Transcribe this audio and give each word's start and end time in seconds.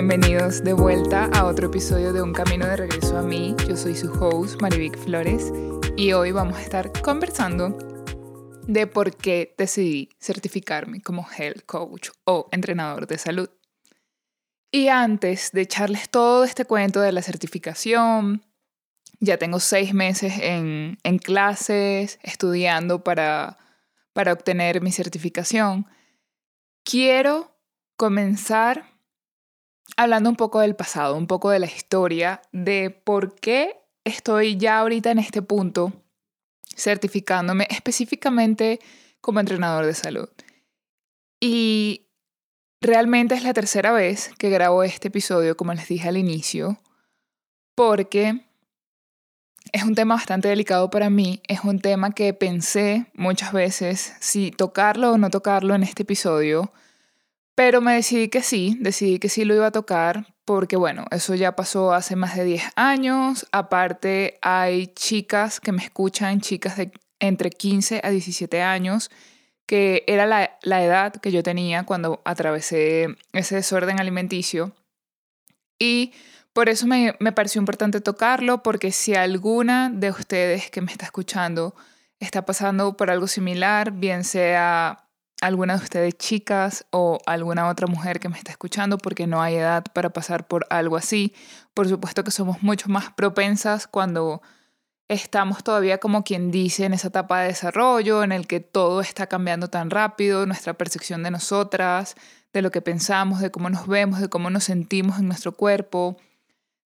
Bienvenidos 0.00 0.62
de 0.62 0.74
vuelta 0.74 1.24
a 1.34 1.44
otro 1.44 1.66
episodio 1.66 2.12
de 2.12 2.22
Un 2.22 2.32
Camino 2.32 2.64
de 2.64 2.76
Regreso 2.76 3.18
a 3.18 3.22
mí. 3.22 3.56
Yo 3.68 3.76
soy 3.76 3.96
su 3.96 4.12
host, 4.12 4.62
Marivic 4.62 4.96
Flores, 4.96 5.52
y 5.96 6.12
hoy 6.12 6.30
vamos 6.30 6.56
a 6.56 6.62
estar 6.62 6.92
conversando 7.02 7.76
de 8.68 8.86
por 8.86 9.16
qué 9.16 9.56
decidí 9.58 10.10
certificarme 10.20 11.02
como 11.02 11.26
health 11.36 11.64
coach 11.66 12.10
o 12.22 12.48
entrenador 12.52 13.08
de 13.08 13.18
salud. 13.18 13.50
Y 14.70 14.86
antes 14.86 15.50
de 15.50 15.62
echarles 15.62 16.08
todo 16.08 16.44
este 16.44 16.64
cuento 16.64 17.00
de 17.00 17.10
la 17.10 17.22
certificación, 17.22 18.46
ya 19.18 19.36
tengo 19.36 19.58
seis 19.58 19.94
meses 19.94 20.34
en, 20.40 20.96
clases, 21.24 22.20
estudiando 22.22 23.02
para, 23.02 23.58
para 24.12 24.32
obtener 24.32 24.80
mi 24.80 24.92
certificación. 24.92 25.86
Quiero 26.84 27.50
comenzar 27.96 28.97
hablando 29.96 30.30
un 30.30 30.36
poco 30.36 30.60
del 30.60 30.76
pasado, 30.76 31.16
un 31.16 31.26
poco 31.26 31.50
de 31.50 31.58
la 31.58 31.66
historia, 31.66 32.42
de 32.52 32.90
por 32.90 33.34
qué 33.34 33.80
estoy 34.04 34.56
ya 34.56 34.78
ahorita 34.78 35.10
en 35.10 35.18
este 35.18 35.42
punto 35.42 35.92
certificándome 36.76 37.66
específicamente 37.70 38.78
como 39.20 39.40
entrenador 39.40 39.84
de 39.84 39.94
salud. 39.94 40.28
Y 41.40 42.06
realmente 42.80 43.34
es 43.34 43.42
la 43.42 43.52
tercera 43.52 43.92
vez 43.92 44.30
que 44.38 44.50
grabo 44.50 44.82
este 44.82 45.08
episodio, 45.08 45.56
como 45.56 45.74
les 45.74 45.88
dije 45.88 46.08
al 46.08 46.16
inicio, 46.16 46.80
porque 47.74 48.44
es 49.72 49.82
un 49.82 49.94
tema 49.94 50.14
bastante 50.14 50.48
delicado 50.48 50.88
para 50.90 51.10
mí, 51.10 51.42
es 51.46 51.64
un 51.64 51.80
tema 51.80 52.12
que 52.12 52.32
pensé 52.32 53.06
muchas 53.14 53.52
veces 53.52 54.14
si 54.20 54.50
tocarlo 54.50 55.12
o 55.12 55.18
no 55.18 55.30
tocarlo 55.30 55.74
en 55.74 55.82
este 55.82 56.02
episodio, 56.02 56.72
pero 57.58 57.80
me 57.80 57.94
decidí 57.94 58.28
que 58.28 58.40
sí, 58.40 58.76
decidí 58.78 59.18
que 59.18 59.28
sí 59.28 59.44
lo 59.44 59.52
iba 59.52 59.66
a 59.66 59.72
tocar 59.72 60.32
porque 60.44 60.76
bueno, 60.76 61.06
eso 61.10 61.34
ya 61.34 61.56
pasó 61.56 61.92
hace 61.92 62.14
más 62.14 62.36
de 62.36 62.44
10 62.44 62.62
años. 62.76 63.48
Aparte 63.50 64.38
hay 64.42 64.86
chicas 64.86 65.58
que 65.58 65.72
me 65.72 65.82
escuchan, 65.82 66.40
chicas 66.40 66.76
de 66.76 66.92
entre 67.18 67.50
15 67.50 68.00
a 68.04 68.10
17 68.10 68.62
años, 68.62 69.10
que 69.66 70.04
era 70.06 70.24
la, 70.24 70.56
la 70.62 70.84
edad 70.84 71.14
que 71.14 71.32
yo 71.32 71.42
tenía 71.42 71.82
cuando 71.82 72.22
atravesé 72.24 73.08
ese 73.32 73.56
desorden 73.56 73.98
alimenticio. 73.98 74.70
Y 75.80 76.12
por 76.52 76.68
eso 76.68 76.86
me, 76.86 77.16
me 77.18 77.32
pareció 77.32 77.60
importante 77.60 78.00
tocarlo, 78.00 78.62
porque 78.62 78.92
si 78.92 79.16
alguna 79.16 79.90
de 79.92 80.10
ustedes 80.12 80.70
que 80.70 80.80
me 80.80 80.92
está 80.92 81.06
escuchando 81.06 81.74
está 82.20 82.46
pasando 82.46 82.96
por 82.96 83.10
algo 83.10 83.26
similar, 83.26 83.90
bien 83.90 84.22
sea 84.22 85.07
alguna 85.40 85.76
de 85.76 85.84
ustedes 85.84 86.18
chicas 86.18 86.86
o 86.90 87.18
alguna 87.26 87.68
otra 87.68 87.86
mujer 87.86 88.20
que 88.20 88.28
me 88.28 88.36
está 88.36 88.50
escuchando 88.50 88.98
porque 88.98 89.26
no 89.26 89.40
hay 89.40 89.56
edad 89.56 89.84
para 89.92 90.10
pasar 90.10 90.46
por 90.48 90.66
algo 90.70 90.96
así. 90.96 91.34
Por 91.74 91.88
supuesto 91.88 92.24
que 92.24 92.30
somos 92.30 92.62
mucho 92.62 92.88
más 92.88 93.12
propensas 93.12 93.86
cuando 93.86 94.42
estamos 95.08 95.64
todavía 95.64 95.98
como 95.98 96.22
quien 96.22 96.50
dice 96.50 96.84
en 96.84 96.92
esa 96.92 97.08
etapa 97.08 97.40
de 97.40 97.48
desarrollo 97.48 98.22
en 98.22 98.32
el 98.32 98.46
que 98.46 98.60
todo 98.60 99.00
está 99.00 99.26
cambiando 99.26 99.68
tan 99.68 99.90
rápido, 99.90 100.44
nuestra 100.44 100.74
percepción 100.74 101.22
de 101.22 101.30
nosotras, 101.30 102.14
de 102.52 102.62
lo 102.62 102.70
que 102.70 102.82
pensamos, 102.82 103.40
de 103.40 103.50
cómo 103.50 103.70
nos 103.70 103.86
vemos, 103.86 104.20
de 104.20 104.28
cómo 104.28 104.50
nos 104.50 104.64
sentimos 104.64 105.18
en 105.18 105.28
nuestro 105.28 105.52
cuerpo, 105.52 106.16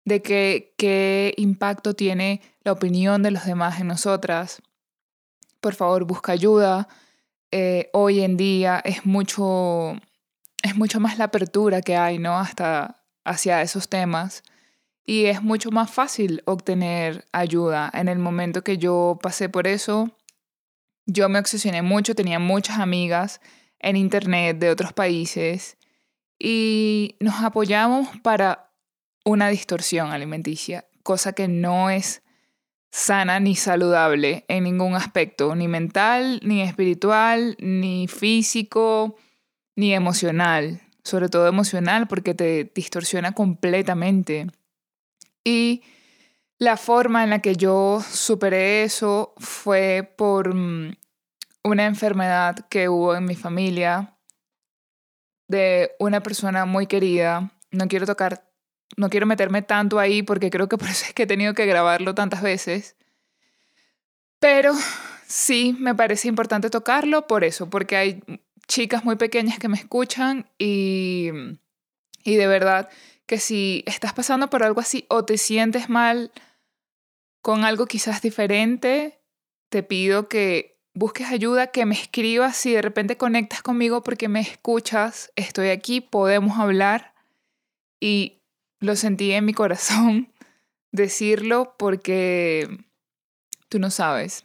de 0.05 0.21
qué, 0.21 0.73
qué 0.77 1.33
impacto 1.37 1.95
tiene 1.95 2.41
la 2.63 2.73
opinión 2.73 3.23
de 3.23 3.31
los 3.31 3.45
demás 3.45 3.79
en 3.79 3.87
nosotras. 3.87 4.61
Por 5.59 5.73
favor, 5.73 6.05
busca 6.05 6.31
ayuda 6.31 6.87
eh, 7.51 7.89
hoy 7.93 8.21
en 8.21 8.37
día 8.37 8.81
es 8.83 9.05
mucho, 9.05 9.93
es 10.63 10.75
mucho 10.75 10.99
más 10.99 11.17
la 11.17 11.25
apertura 11.25 11.81
que 11.81 11.97
hay, 11.97 12.17
¿no? 12.17 12.37
Hasta 12.37 13.03
hacia 13.23 13.61
esos 13.61 13.89
temas. 13.89 14.43
Y 15.05 15.25
es 15.25 15.41
mucho 15.41 15.71
más 15.71 15.91
fácil 15.91 16.43
obtener 16.45 17.25
ayuda. 17.31 17.89
En 17.93 18.07
el 18.07 18.19
momento 18.19 18.63
que 18.63 18.77
yo 18.77 19.19
pasé 19.21 19.49
por 19.49 19.67
eso, 19.67 20.15
yo 21.05 21.27
me 21.27 21.39
obsesioné 21.39 21.81
mucho, 21.81 22.15
tenía 22.15 22.39
muchas 22.39 22.79
amigas 22.79 23.41
en 23.79 23.95
internet 23.97 24.59
de 24.59 24.69
otros 24.69 24.93
países 24.93 25.77
y 26.39 27.15
nos 27.19 27.41
apoyamos 27.43 28.07
para 28.23 28.71
una 29.25 29.49
distorsión 29.49 30.11
alimenticia, 30.11 30.85
cosa 31.03 31.33
que 31.33 31.47
no 31.47 31.89
es 31.89 32.23
sana 32.91 33.39
ni 33.39 33.55
saludable 33.55 34.45
en 34.47 34.65
ningún 34.65 34.95
aspecto, 34.95 35.55
ni 35.55 35.67
mental, 35.67 36.41
ni 36.43 36.61
espiritual, 36.61 37.55
ni 37.59 38.07
físico, 38.07 39.15
ni 39.75 39.93
emocional. 39.93 40.81
Sobre 41.03 41.29
todo 41.29 41.47
emocional 41.47 42.07
porque 42.07 42.35
te 42.35 42.71
distorsiona 42.75 43.31
completamente. 43.31 44.47
Y 45.43 45.81
la 46.59 46.77
forma 46.77 47.23
en 47.23 47.31
la 47.31 47.39
que 47.39 47.55
yo 47.55 48.01
superé 48.07 48.83
eso 48.83 49.33
fue 49.37 50.13
por 50.15 50.53
mm, 50.53 50.95
una 51.63 51.85
enfermedad 51.85 52.67
que 52.69 52.87
hubo 52.87 53.15
en 53.15 53.25
mi 53.25 53.35
familia 53.35 54.15
de 55.47 55.91
una 55.97 56.21
persona 56.21 56.65
muy 56.65 56.85
querida. 56.85 57.51
No 57.71 57.87
quiero 57.87 58.05
tocar 58.05 58.50
no 58.97 59.09
quiero 59.09 59.25
meterme 59.25 59.61
tanto 59.61 59.99
ahí 59.99 60.23
porque 60.23 60.49
creo 60.49 60.67
que 60.67 60.77
por 60.77 60.89
eso 60.89 61.05
es 61.05 61.13
que 61.13 61.23
he 61.23 61.27
tenido 61.27 61.53
que 61.53 61.65
grabarlo 61.65 62.15
tantas 62.15 62.41
veces. 62.41 62.95
Pero 64.39 64.73
sí, 65.27 65.75
me 65.79 65.95
parece 65.95 66.27
importante 66.27 66.69
tocarlo 66.69 67.27
por 67.27 67.43
eso, 67.43 67.69
porque 67.69 67.95
hay 67.95 68.23
chicas 68.67 69.03
muy 69.03 69.15
pequeñas 69.15 69.59
que 69.59 69.67
me 69.67 69.77
escuchan 69.77 70.49
y, 70.57 71.29
y 72.23 72.35
de 72.35 72.47
verdad 72.47 72.89
que 73.25 73.39
si 73.39 73.83
estás 73.85 74.13
pasando 74.13 74.49
por 74.49 74.63
algo 74.63 74.81
así 74.81 75.05
o 75.09 75.25
te 75.25 75.37
sientes 75.37 75.89
mal 75.89 76.31
con 77.41 77.63
algo 77.63 77.85
quizás 77.85 78.21
diferente, 78.21 79.19
te 79.69 79.83
pido 79.83 80.27
que 80.27 80.79
busques 80.93 81.27
ayuda, 81.29 81.67
que 81.67 81.85
me 81.85 81.95
escribas 81.95 82.57
si 82.57 82.73
de 82.73 82.81
repente 82.81 83.17
conectas 83.17 83.61
conmigo 83.61 84.03
porque 84.03 84.27
me 84.27 84.41
escuchas, 84.41 85.31
estoy 85.35 85.69
aquí, 85.69 86.01
podemos 86.01 86.59
hablar 86.59 87.13
y 87.99 88.40
lo 88.81 88.95
sentí 88.95 89.31
en 89.31 89.45
mi 89.45 89.53
corazón 89.53 90.33
decirlo 90.91 91.75
porque 91.77 92.67
tú 93.69 93.79
no 93.79 93.89
sabes 93.89 94.43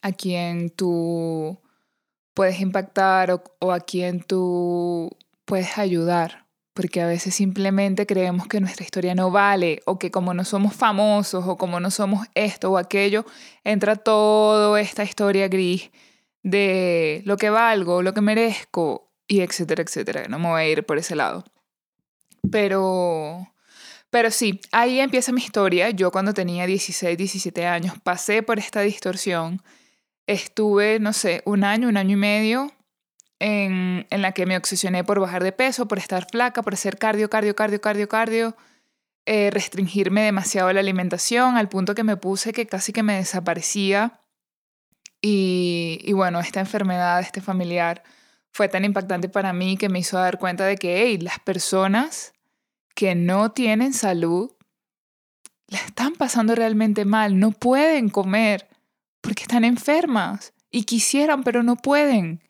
a 0.00 0.12
quién 0.12 0.70
tú 0.70 1.58
puedes 2.32 2.60
impactar 2.60 3.42
o, 3.58 3.72
a 3.72 3.80
quién 3.80 4.22
tú 4.22 5.10
puedes 5.44 5.76
ayudar. 5.76 6.46
Porque 6.72 7.02
a 7.02 7.06
veces 7.06 7.34
simplemente 7.34 8.06
creemos 8.06 8.46
que 8.46 8.60
nuestra 8.60 8.84
historia 8.84 9.14
no 9.14 9.30
vale 9.30 9.82
o 9.84 9.98
que 9.98 10.10
como 10.10 10.32
no 10.32 10.44
somos 10.44 10.72
famosos 10.72 11.44
o 11.46 11.58
como 11.58 11.80
no 11.80 11.90
somos 11.90 12.26
esto 12.34 12.70
o 12.70 12.78
aquello, 12.78 13.26
entra 13.64 13.96
toda 13.96 14.80
esta 14.80 15.02
historia 15.02 15.48
gris 15.48 15.90
de 16.42 17.22
lo 17.26 17.36
que 17.36 17.50
valgo, 17.50 18.02
lo 18.02 18.14
que 18.14 18.20
merezco 18.20 19.12
y 19.26 19.40
etcétera, 19.40 19.82
etcétera. 19.82 20.28
No 20.28 20.38
me 20.38 20.48
voy 20.48 20.62
a 20.62 20.68
ir 20.68 20.86
por 20.86 20.96
ese 20.96 21.16
lado. 21.16 21.44
Pero, 22.50 23.52
pero 24.10 24.30
sí, 24.30 24.60
ahí 24.72 25.00
empieza 25.00 25.32
mi 25.32 25.40
historia. 25.40 25.90
Yo 25.90 26.10
cuando 26.10 26.34
tenía 26.34 26.66
16, 26.66 27.16
17 27.16 27.66
años 27.66 27.94
pasé 28.02 28.42
por 28.42 28.58
esta 28.58 28.80
distorsión. 28.80 29.62
Estuve, 30.26 31.00
no 31.00 31.12
sé, 31.12 31.42
un 31.44 31.64
año, 31.64 31.88
un 31.88 31.96
año 31.96 32.12
y 32.12 32.20
medio 32.20 32.72
en, 33.40 34.06
en 34.10 34.22
la 34.22 34.32
que 34.32 34.46
me 34.46 34.56
obsesioné 34.56 35.02
por 35.04 35.18
bajar 35.20 35.42
de 35.42 35.52
peso, 35.52 35.88
por 35.88 35.98
estar 35.98 36.26
flaca, 36.30 36.62
por 36.62 36.74
hacer 36.74 36.98
cardio, 36.98 37.30
cardio, 37.30 37.56
cardio, 37.56 37.80
cardio, 37.80 38.08
cardio. 38.08 38.56
Eh, 39.26 39.50
restringirme 39.50 40.22
demasiado 40.22 40.72
la 40.72 40.80
alimentación 40.80 41.56
al 41.56 41.68
punto 41.68 41.94
que 41.94 42.04
me 42.04 42.16
puse 42.16 42.52
que 42.52 42.66
casi 42.66 42.92
que 42.92 43.02
me 43.02 43.16
desaparecía. 43.16 44.20
Y, 45.20 46.00
y 46.02 46.12
bueno, 46.14 46.40
esta 46.40 46.60
enfermedad, 46.60 47.20
este 47.20 47.40
familiar, 47.40 48.02
fue 48.52 48.68
tan 48.68 48.84
impactante 48.84 49.28
para 49.28 49.52
mí 49.52 49.76
que 49.76 49.88
me 49.88 50.00
hizo 50.00 50.18
dar 50.18 50.38
cuenta 50.38 50.64
de 50.64 50.76
que, 50.76 51.02
hey, 51.02 51.18
las 51.18 51.38
personas 51.38 52.32
que 52.94 53.14
no 53.14 53.52
tienen 53.52 53.92
salud 53.92 54.52
la 55.68 55.78
están 55.78 56.14
pasando 56.14 56.54
realmente 56.54 57.04
mal, 57.04 57.38
no 57.38 57.52
pueden 57.52 58.08
comer 58.08 58.68
porque 59.20 59.42
están 59.42 59.64
enfermas 59.64 60.52
y 60.70 60.84
quisieran, 60.84 61.44
pero 61.44 61.62
no 61.62 61.76
pueden. 61.76 62.42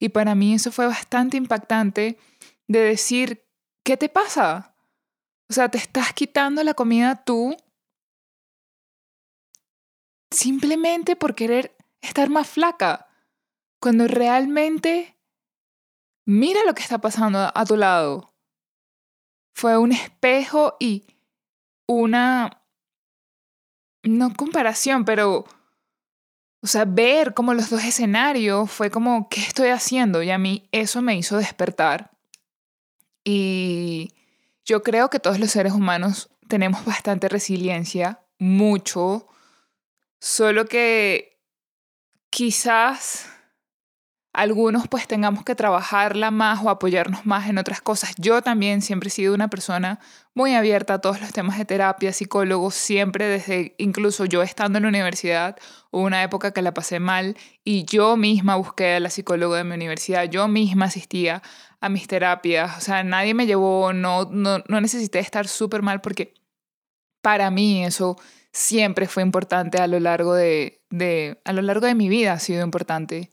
Y 0.00 0.08
para 0.08 0.34
mí 0.34 0.54
eso 0.54 0.72
fue 0.72 0.86
bastante 0.86 1.36
impactante 1.36 2.18
de 2.66 2.78
decir, 2.80 3.46
¿qué 3.84 3.96
te 3.96 4.08
pasa? 4.08 4.74
O 5.48 5.52
sea, 5.52 5.68
te 5.68 5.78
estás 5.78 6.12
quitando 6.12 6.64
la 6.64 6.74
comida 6.74 7.24
tú 7.24 7.56
simplemente 10.30 11.16
por 11.16 11.34
querer 11.34 11.76
estar 12.00 12.28
más 12.28 12.48
flaca, 12.48 13.08
cuando 13.80 14.08
realmente 14.08 15.13
mira 16.24 16.64
lo 16.64 16.74
que 16.74 16.82
está 16.82 16.98
pasando 16.98 17.50
a 17.54 17.64
tu 17.64 17.76
lado. 17.76 18.34
Fue 19.54 19.78
un 19.78 19.92
espejo 19.92 20.76
y 20.80 21.06
una, 21.86 22.62
no 24.02 24.34
comparación, 24.34 25.04
pero, 25.04 25.44
o 26.60 26.66
sea, 26.66 26.84
ver 26.84 27.34
como 27.34 27.54
los 27.54 27.70
dos 27.70 27.84
escenarios 27.84 28.70
fue 28.70 28.90
como, 28.90 29.28
¿qué 29.28 29.40
estoy 29.40 29.68
haciendo? 29.68 30.22
Y 30.22 30.30
a 30.30 30.38
mí 30.38 30.68
eso 30.72 31.02
me 31.02 31.16
hizo 31.16 31.36
despertar. 31.36 32.10
Y, 33.22 34.10
yo 34.64 34.82
creo 34.82 35.10
que 35.10 35.20
todos 35.20 35.38
los 35.38 35.50
seres 35.50 35.72
humanos 35.72 36.30
tenemos 36.48 36.84
bastante 36.84 37.28
resiliencia, 37.28 38.20
mucho, 38.38 39.28
solo 40.20 40.64
que 40.66 41.38
quizás 42.30 43.28
algunos 44.34 44.88
pues 44.88 45.06
tengamos 45.06 45.44
que 45.44 45.54
trabajarla 45.54 46.32
más 46.32 46.62
o 46.64 46.68
apoyarnos 46.68 47.24
más 47.24 47.48
en 47.48 47.56
otras 47.56 47.80
cosas. 47.80 48.14
Yo 48.18 48.42
también 48.42 48.82
siempre 48.82 49.06
he 49.06 49.10
sido 49.10 49.32
una 49.32 49.46
persona 49.48 50.00
muy 50.34 50.54
abierta 50.54 50.94
a 50.94 51.00
todos 51.00 51.20
los 51.20 51.32
temas 51.32 51.56
de 51.56 51.64
terapia, 51.64 52.12
psicólogos, 52.12 52.74
siempre 52.74 53.28
desde 53.28 53.76
incluso 53.78 54.24
yo 54.24 54.42
estando 54.42 54.78
en 54.78 54.82
la 54.82 54.88
universidad, 54.88 55.56
hubo 55.92 56.02
una 56.02 56.24
época 56.24 56.50
que 56.50 56.62
la 56.62 56.74
pasé 56.74 56.98
mal 56.98 57.36
y 57.62 57.84
yo 57.84 58.16
misma 58.16 58.56
busqué 58.56 58.96
a 58.96 59.00
la 59.00 59.08
psicóloga 59.08 59.58
de 59.58 59.64
mi 59.64 59.74
universidad, 59.74 60.24
yo 60.24 60.48
misma 60.48 60.86
asistía 60.86 61.40
a 61.80 61.88
mis 61.88 62.08
terapias, 62.08 62.76
o 62.76 62.80
sea, 62.80 63.04
nadie 63.04 63.34
me 63.34 63.46
llevó, 63.46 63.92
no, 63.92 64.24
no, 64.32 64.64
no 64.66 64.80
necesité 64.80 65.20
estar 65.20 65.46
súper 65.46 65.82
mal 65.82 66.00
porque 66.00 66.34
para 67.22 67.52
mí 67.52 67.84
eso 67.84 68.16
siempre 68.50 69.06
fue 69.06 69.22
importante 69.22 69.78
a 69.78 69.86
lo 69.86 70.00
largo 70.00 70.34
de, 70.34 70.82
de, 70.90 71.40
a 71.44 71.52
lo 71.52 71.62
largo 71.62 71.86
de 71.86 71.94
mi 71.94 72.08
vida 72.08 72.32
ha 72.32 72.40
sido 72.40 72.64
importante 72.64 73.30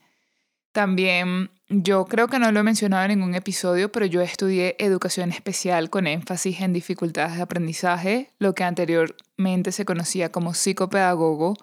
también, 0.72 1.50
yo 1.68 2.06
creo 2.06 2.28
que 2.28 2.38
no 2.38 2.50
lo 2.50 2.60
he 2.60 2.62
mencionado 2.62 3.04
en 3.04 3.18
ningún 3.18 3.34
episodio, 3.34 3.92
pero 3.92 4.06
yo 4.06 4.22
estudié 4.22 4.74
educación 4.78 5.30
especial 5.30 5.90
con 5.90 6.06
énfasis 6.06 6.60
en 6.60 6.72
dificultades 6.72 7.36
de 7.36 7.42
aprendizaje, 7.42 8.30
lo 8.38 8.54
que 8.54 8.64
anteriormente 8.64 9.72
se 9.72 9.84
conocía 9.84 10.32
como 10.32 10.54
psicopedagogo, 10.54 11.56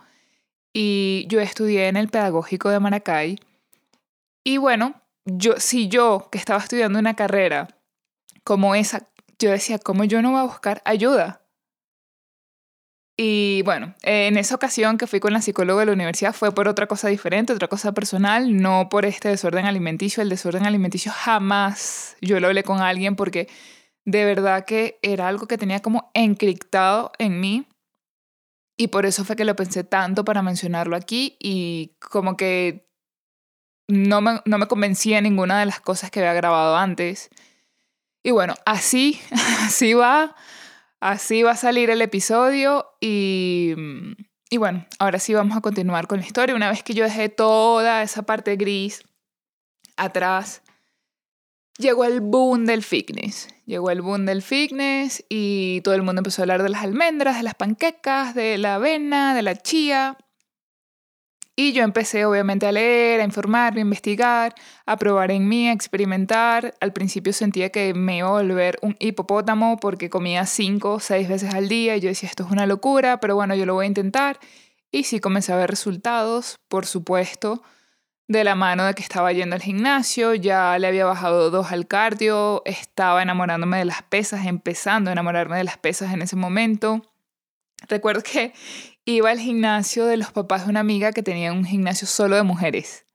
y 0.73 1.25
yo 1.27 1.41
estudié 1.41 1.87
en 1.87 1.97
el 1.97 2.09
Pedagógico 2.09 2.69
de 2.69 2.79
Maracay. 2.79 3.39
Y 4.43 4.57
bueno, 4.57 4.93
yo, 5.25 5.55
si 5.57 5.87
yo 5.87 6.29
que 6.31 6.37
estaba 6.37 6.59
estudiando 6.59 6.99
una 6.99 7.15
carrera 7.15 7.67
como 8.43 8.75
esa, 8.75 9.07
yo 9.39 9.49
decía, 9.49 9.79
¿cómo 9.79 10.03
yo 10.03 10.21
no 10.21 10.31
voy 10.31 10.41
a 10.41 10.43
buscar 10.43 10.81
ayuda? 10.85 11.41
Y 13.21 13.63
bueno, 13.63 13.95
en 14.01 14.37
esa 14.37 14.55
ocasión 14.55 14.97
que 14.97 15.05
fui 15.05 15.19
con 15.19 15.33
la 15.33 15.41
psicóloga 15.41 15.81
de 15.81 15.87
la 15.87 15.91
universidad 15.91 16.33
fue 16.33 16.53
por 16.53 16.69
otra 16.69 16.87
cosa 16.87 17.09
diferente, 17.09 17.51
otra 17.51 17.67
cosa 17.67 17.91
personal, 17.91 18.55
no 18.55 18.87
por 18.87 19.03
este 19.03 19.27
desorden 19.27 19.65
alimenticio. 19.65 20.23
El 20.23 20.29
desorden 20.29 20.65
alimenticio 20.65 21.11
jamás 21.11 22.15
yo 22.21 22.39
lo 22.39 22.47
hablé 22.47 22.63
con 22.63 22.79
alguien 22.79 23.17
porque 23.17 23.49
de 24.05 24.23
verdad 24.23 24.63
que 24.63 24.99
era 25.01 25.27
algo 25.27 25.47
que 25.47 25.57
tenía 25.57 25.81
como 25.81 26.09
encriptado 26.13 27.11
en 27.19 27.41
mí. 27.41 27.67
Y 28.77 28.87
por 28.87 29.05
eso 29.05 29.25
fue 29.25 29.35
que 29.35 29.43
lo 29.43 29.53
pensé 29.53 29.83
tanto 29.83 30.23
para 30.23 30.41
mencionarlo 30.41 30.95
aquí 30.95 31.35
y 31.41 31.97
como 31.99 32.37
que 32.37 32.87
no 33.89 34.21
me, 34.21 34.39
no 34.45 34.57
me 34.57 34.67
convencía 34.69 35.19
ninguna 35.19 35.59
de 35.59 35.65
las 35.65 35.81
cosas 35.81 36.09
que 36.09 36.21
había 36.21 36.31
grabado 36.35 36.77
antes. 36.77 37.29
Y 38.23 38.31
bueno, 38.31 38.55
así, 38.65 39.19
así 39.65 39.93
va 39.93 40.37
Así 40.99 41.43
va 41.43 41.51
a 41.51 41.55
salir 41.55 41.89
el 41.89 42.01
episodio 42.01 42.85
y, 42.99 43.73
y 44.49 44.57
bueno, 44.57 44.85
ahora 44.99 45.19
sí 45.19 45.33
vamos 45.33 45.57
a 45.57 45.61
continuar 45.61 46.07
con 46.07 46.19
la 46.19 46.25
historia. 46.25 46.55
Una 46.55 46.69
vez 46.69 46.83
que 46.83 46.93
yo 46.93 47.03
dejé 47.05 47.29
toda 47.29 48.03
esa 48.03 48.23
parte 48.23 48.55
gris 48.57 49.03
atrás, 49.95 50.61
llegó 51.77 52.03
el 52.03 52.19
boom 52.19 52.65
del 52.65 52.83
fitness. 52.83 53.47
Llegó 53.65 53.91
el 53.91 54.01
boom 54.01 54.25
del 54.25 54.41
fitness 54.41 55.23
y 55.29 55.81
todo 55.81 55.93
el 55.93 56.01
mundo 56.01 56.19
empezó 56.19 56.41
a 56.41 56.43
hablar 56.43 56.63
de 56.63 56.69
las 56.69 56.83
almendras, 56.83 57.37
de 57.37 57.43
las 57.43 57.55
panquecas, 57.55 58.35
de 58.35 58.57
la 58.57 58.75
avena, 58.75 59.33
de 59.33 59.41
la 59.41 59.55
chía. 59.55 60.17
Y 61.61 61.73
yo 61.73 61.83
empecé 61.83 62.23
obviamente 62.23 62.67
a 62.67 62.71
leer, 62.71 63.19
a 63.19 63.25
informarme, 63.25 63.81
a 63.81 63.83
investigar, 63.83 64.55
a 64.85 64.95
probar 64.95 65.29
en 65.29 65.49
mí, 65.49 65.67
a 65.67 65.73
experimentar. 65.73 66.73
Al 66.79 66.93
principio 66.93 67.33
sentía 67.33 67.69
que 67.69 67.93
me 67.93 68.19
iba 68.19 68.29
a 68.29 68.31
volver 68.31 68.79
un 68.81 68.95
hipopótamo 68.97 69.75
porque 69.75 70.09
comía 70.09 70.45
cinco 70.45 70.93
o 70.93 70.99
seis 71.01 71.27
veces 71.27 71.53
al 71.53 71.67
día 71.67 71.97
y 71.97 71.99
yo 71.99 72.07
decía 72.07 72.29
esto 72.29 72.45
es 72.45 72.51
una 72.51 72.65
locura, 72.65 73.19
pero 73.19 73.35
bueno, 73.35 73.55
yo 73.55 73.65
lo 73.65 73.73
voy 73.73 73.83
a 73.83 73.87
intentar. 73.89 74.39
Y 74.89 75.03
sí 75.03 75.19
comencé 75.19 75.51
a 75.51 75.57
ver 75.57 75.69
resultados, 75.69 76.59
por 76.69 76.85
supuesto, 76.85 77.61
de 78.29 78.45
la 78.45 78.55
mano 78.55 78.85
de 78.85 78.93
que 78.93 79.03
estaba 79.03 79.33
yendo 79.33 79.57
al 79.57 79.61
gimnasio, 79.61 80.35
ya 80.35 80.79
le 80.79 80.87
había 80.87 81.03
bajado 81.03 81.49
dos 81.49 81.73
al 81.73 81.87
cardio, 81.87 82.61
estaba 82.63 83.21
enamorándome 83.21 83.79
de 83.79 83.85
las 83.85 84.01
pesas, 84.03 84.45
empezando 84.45 85.09
a 85.09 85.11
enamorarme 85.11 85.57
de 85.57 85.65
las 85.65 85.77
pesas 85.77 86.13
en 86.13 86.21
ese 86.21 86.37
momento. 86.37 87.01
Recuerdo 87.89 88.21
que 88.23 88.53
iba 89.15 89.29
al 89.29 89.39
gimnasio 89.39 90.05
de 90.05 90.17
los 90.17 90.31
papás 90.31 90.65
de 90.65 90.69
una 90.69 90.79
amiga 90.79 91.11
que 91.11 91.23
tenía 91.23 91.51
un 91.53 91.65
gimnasio 91.65 92.07
solo 92.07 92.35
de 92.35 92.43
mujeres. 92.43 93.05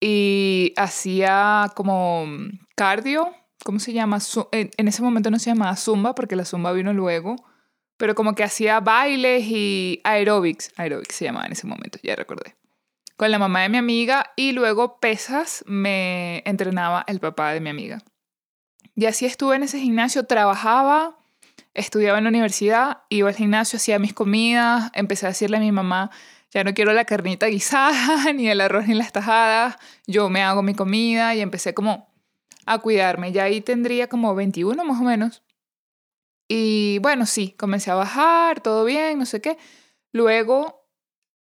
Y 0.00 0.72
hacía 0.76 1.70
como 1.74 2.26
cardio, 2.76 3.32
¿cómo 3.64 3.78
se 3.78 3.92
llama? 3.92 4.18
En 4.52 4.88
ese 4.88 5.02
momento 5.02 5.30
no 5.30 5.38
se 5.38 5.50
llamaba 5.50 5.76
zumba 5.76 6.14
porque 6.14 6.36
la 6.36 6.44
zumba 6.44 6.72
vino 6.72 6.92
luego, 6.92 7.36
pero 7.96 8.14
como 8.14 8.34
que 8.34 8.44
hacía 8.44 8.80
bailes 8.80 9.44
y 9.46 10.00
aerobics, 10.04 10.72
aerobics 10.76 11.14
se 11.14 11.24
llamaba 11.24 11.46
en 11.46 11.52
ese 11.52 11.66
momento, 11.66 11.98
ya 12.02 12.16
recordé. 12.16 12.56
Con 13.16 13.30
la 13.30 13.38
mamá 13.38 13.62
de 13.62 13.68
mi 13.68 13.78
amiga 13.78 14.32
y 14.36 14.52
luego 14.52 14.98
pesas 14.98 15.64
me 15.66 16.42
entrenaba 16.44 17.04
el 17.06 17.20
papá 17.20 17.52
de 17.52 17.60
mi 17.60 17.70
amiga. 17.70 18.02
Y 18.96 19.06
así 19.06 19.26
estuve 19.26 19.56
en 19.56 19.62
ese 19.62 19.78
gimnasio, 19.78 20.26
trabajaba 20.26 21.16
estudiaba 21.74 22.18
en 22.18 22.24
la 22.24 22.30
universidad, 22.30 23.02
iba 23.08 23.28
al 23.28 23.34
gimnasio, 23.34 23.76
hacía 23.76 23.98
mis 23.98 24.14
comidas, 24.14 24.90
empecé 24.94 25.26
a 25.26 25.30
decirle 25.30 25.58
a 25.58 25.60
mi 25.60 25.72
mamá, 25.72 26.10
ya 26.50 26.62
no 26.62 26.72
quiero 26.72 26.92
la 26.92 27.04
carnita 27.04 27.46
guisada, 27.46 28.32
ni 28.32 28.48
el 28.48 28.60
arroz, 28.60 28.86
ni 28.86 28.94
las 28.94 29.12
tajadas, 29.12 29.76
yo 30.06 30.30
me 30.30 30.42
hago 30.42 30.62
mi 30.62 30.74
comida 30.74 31.34
y 31.34 31.40
empecé 31.40 31.74
como 31.74 32.14
a 32.66 32.78
cuidarme. 32.78 33.32
Ya 33.32 33.44
ahí 33.44 33.60
tendría 33.60 34.08
como 34.08 34.34
21 34.34 34.84
más 34.84 35.00
o 35.00 35.04
menos. 35.04 35.42
Y 36.48 36.98
bueno, 37.00 37.26
sí, 37.26 37.52
comencé 37.58 37.90
a 37.90 37.94
bajar, 37.94 38.60
todo 38.60 38.84
bien, 38.84 39.18
no 39.18 39.26
sé 39.26 39.40
qué. 39.40 39.58
Luego 40.12 40.86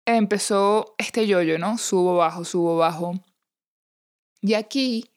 empezó 0.06 0.96
este 0.98 1.28
yoyo, 1.28 1.58
¿no? 1.60 1.78
Subo, 1.78 2.16
bajo, 2.16 2.46
subo, 2.46 2.78
bajo. 2.78 3.14
Y 4.42 4.54
aquí, 4.54 5.12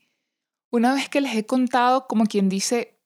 una 0.70 0.94
vez 0.94 1.08
que 1.08 1.20
les 1.20 1.36
he 1.36 1.46
contado, 1.46 2.06
como 2.08 2.24
quien 2.26 2.48
dice, 2.48 2.97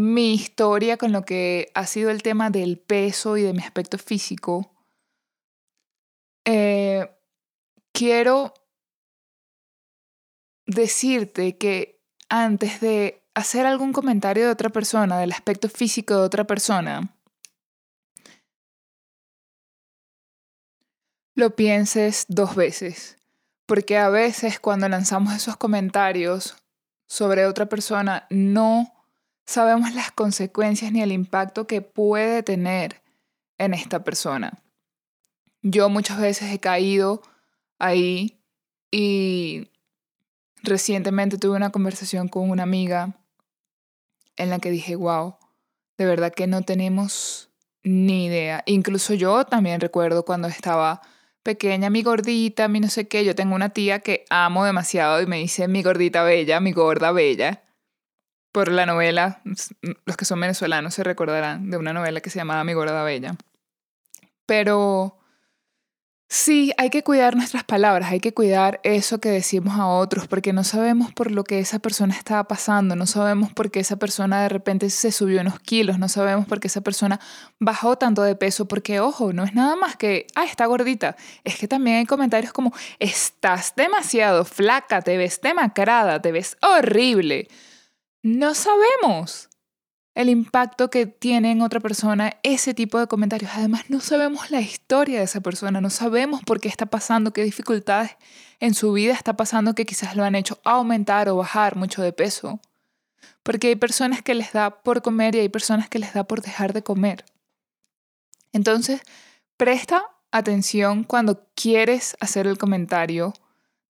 mi 0.00 0.34
historia 0.34 0.96
con 0.96 1.12
lo 1.12 1.24
que 1.24 1.70
ha 1.74 1.86
sido 1.86 2.10
el 2.10 2.22
tema 2.22 2.50
del 2.50 2.78
peso 2.78 3.36
y 3.36 3.42
de 3.42 3.52
mi 3.52 3.62
aspecto 3.62 3.98
físico, 3.98 4.70
eh, 6.44 7.10
quiero 7.92 8.54
decirte 10.66 11.56
que 11.56 12.00
antes 12.28 12.80
de 12.80 13.22
hacer 13.34 13.66
algún 13.66 13.92
comentario 13.92 14.44
de 14.44 14.52
otra 14.52 14.70
persona, 14.70 15.18
del 15.18 15.32
aspecto 15.32 15.68
físico 15.68 16.14
de 16.14 16.20
otra 16.20 16.44
persona, 16.44 17.14
lo 21.34 21.54
pienses 21.54 22.26
dos 22.28 22.56
veces, 22.56 23.16
porque 23.64 23.96
a 23.96 24.08
veces 24.08 24.58
cuando 24.58 24.88
lanzamos 24.88 25.34
esos 25.34 25.56
comentarios 25.56 26.56
sobre 27.06 27.46
otra 27.46 27.66
persona 27.66 28.26
no 28.28 28.97
sabemos 29.48 29.94
las 29.94 30.12
consecuencias 30.12 30.92
ni 30.92 31.00
el 31.00 31.10
impacto 31.10 31.66
que 31.66 31.80
puede 31.80 32.42
tener 32.42 33.00
en 33.56 33.72
esta 33.72 34.04
persona. 34.04 34.62
Yo 35.62 35.88
muchas 35.88 36.20
veces 36.20 36.52
he 36.52 36.60
caído 36.60 37.22
ahí 37.78 38.42
y 38.90 39.70
recientemente 40.62 41.38
tuve 41.38 41.56
una 41.56 41.70
conversación 41.70 42.28
con 42.28 42.50
una 42.50 42.64
amiga 42.64 43.16
en 44.36 44.50
la 44.50 44.58
que 44.58 44.70
dije, 44.70 44.96
wow, 44.96 45.36
de 45.96 46.04
verdad 46.04 46.30
que 46.30 46.46
no 46.46 46.60
tenemos 46.60 47.48
ni 47.82 48.26
idea. 48.26 48.62
Incluso 48.66 49.14
yo 49.14 49.46
también 49.46 49.80
recuerdo 49.80 50.26
cuando 50.26 50.48
estaba 50.48 51.00
pequeña, 51.42 51.88
mi 51.88 52.02
gordita, 52.02 52.68
mi 52.68 52.80
no 52.80 52.90
sé 52.90 53.08
qué, 53.08 53.24
yo 53.24 53.34
tengo 53.34 53.54
una 53.54 53.70
tía 53.70 54.00
que 54.00 54.26
amo 54.28 54.66
demasiado 54.66 55.22
y 55.22 55.26
me 55.26 55.38
dice 55.38 55.68
mi 55.68 55.82
gordita 55.82 56.22
bella, 56.22 56.60
mi 56.60 56.72
gorda 56.72 57.12
bella 57.12 57.62
por 58.58 58.72
la 58.72 58.86
novela, 58.86 59.40
los 60.04 60.16
que 60.16 60.24
son 60.24 60.40
venezolanos 60.40 60.92
se 60.92 61.04
recordarán 61.04 61.70
de 61.70 61.76
una 61.76 61.92
novela 61.92 62.20
que 62.20 62.28
se 62.28 62.40
llamaba 62.40 62.64
Mi 62.64 62.72
Gorda 62.72 63.04
Bella. 63.04 63.36
Pero 64.46 65.16
sí, 66.28 66.72
hay 66.76 66.90
que 66.90 67.04
cuidar 67.04 67.36
nuestras 67.36 67.62
palabras, 67.62 68.10
hay 68.10 68.18
que 68.18 68.34
cuidar 68.34 68.80
eso 68.82 69.20
que 69.20 69.28
decimos 69.28 69.78
a 69.78 69.86
otros, 69.86 70.26
porque 70.26 70.52
no 70.52 70.64
sabemos 70.64 71.12
por 71.12 71.30
lo 71.30 71.44
que 71.44 71.60
esa 71.60 71.78
persona 71.78 72.12
estaba 72.12 72.48
pasando, 72.48 72.96
no 72.96 73.06
sabemos 73.06 73.52
por 73.52 73.70
qué 73.70 73.78
esa 73.78 73.94
persona 73.94 74.42
de 74.42 74.48
repente 74.48 74.90
se 74.90 75.12
subió 75.12 75.40
unos 75.40 75.60
kilos, 75.60 76.00
no 76.00 76.08
sabemos 76.08 76.44
por 76.48 76.58
qué 76.58 76.66
esa 76.66 76.80
persona 76.80 77.20
bajó 77.60 77.96
tanto 77.96 78.22
de 78.22 78.34
peso, 78.34 78.66
porque 78.66 78.98
ojo, 78.98 79.32
no 79.32 79.44
es 79.44 79.54
nada 79.54 79.76
más 79.76 79.94
que, 79.94 80.26
ah, 80.34 80.46
está 80.46 80.66
gordita, 80.66 81.14
es 81.44 81.58
que 81.58 81.68
también 81.68 81.98
hay 81.98 82.06
comentarios 82.06 82.52
como, 82.52 82.72
estás 82.98 83.74
demasiado 83.76 84.44
flaca, 84.44 85.00
te 85.00 85.16
ves 85.16 85.40
demacrada, 85.40 86.20
te 86.20 86.32
ves 86.32 86.56
horrible. 86.60 87.46
No 88.22 88.54
sabemos 88.54 89.48
el 90.18 90.28
impacto 90.28 90.90
que 90.90 91.06
tiene 91.06 91.52
en 91.52 91.62
otra 91.62 91.78
persona 91.78 92.34
ese 92.42 92.74
tipo 92.74 92.98
de 92.98 93.06
comentarios. 93.06 93.52
Además, 93.54 93.84
no 93.88 94.00
sabemos 94.00 94.50
la 94.50 94.60
historia 94.60 95.18
de 95.18 95.24
esa 95.24 95.40
persona, 95.40 95.80
no 95.80 95.90
sabemos 95.90 96.42
por 96.42 96.60
qué 96.60 96.68
está 96.68 96.86
pasando, 96.86 97.32
qué 97.32 97.44
dificultades 97.44 98.16
en 98.58 98.74
su 98.74 98.92
vida 98.92 99.12
está 99.12 99.36
pasando 99.36 99.76
que 99.76 99.86
quizás 99.86 100.16
lo 100.16 100.24
han 100.24 100.34
hecho 100.34 100.58
aumentar 100.64 101.28
o 101.28 101.36
bajar 101.36 101.76
mucho 101.76 102.02
de 102.02 102.12
peso. 102.12 102.58
Porque 103.44 103.68
hay 103.68 103.76
personas 103.76 104.20
que 104.20 104.34
les 104.34 104.52
da 104.52 104.82
por 104.82 105.02
comer 105.02 105.36
y 105.36 105.38
hay 105.38 105.48
personas 105.48 105.88
que 105.88 106.00
les 106.00 106.12
da 106.12 106.24
por 106.24 106.42
dejar 106.42 106.72
de 106.72 106.82
comer. 106.82 107.24
Entonces, 108.52 109.02
presta 109.56 110.04
atención 110.32 111.04
cuando 111.04 111.46
quieres 111.54 112.16
hacer 112.18 112.48
el 112.48 112.58
comentario 112.58 113.34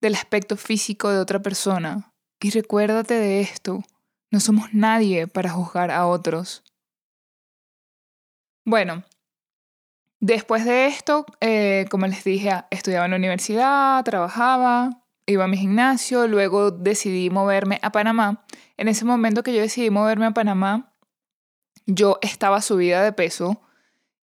del 0.03 0.15
aspecto 0.15 0.59
físico 0.59 1.09
de 1.09 1.21
otra 1.21 1.41
persona 1.41 2.13
y 2.39 2.51
recuérdate 2.51 3.15
de 3.15 3.41
esto. 3.41 3.83
No 4.31 4.41
somos 4.41 4.75
nadie 4.75 5.27
para 5.27 5.51
juzgar 5.51 5.91
a 5.91 6.07
otros. 6.07 6.63
Bueno, 8.65 9.05
después 10.21 10.67
de 10.67 10.87
esto, 10.87 11.25
eh, 11.41 11.87
como 11.91 12.07
les 12.07 12.25
dije, 12.25 12.51
estudiaba 12.71 13.07
en 13.07 13.13
la 13.13 13.17
universidad, 13.17 14.05
trabajaba, 14.05 15.05
iba 15.27 15.45
a 15.45 15.49
mi 15.49 15.57
gimnasio, 15.57 16.27
luego 16.27 16.71
decidí 16.71 17.31
moverme 17.31 17.79
a 17.83 17.93
Panamá. 17.93 18.45
En 18.77 18.89
ese 18.89 19.07
momento 19.07 19.43
que 19.43 19.55
yo 19.55 19.63
decidí 19.63 19.89
moverme 19.89 20.27
a 20.27 20.33
Panamá, 20.33 20.93
yo 21.87 22.19
estaba 22.21 22.61
subida 22.61 23.03
de 23.03 23.13
peso 23.13 23.63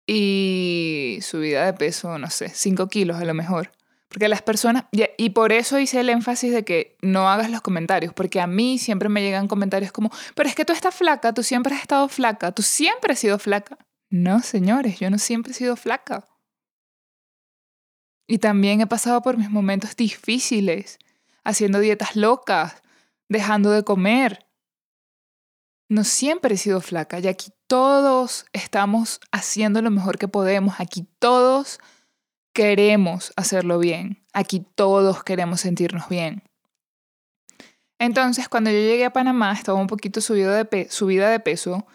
y 0.06 1.18
subida 1.22 1.66
de 1.66 1.74
peso, 1.74 2.18
no 2.18 2.30
sé, 2.30 2.50
5 2.50 2.88
kilos 2.88 3.16
a 3.20 3.24
lo 3.24 3.34
mejor. 3.34 3.72
Porque 4.08 4.28
las 4.28 4.40
personas, 4.40 4.84
y 4.90 5.30
por 5.30 5.52
eso 5.52 5.78
hice 5.78 6.00
el 6.00 6.08
énfasis 6.08 6.52
de 6.52 6.64
que 6.64 6.96
no 7.02 7.28
hagas 7.28 7.50
los 7.50 7.60
comentarios, 7.60 8.14
porque 8.14 8.40
a 8.40 8.46
mí 8.46 8.78
siempre 8.78 9.10
me 9.10 9.20
llegan 9.20 9.48
comentarios 9.48 9.92
como, 9.92 10.10
pero 10.34 10.48
es 10.48 10.54
que 10.54 10.64
tú 10.64 10.72
estás 10.72 10.94
flaca, 10.94 11.34
tú 11.34 11.42
siempre 11.42 11.74
has 11.74 11.82
estado 11.82 12.08
flaca, 12.08 12.52
tú 12.52 12.62
siempre 12.62 13.12
has 13.12 13.18
sido 13.18 13.38
flaca. 13.38 13.76
No, 14.10 14.40
señores, 14.40 14.98
yo 14.98 15.10
no 15.10 15.18
siempre 15.18 15.52
he 15.52 15.54
sido 15.54 15.76
flaca. 15.76 16.26
Y 18.26 18.38
también 18.38 18.80
he 18.80 18.86
pasado 18.86 19.20
por 19.20 19.36
mis 19.36 19.50
momentos 19.50 19.94
difíciles, 19.94 20.98
haciendo 21.44 21.78
dietas 21.78 22.16
locas, 22.16 22.82
dejando 23.28 23.70
de 23.70 23.84
comer. 23.84 24.46
No 25.90 26.04
siempre 26.04 26.54
he 26.54 26.58
sido 26.58 26.80
flaca 26.80 27.18
y 27.20 27.28
aquí 27.28 27.52
todos 27.66 28.46
estamos 28.52 29.20
haciendo 29.32 29.80
lo 29.82 29.90
mejor 29.90 30.18
que 30.18 30.28
podemos, 30.28 30.80
aquí 30.80 31.06
todos 31.18 31.78
queremos 32.52 33.32
hacerlo 33.36 33.78
bien. 33.78 34.24
Aquí 34.32 34.64
todos 34.74 35.22
queremos 35.24 35.60
sentirnos 35.60 36.08
bien. 36.08 36.42
Entonces, 37.98 38.48
cuando 38.48 38.70
yo 38.70 38.78
llegué 38.78 39.04
a 39.04 39.12
Panamá, 39.12 39.52
estaba 39.52 39.78
un 39.80 39.88
poquito 39.88 40.20
subido 40.20 40.52
de 40.52 40.88
subida 40.90 41.30
de 41.30 41.40
peso. 41.40 41.86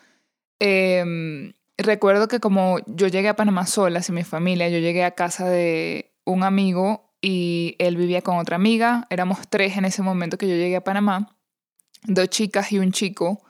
Em, 0.60 1.54
recuerdo 1.78 2.28
que 2.28 2.40
como 2.40 2.80
yo 2.88 3.08
llegué 3.08 3.30
a 3.30 3.36
Panamá 3.36 3.66
sola, 3.66 4.02
sin 4.02 4.16
mi 4.16 4.24
familia, 4.24 4.70
yo 4.70 4.80
llegué 4.80 5.04
a 5.04 5.12
casa 5.12 5.50
de 5.50 6.14
un 6.26 6.44
amigo 6.44 7.14
y 7.22 7.76
él 7.80 7.96
vivía 7.96 8.22
con 8.22 8.38
otra 8.38 8.58
amiga. 8.58 9.08
Éramos 9.10 9.48
tres 9.50 9.78
en 9.78 9.86
ese 9.86 10.02
momento 10.02 10.38
que 10.38 10.48
yo 10.48 10.56
llegué 10.56 10.76
a 10.76 10.84
Panamá, 10.84 11.38
dos 12.04 12.30
chicas 12.30 12.72
y 12.74 12.80
un 12.80 12.92
chico. 12.92 13.42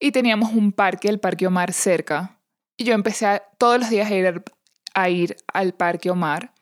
Y 0.00 0.10
teníamos 0.10 0.52
un 0.52 0.72
parque, 0.72 1.08
el 1.08 1.20
Parque 1.20 1.46
Omar, 1.46 1.72
cerca. 1.72 2.40
Y 2.76 2.84
yo 2.84 2.94
empecé 2.94 3.40
todos 3.56 3.78
los 3.78 3.88
días 3.88 4.10
a 4.10 4.14
ir 4.14 4.42
a 4.94 5.08
ir 5.10 5.36
al 5.52 5.74
Parque 5.74 6.10
Omar. 6.10 6.52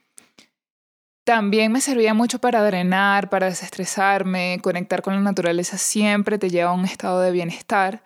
También 1.25 1.71
me 1.71 1.81
servía 1.81 2.15
mucho 2.15 2.41
para 2.41 2.65
drenar, 2.65 3.31
para 3.31 3.47
desestresarme, 3.47 4.59
conectar 4.61 5.03
con 5.03 5.15
la 5.15 5.21
naturaleza 5.21 5.79
siempre 5.79 6.39
te 6.39 6.51
lleva 6.51 6.71
a 6.71 6.75
un 6.75 6.85
estado 6.85 7.21
de 7.21 7.31
bienestar. 7.31 8.03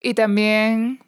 Y 0.00 0.14
también, 0.14 1.00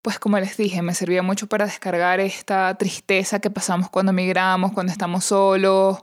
pues 0.00 0.18
como 0.18 0.38
les 0.38 0.56
dije, 0.56 0.80
me 0.80 0.94
servía 0.94 1.22
mucho 1.22 1.46
para 1.46 1.66
descargar 1.66 2.20
esta 2.20 2.74
tristeza 2.76 3.38
que 3.40 3.50
pasamos 3.50 3.90
cuando 3.90 4.14
migramos, 4.14 4.72
cuando 4.72 4.92
estamos 4.92 5.26
solos, 5.26 6.02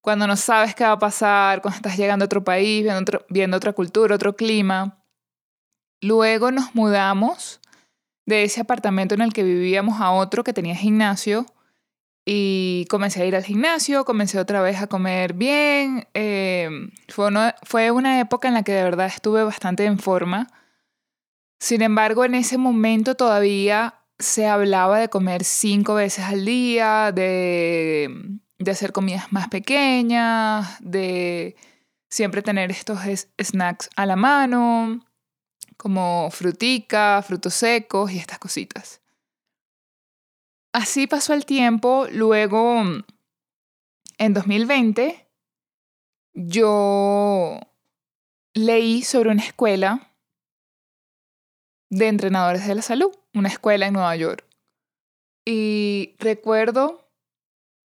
cuando 0.00 0.26
no 0.26 0.36
sabes 0.36 0.74
qué 0.74 0.82
va 0.82 0.92
a 0.92 0.98
pasar, 0.98 1.62
cuando 1.62 1.76
estás 1.76 1.96
llegando 1.96 2.24
a 2.24 2.26
otro 2.26 2.42
país, 2.42 2.82
viendo, 2.82 3.24
viendo 3.28 3.56
otra 3.56 3.72
cultura, 3.72 4.16
otro 4.16 4.34
clima. 4.34 4.98
Luego 6.00 6.50
nos 6.50 6.74
mudamos 6.74 7.59
de 8.26 8.44
ese 8.44 8.60
apartamento 8.60 9.14
en 9.14 9.22
el 9.22 9.32
que 9.32 9.42
vivíamos 9.42 10.00
a 10.00 10.12
otro 10.12 10.44
que 10.44 10.52
tenía 10.52 10.74
gimnasio 10.74 11.46
y 12.24 12.86
comencé 12.90 13.22
a 13.22 13.26
ir 13.26 13.34
al 13.34 13.44
gimnasio, 13.44 14.04
comencé 14.04 14.38
otra 14.38 14.60
vez 14.62 14.80
a 14.80 14.86
comer 14.86 15.32
bien. 15.32 16.06
Em, 16.14 16.90
fue, 17.08 17.30
fue 17.62 17.90
una 17.90 18.20
época 18.20 18.48
en 18.48 18.54
la 18.54 18.62
que 18.62 18.72
de 18.72 18.84
verdad 18.84 19.06
estuve 19.06 19.42
bastante 19.42 19.84
en 19.84 19.98
forma. 19.98 20.46
Sin 21.58 21.82
embargo, 21.82 22.24
en 22.24 22.34
ese 22.34 22.58
momento 22.58 23.16
todavía 23.16 23.96
se 24.18 24.46
hablaba 24.46 24.98
de 24.98 25.08
comer 25.08 25.44
cinco 25.44 25.94
veces 25.94 26.24
al 26.24 26.44
día, 26.44 27.10
de, 27.12 28.38
de 28.58 28.70
hacer 28.70 28.92
comidas 28.92 29.32
más 29.32 29.48
pequeñas, 29.48 30.76
de 30.80 31.56
siempre 32.10 32.42
tener 32.42 32.70
estos 32.70 33.00
snacks 33.40 33.90
a 33.96 34.06
la 34.06 34.16
mano 34.16 35.00
como 35.80 36.30
frutica, 36.30 37.22
frutos 37.26 37.54
secos 37.54 38.12
y 38.12 38.18
estas 38.18 38.38
cositas. 38.38 39.00
Así 40.74 41.06
pasó 41.06 41.32
el 41.32 41.46
tiempo, 41.46 42.06
luego 42.12 42.82
en 44.18 44.34
2020 44.34 45.26
yo 46.34 47.58
leí 48.52 49.02
sobre 49.02 49.30
una 49.30 49.42
escuela 49.42 50.12
de 51.88 52.08
entrenadores 52.08 52.66
de 52.66 52.74
la 52.74 52.82
salud, 52.82 53.16
una 53.32 53.48
escuela 53.48 53.86
en 53.86 53.94
Nueva 53.94 54.14
York. 54.16 54.46
Y 55.46 56.14
recuerdo 56.18 57.10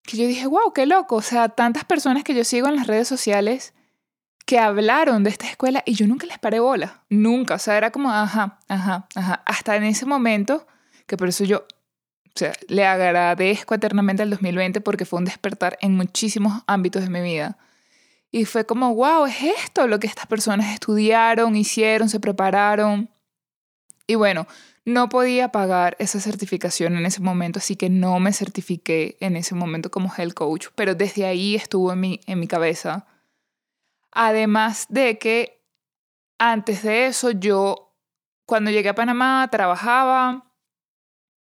que 0.03 0.15
yo 0.15 0.27
dije, 0.27 0.45
wow, 0.45 0.73
qué 0.73 0.85
loco, 0.85 1.15
o 1.15 1.21
sea, 1.23 1.49
tantas 1.49 1.85
personas 1.85 2.23
que 2.23 2.35
yo 2.35 2.43
sigo 2.43 2.67
en 2.67 2.75
las 2.75 2.85
redes 2.85 3.07
sociales 3.07 3.73
que 4.49 4.57
hablaron 4.57 5.23
de 5.23 5.29
esta 5.29 5.45
escuela 5.45 5.83
y 5.85 5.93
yo 5.93 6.07
nunca 6.07 6.25
les 6.25 6.39
paré 6.39 6.59
bola, 6.59 7.03
nunca, 7.07 7.53
o 7.53 7.59
sea, 7.59 7.77
era 7.77 7.91
como, 7.91 8.11
ajá, 8.11 8.57
ajá, 8.67 9.07
ajá, 9.13 9.43
hasta 9.45 9.75
en 9.75 9.83
ese 9.83 10.07
momento, 10.07 10.65
que 11.05 11.17
por 11.17 11.29
eso 11.29 11.43
yo, 11.43 11.57
o 11.59 12.31
sea, 12.33 12.53
le 12.67 12.83
agradezco 12.83 13.75
eternamente 13.75 14.23
al 14.23 14.31
2020 14.31 14.81
porque 14.81 15.05
fue 15.05 15.19
un 15.19 15.25
despertar 15.25 15.77
en 15.81 15.93
muchísimos 15.95 16.63
ámbitos 16.65 17.03
de 17.03 17.11
mi 17.11 17.21
vida. 17.21 17.59
Y 18.31 18.45
fue 18.45 18.65
como, 18.65 18.95
wow, 18.95 19.27
es 19.27 19.35
esto 19.43 19.85
lo 19.85 19.99
que 19.99 20.07
estas 20.07 20.25
personas 20.25 20.73
estudiaron, 20.73 21.55
hicieron, 21.55 22.09
se 22.09 22.19
prepararon. 22.19 23.07
Y 24.07 24.15
bueno, 24.15 24.47
no 24.83 25.09
podía 25.09 25.51
pagar 25.51 25.95
esa 25.99 26.19
certificación 26.19 26.97
en 26.97 27.05
ese 27.05 27.21
momento, 27.21 27.59
así 27.59 27.75
que 27.75 27.91
no 27.91 28.19
me 28.19 28.33
certifiqué 28.33 29.15
en 29.19 29.35
ese 29.35 29.53
momento 29.53 29.91
como 29.91 30.11
health 30.17 30.33
coach, 30.33 30.67
pero 30.73 30.95
desde 30.95 31.27
ahí 31.27 31.53
estuvo 31.53 31.93
en 31.93 31.99
mi, 31.99 32.19
en 32.25 32.39
mi 32.39 32.47
cabeza 32.47 33.05
Además 34.11 34.85
de 34.89 35.17
que 35.17 35.59
antes 36.39 36.83
de 36.83 37.07
eso 37.07 37.31
yo, 37.31 37.95
cuando 38.45 38.71
llegué 38.71 38.89
a 38.89 38.95
Panamá, 38.95 39.47
trabajaba 39.51 40.53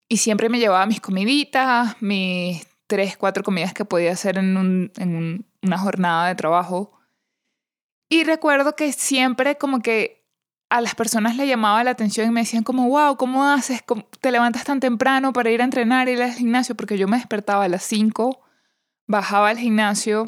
y 0.10 0.18
siempre 0.18 0.50
me 0.50 0.60
llevaba 0.60 0.86
mis 0.88 1.00
comiditas, 1.00 2.02
mis 2.02 2.68
tres, 2.88 3.16
cuatro 3.16 3.44
comidas 3.44 3.74
que 3.74 3.86
podía 3.86 4.12
hacer 4.12 4.40
en, 4.40 5.46
una 5.62 5.78
jornada 5.78 6.28
de 6.28 6.36
trabajo. 6.36 7.00
Y 8.10 8.24
recuerdo 8.24 8.76
que 8.76 8.92
siempre 8.92 9.58
como 9.58 9.82
que 9.82 10.28
a 10.70 10.82
las 10.82 10.96
personas 10.96 11.36
le 11.36 11.48
llamaba 11.48 11.84
la 11.84 11.92
atención 11.92 12.28
y 12.28 12.32
me 12.32 12.42
decían 12.42 12.64
como, 12.64 12.90
wow, 12.90 13.16
¿cómo 13.18 13.46
haces? 13.46 13.84
¿Te 14.20 14.32
levantas 14.32 14.64
tan 14.64 14.80
temprano 14.80 15.32
para 15.34 15.52
ir 15.52 15.62
a 15.62 15.66
entrenar 15.66 16.10
y 16.10 16.14
ir 16.14 16.22
al 16.24 16.32
gimnasio? 16.32 16.76
Porque 16.76 16.98
yo 16.98 17.08
me 17.08 17.18
despertaba 17.18 17.66
a 17.66 17.70
las 17.70 17.84
5, 17.84 18.42
bajaba 19.06 19.50
al 19.50 19.60
gimnasio, 19.60 20.26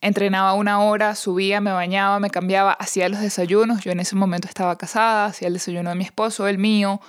Entrenaba 0.00 0.54
una 0.54 0.80
hora, 0.82 1.14
subía, 1.14 1.60
me 1.60 1.72
bañaba, 1.72 2.20
me 2.20 2.30
cambiaba, 2.30 2.72
hacía 2.72 3.08
los 3.08 3.20
desayunos. 3.20 3.82
Yo 3.82 3.92
en 3.92 4.00
ese 4.00 4.16
momento 4.16 4.48
estaba 4.48 4.76
casada, 4.78 5.26
hacía 5.26 5.48
el 5.48 5.54
desayuno 5.54 5.90
de 5.90 5.96
mi 5.96 6.04
esposo, 6.04 6.48
el 6.48 6.56
mío, 6.58 7.00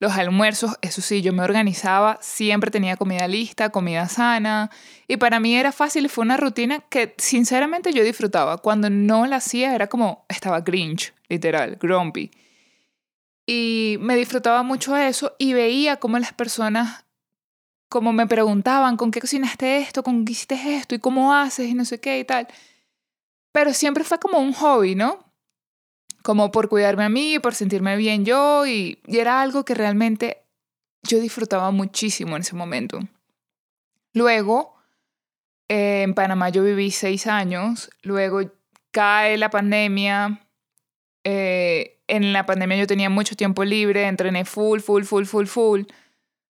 los 0.00 0.14
almuerzos, 0.14 0.76
eso 0.80 1.02
sí, 1.02 1.20
yo 1.20 1.32
me 1.34 1.42
organizaba, 1.42 2.18
siempre 2.22 2.70
tenía 2.70 2.96
comida 2.96 3.28
lista, 3.28 3.68
comida 3.68 4.08
sana. 4.08 4.70
Y 5.06 5.18
para 5.18 5.38
mí 5.38 5.54
era 5.54 5.72
fácil 5.72 6.08
fue 6.08 6.22
una 6.22 6.38
rutina 6.38 6.80
que 6.88 7.14
sinceramente 7.18 7.92
yo 7.92 8.02
disfrutaba. 8.02 8.58
Cuando 8.58 8.88
no 8.88 9.26
la 9.26 9.36
hacía 9.36 9.74
era 9.74 9.88
como 9.88 10.24
estaba 10.28 10.62
grinch, 10.62 11.12
literal, 11.28 11.76
grumpy. 11.78 12.30
Y 13.46 13.96
me 14.00 14.16
disfrutaba 14.16 14.62
mucho 14.62 14.96
eso 14.96 15.36
y 15.38 15.52
veía 15.52 15.98
cómo 15.98 16.18
las 16.18 16.32
personas 16.32 17.04
como 17.90 18.12
me 18.12 18.28
preguntaban, 18.28 18.96
¿con 18.96 19.10
qué 19.10 19.20
cocinaste 19.20 19.78
esto? 19.78 20.04
¿Con 20.04 20.24
qué 20.24 20.32
hiciste 20.32 20.76
esto? 20.76 20.94
¿Y 20.94 21.00
cómo 21.00 21.34
haces? 21.34 21.68
Y 21.68 21.74
no 21.74 21.84
sé 21.84 22.00
qué 22.00 22.20
y 22.20 22.24
tal. 22.24 22.46
Pero 23.52 23.74
siempre 23.74 24.04
fue 24.04 24.20
como 24.20 24.38
un 24.38 24.52
hobby, 24.52 24.94
¿no? 24.94 25.18
Como 26.22 26.52
por 26.52 26.68
cuidarme 26.68 27.02
a 27.02 27.08
mí, 27.08 27.40
por 27.40 27.52
sentirme 27.52 27.96
bien 27.96 28.24
yo, 28.24 28.64
y, 28.64 29.00
era 29.08 29.42
algo 29.42 29.64
que 29.64 29.74
realmente 29.74 30.44
yo 31.02 31.18
disfrutaba 31.18 31.72
muchísimo 31.72 32.36
en 32.36 32.42
ese 32.42 32.54
momento. 32.54 33.00
Luego, 34.14 34.76
eh, 35.68 36.02
en 36.02 36.14
Panamá 36.14 36.50
yo 36.50 36.62
viví 36.62 36.92
seis 36.92 37.26
años, 37.26 37.90
luego 38.02 38.40
cae 38.92 39.36
la 39.36 39.50
pandemia, 39.50 40.46
eh, 41.24 42.00
en 42.06 42.32
la 42.32 42.46
pandemia 42.46 42.76
yo 42.76 42.86
tenía 42.86 43.10
mucho 43.10 43.34
tiempo 43.34 43.64
libre, 43.64 44.06
entrené 44.06 44.44
full, 44.44 44.78
full, 44.78 45.02
full, 45.02 45.24
full, 45.24 45.46
full. 45.46 45.82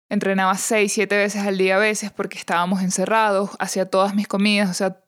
Entrenaba 0.09 0.55
seis, 0.55 0.93
siete 0.93 1.17
veces 1.17 1.45
al 1.45 1.57
día 1.57 1.77
a 1.77 1.79
veces 1.79 2.11
porque 2.11 2.37
estábamos 2.37 2.81
encerrados, 2.81 3.51
hacía 3.59 3.89
todas 3.89 4.13
mis 4.13 4.27
comidas, 4.27 4.69
o 4.69 4.73
sea, 4.73 5.01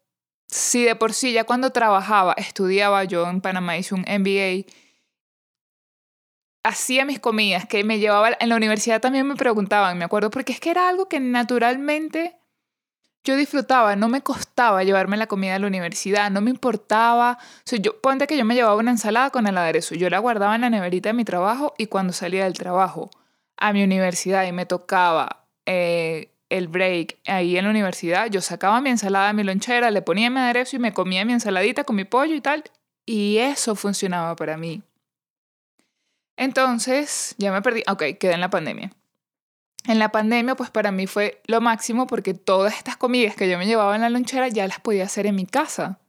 si 0.48 0.84
de 0.84 0.96
por 0.96 1.14
sí 1.14 1.34
ya 1.34 1.44
cuando 1.44 1.72
trabajaba, 1.72 2.34
estudiaba, 2.34 3.04
yo 3.04 3.30
en 3.30 3.42
Panamá 3.42 3.78
hice 3.78 3.96
un 3.96 4.02
MBA 4.02 4.66
hacía 6.68 7.06
mis 7.06 7.20
comidas, 7.20 7.66
que 7.66 7.84
me 7.84 8.00
llevaba 8.00 8.32
en 8.40 8.50
la 8.50 8.56
universidad 8.56 9.02
también 9.02 9.28
me 9.28 9.36
preguntaban, 9.36 9.98
me 9.98 10.06
acuerdo, 10.06 10.30
porque 10.30 10.52
es 10.52 10.60
que 10.60 10.70
era 10.70 10.90
algo 10.90 11.08
que 11.08 11.20
naturalmente 11.20 12.38
yo 13.24 13.36
disfrutaba, 13.36 13.96
no 13.96 14.10
me 14.10 14.22
costaba 14.22 14.84
llevarme 14.84 15.18
la 15.18 15.28
comida 15.28 15.56
a 15.56 15.60
la 15.60 15.68
universidad, 15.68 16.32
no 16.32 16.40
me 16.40 16.50
importaba. 16.50 17.38
O 17.72 17.76
yo, 17.76 18.00
ponte 18.00 18.26
que 18.26 18.38
yo 18.38 18.46
me 18.46 18.56
llevaba 18.56 18.76
una 18.76 18.92
ensalada 18.92 19.32
con 19.32 19.48
el 19.48 19.58
aderezo, 19.58 19.96
yo 19.96 20.10
la 20.10 20.20
guardaba 20.20 20.56
en 20.56 20.62
la 20.62 20.70
neverita 20.70 21.10
de 21.10 21.14
mi 21.14 21.26
trabajo 21.26 21.74
y 21.78 21.88
cuando 21.88 22.14
salía 22.14 22.46
del 22.46 22.54
trabajo 22.54 23.10
a 23.58 23.74
mi 23.74 23.84
universidad 23.84 24.46
y 24.46 24.52
me 24.52 24.66
tocaba 24.66 25.46
eh, 25.66 26.32
el 26.50 26.68
break 26.68 27.18
ahí 27.26 27.58
en 27.58 27.66
la 27.66 27.72
universidad, 27.72 28.30
yo 28.30 28.42
sacaba 28.42 28.80
mi 28.82 28.90
ensalada 28.90 29.28
de 29.28 29.34
mi 29.34 29.44
lonchera, 29.44 29.92
le 29.92 30.02
ponía 30.02 30.30
mi 30.30 30.40
aderezo 30.40 30.78
y 30.78 30.80
me 30.80 30.94
comía 30.94 31.26
mi 31.26 31.34
ensaladita 31.34 31.84
con 31.84 31.96
mi 31.96 32.06
pollo 32.06 32.36
y 32.36 32.42
tal. 32.42 32.64
Y 33.06 33.38
eso 33.38 33.76
funcionaba 33.76 34.36
para 34.36 34.58
mí. 34.58 34.82
Entonces, 36.38 37.36
ya 37.38 37.52
me 37.52 37.62
perdí. 37.62 37.84
Ok, 37.88 38.04
quedé 38.20 38.34
en 38.34 38.42
la 38.42 38.50
pandemia. 38.50 38.92
En 39.88 40.00
la 40.00 40.12
pandemia, 40.12 40.56
pues 40.56 40.70
para 40.70 40.92
mí 40.92 41.08
fue 41.08 41.42
lo 41.48 41.62
máximo 41.62 42.08
porque 42.08 42.34
todas 42.34 42.76
estas 42.76 42.98
comidas 42.98 43.36
que 43.36 43.50
yo 43.50 43.58
me 43.58 43.66
llevaba 43.66 43.96
en 43.96 44.02
la 44.02 44.10
lonchera 44.10 44.50
ya 44.50 44.68
las 44.68 44.80
podía 44.80 45.06
hacer 45.06 45.26
en 45.26 45.36
mi 45.36 45.46
casa. 45.46 46.00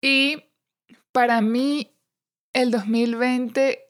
Y 0.00 0.44
para 1.12 1.40
mí, 1.42 1.94
el 2.54 2.70
2020, 2.70 3.89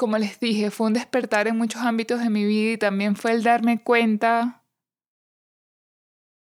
como 0.00 0.16
les 0.16 0.40
dije, 0.40 0.70
fue 0.70 0.86
un 0.86 0.94
despertar 0.94 1.46
en 1.46 1.58
muchos 1.58 1.82
ámbitos 1.82 2.20
de 2.20 2.30
mi 2.30 2.46
vida 2.46 2.72
y 2.72 2.78
también 2.78 3.16
fue 3.16 3.32
el 3.32 3.42
darme 3.42 3.82
cuenta 3.82 4.64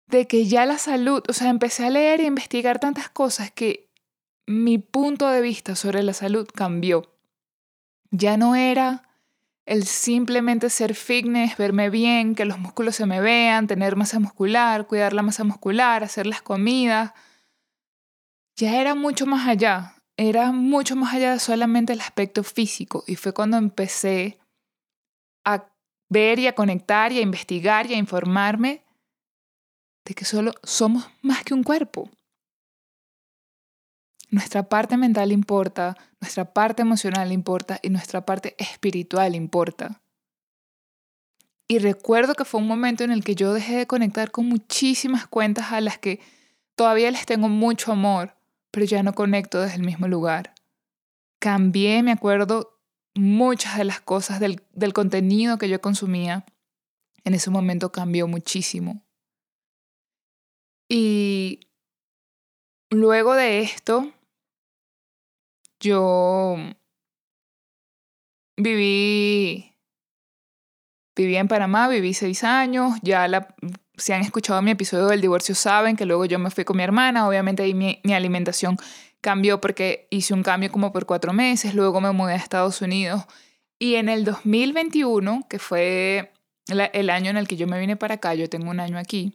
de 0.06 0.26
que 0.26 0.46
ya 0.46 0.64
la 0.64 0.78
salud, 0.78 1.22
o 1.28 1.32
sea, 1.34 1.50
empecé 1.50 1.84
a 1.84 1.90
leer 1.90 2.22
e 2.22 2.24
investigar 2.24 2.78
tantas 2.78 3.10
cosas 3.10 3.50
que 3.50 3.92
mi 4.46 4.78
punto 4.78 5.28
de 5.28 5.42
vista 5.42 5.76
sobre 5.76 6.02
la 6.02 6.14
salud 6.14 6.48
cambió. 6.54 7.14
Ya 8.10 8.38
no 8.38 8.56
era 8.56 9.10
el 9.66 9.84
simplemente 9.84 10.70
ser 10.70 10.94
fitness, 10.94 11.58
verme 11.58 11.90
bien, 11.90 12.34
que 12.34 12.46
los 12.46 12.58
músculos 12.58 12.96
se 12.96 13.04
me 13.04 13.20
vean, 13.20 13.66
tener 13.66 13.94
masa 13.94 14.20
muscular, 14.20 14.86
cuidar 14.86 15.12
la 15.12 15.20
masa 15.20 15.44
muscular, 15.44 16.02
hacer 16.02 16.26
las 16.26 16.40
comidas, 16.40 17.12
ya 18.56 18.80
era 18.80 18.94
mucho 18.94 19.26
más 19.26 19.46
allá, 19.46 19.96
era 20.16 20.52
mucho 20.52 20.96
más 20.96 21.14
allá 21.14 21.32
de 21.32 21.40
solamente 21.40 21.92
el 21.92 22.00
aspecto 22.00 22.44
físico 22.44 23.04
y 23.06 23.16
fue 23.16 23.32
cuando 23.34 23.56
empecé 23.56 24.38
a 25.44 25.66
ver 26.08 26.38
y 26.38 26.46
a 26.46 26.54
conectar 26.54 27.12
y 27.12 27.18
a 27.18 27.22
investigar 27.22 27.90
y 27.90 27.94
a 27.94 27.98
informarme 27.98 28.84
de 30.04 30.14
que 30.14 30.24
solo 30.24 30.52
somos 30.62 31.08
más 31.22 31.42
que 31.44 31.54
un 31.54 31.62
cuerpo. 31.62 32.10
Nuestra 34.30 34.68
parte 34.68 34.96
mental 34.96 35.32
importa, 35.32 35.96
nuestra 36.20 36.52
parte 36.52 36.82
emocional 36.82 37.32
importa 37.32 37.78
y 37.82 37.90
nuestra 37.90 38.24
parte 38.24 38.54
espiritual 38.58 39.34
importa. 39.34 40.00
Y 41.66 41.78
recuerdo 41.78 42.34
que 42.34 42.44
fue 42.44 42.60
un 42.60 42.66
momento 42.66 43.04
en 43.04 43.10
el 43.10 43.24
que 43.24 43.34
yo 43.34 43.52
dejé 43.52 43.76
de 43.76 43.86
conectar 43.86 44.30
con 44.30 44.46
muchísimas 44.46 45.26
cuentas 45.26 45.72
a 45.72 45.80
las 45.80 45.98
que 45.98 46.20
todavía 46.74 47.10
les 47.10 47.26
tengo 47.26 47.48
mucho 47.48 47.92
amor, 47.92 48.34
pero 48.74 48.86
ya 48.86 49.04
no 49.04 49.14
conecto 49.14 49.60
desde 49.60 49.76
el 49.76 49.84
mismo 49.84 50.08
lugar. 50.08 50.52
Cambié, 51.38 52.02
me 52.02 52.10
acuerdo, 52.10 52.80
muchas 53.14 53.78
de 53.78 53.84
las 53.84 54.00
cosas 54.00 54.40
del, 54.40 54.64
del 54.72 54.92
contenido 54.92 55.58
que 55.58 55.68
yo 55.68 55.80
consumía. 55.80 56.44
En 57.22 57.34
ese 57.34 57.50
momento 57.50 57.92
cambió 57.92 58.26
muchísimo. 58.26 59.06
Y 60.88 61.68
luego 62.90 63.34
de 63.34 63.60
esto, 63.60 64.12
yo 65.78 66.56
viví, 68.56 69.72
viví 71.14 71.36
en 71.36 71.46
Panamá, 71.46 71.86
viví 71.86 72.12
seis 72.12 72.42
años, 72.42 72.98
ya 73.02 73.28
la, 73.28 73.54
si 73.96 74.12
han 74.12 74.22
escuchado 74.22 74.60
mi 74.62 74.72
episodio 74.72 75.06
del 75.06 75.20
divorcio 75.20 75.54
saben 75.54 75.96
que 75.96 76.06
luego 76.06 76.24
yo 76.24 76.38
me 76.38 76.50
fui 76.50 76.64
con 76.64 76.76
mi 76.76 76.82
hermana, 76.82 77.28
obviamente 77.28 77.62
ahí 77.62 77.74
mi, 77.74 78.00
mi 78.04 78.14
alimentación 78.14 78.76
cambió 79.20 79.60
porque 79.60 80.06
hice 80.10 80.34
un 80.34 80.42
cambio 80.42 80.70
como 80.70 80.92
por 80.92 81.06
cuatro 81.06 81.32
meses, 81.32 81.74
luego 81.74 82.00
me 82.00 82.12
mudé 82.12 82.34
a 82.34 82.36
Estados 82.36 82.80
Unidos 82.82 83.22
y 83.78 83.96
en 83.96 84.08
el 84.08 84.24
2021, 84.24 85.46
que 85.48 85.58
fue 85.58 86.32
el 86.66 87.10
año 87.10 87.30
en 87.30 87.36
el 87.36 87.48
que 87.48 87.56
yo 87.56 87.66
me 87.66 87.78
vine 87.78 87.96
para 87.96 88.14
acá, 88.14 88.34
yo 88.34 88.48
tengo 88.48 88.70
un 88.70 88.80
año 88.80 88.98
aquí, 88.98 89.34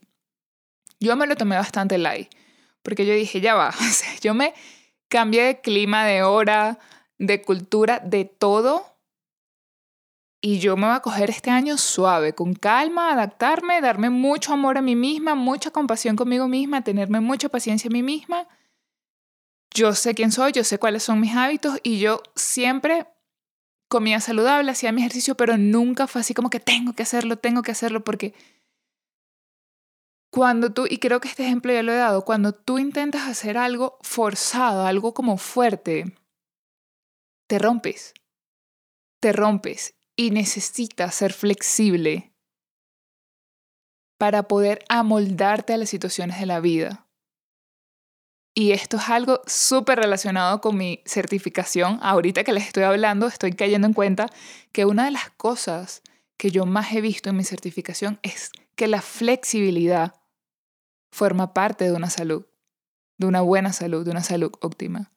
yo 1.00 1.15
me 1.15 1.28
lo 1.28 1.36
tomé 1.36 1.56
bastante 1.56 1.98
light, 1.98 2.30
porque 2.84 3.06
yo 3.06 3.13
dije, 3.13 3.41
ya 3.41 3.56
va, 3.56 3.74
yo 4.22 4.34
me 4.34 4.54
Cambie 5.10 5.41
de 5.43 5.60
clima, 5.60 6.06
de 6.06 6.22
hora, 6.22 6.78
de 7.17 7.41
cultura, 7.41 8.00
de 8.00 8.26
todo. 8.26 8.86
Y 10.41 10.60
yo 10.60 10.78
me 10.78 10.88
voy 10.88 10.95
a 10.95 11.02
coger 11.02 11.30
este 11.30 11.49
año 11.49 11.78
suave, 11.78 12.34
con 12.34 12.54
calma, 12.54 13.12
adaptarme, 13.12 13.82
darme 13.82 14.10
mucho 14.10 14.54
amor 14.54 14.78
a 14.78 14.82
mí 14.82 14.95
misma, 14.95 15.36
mucha 15.36 15.71
compasión 15.71 16.15
conmigo 16.15 16.47
misma, 16.47 16.82
tenerme 16.82 17.19
mucha 17.19 17.49
paciencia 17.49 17.89
a 17.89 17.91
mí 17.91 18.04
misma. 18.04 18.47
Yo 19.71 19.93
sé 19.93 20.15
quién 20.15 20.32
soy, 20.32 20.54
yo 20.54 20.63
sé 20.63 20.80
cuáles 20.80 21.04
son 21.04 21.19
mis 21.19 21.36
hábitos 21.36 21.80
y 21.84 21.99
yo 21.99 22.23
siempre 22.36 23.08
comía 23.89 24.21
saludable, 24.21 24.71
hacía 24.71 24.93
mi 24.93 25.02
ejercicio, 25.02 25.36
pero 25.36 25.58
nunca 25.58 26.08
fue 26.08 26.21
así 26.21 26.34
como 26.34 26.49
que 26.49 26.62
tengo 26.62 26.93
que 26.93 27.04
hacerlo, 27.04 27.38
tengo 27.38 27.62
que 27.62 27.71
hacerlo, 27.71 28.04
porque 28.04 28.34
cuando 30.32 30.71
tú, 30.71 30.86
y 30.89 30.99
creo 30.99 31.19
que 31.19 31.28
este 31.28 31.43
ejemplo 31.43 31.73
ya 31.73 31.84
lo 31.84 31.91
he 31.91 31.97
dado, 31.97 32.23
cuando 32.23 32.54
tú 32.54 32.80
intentas 32.80 33.28
hacer 33.28 33.58
algo 33.58 33.97
forzado, 34.02 34.86
algo 34.86 35.13
como 35.13 35.38
fuerte, 35.38 36.17
te 37.47 37.60
rompes. 37.60 38.13
Te 39.19 39.34
rompes 39.34 39.99
y 40.20 40.32
necesitas 40.32 41.16
ser 41.16 41.32
flexible 41.32 42.34
para 44.20 44.50
poder 44.50 44.84
amoldarte 44.90 45.72
a 45.72 45.78
las 45.78 45.88
situaciones 45.88 46.42
de 46.42 46.46
la 46.46 46.60
vida. 46.60 47.08
Y 48.54 48.74
esto 48.74 48.98
es 48.98 49.08
algo 49.08 49.40
súper 49.48 49.98
relacionado 49.98 50.60
con 50.60 50.76
mi 50.76 51.02
certificación. 51.06 52.00
Ahorita 52.02 52.44
que 52.44 52.52
les 52.52 52.68
estoy 52.68 52.84
hablando, 52.84 53.28
estoy 53.28 53.54
cayendo 53.54 53.88
en 53.88 53.94
cuenta 53.94 54.30
que 54.74 54.84
una 54.84 55.06
de 55.06 55.12
las 55.12 55.30
cosas 55.30 56.02
que 56.36 56.52
yo 56.52 56.66
más 56.66 56.92
he 56.92 57.00
visto 57.00 57.30
en 57.30 57.38
mi 57.38 57.46
certificación 57.46 58.20
es 58.22 58.52
que 58.76 58.90
la 58.90 59.02
flexibilidad 59.02 60.16
forma 61.14 61.54
parte 61.54 61.86
de 61.86 61.94
una 61.94 62.10
salud, 62.10 62.46
de 63.18 63.26
una 63.26 63.40
buena 63.40 63.72
salud, 63.72 64.04
de 64.04 64.12
una 64.12 64.24
salud 64.24 64.52
óptima. 64.60 65.14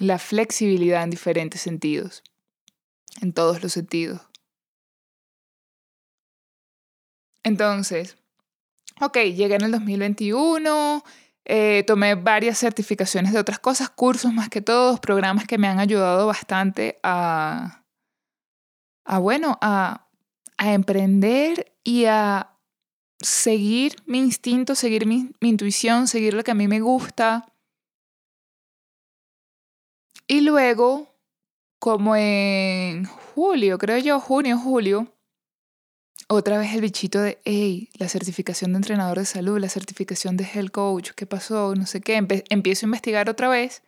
La 0.00 0.18
flexibilidad 0.18 1.04
en 1.04 1.10
diferentes 1.10 1.60
sentidos, 1.60 2.24
en 3.20 3.32
todos 3.32 3.62
los 3.62 3.72
sentidos. 3.72 4.22
Entonces, 7.44 8.16
ok, 9.00 9.18
llegué 9.18 9.56
en 9.56 9.62
el 9.62 9.70
2021, 9.70 11.04
eh, 11.44 11.84
tomé 11.86 12.14
varias 12.14 12.58
certificaciones 12.58 13.32
de 13.32 13.38
otras 13.38 13.58
cosas, 13.58 13.90
cursos 13.90 14.32
más 14.32 14.48
que 14.48 14.62
todos, 14.62 15.00
programas 15.00 15.46
que 15.46 15.58
me 15.58 15.68
han 15.68 15.78
ayudado 15.78 16.26
bastante 16.26 16.98
a, 17.02 17.84
a 19.04 19.18
bueno, 19.18 19.58
a, 19.60 20.08
a 20.56 20.72
emprender 20.72 21.74
y 21.84 22.06
a 22.06 22.56
seguir 23.20 23.96
mi 24.06 24.18
instinto, 24.18 24.74
seguir 24.74 25.06
mi, 25.06 25.30
intuición, 25.40 26.06
seguir 26.06 26.34
lo 26.34 26.42
que 26.42 26.50
a 26.52 26.54
mí 26.54 26.68
me 26.68 26.80
gusta. 26.80 27.49
Y 30.30 30.42
luego, 30.42 31.12
como 31.80 32.14
en 32.14 33.04
julio, 33.04 33.78
creo 33.78 33.98
yo, 33.98 34.20
junio, 34.20 34.56
julio, 34.58 35.12
otra 36.28 36.56
vez 36.56 36.72
el 36.72 36.82
bichito 36.82 37.20
de, 37.20 37.40
hey, 37.44 37.88
la 37.98 38.08
certificación 38.08 38.70
de 38.72 38.76
entrenador 38.76 39.18
de 39.18 39.24
salud, 39.24 39.58
la 39.58 39.68
certificación 39.68 40.36
de 40.36 40.44
health 40.44 40.70
coach, 40.70 41.10
¿qué 41.16 41.26
pasó? 41.26 41.74
No 41.74 41.84
sé 41.84 42.00
qué. 42.00 42.14
empiezo 42.48 42.86
a 42.86 42.86
investigar 42.86 43.28
otra 43.28 43.48
vez. 43.48 43.82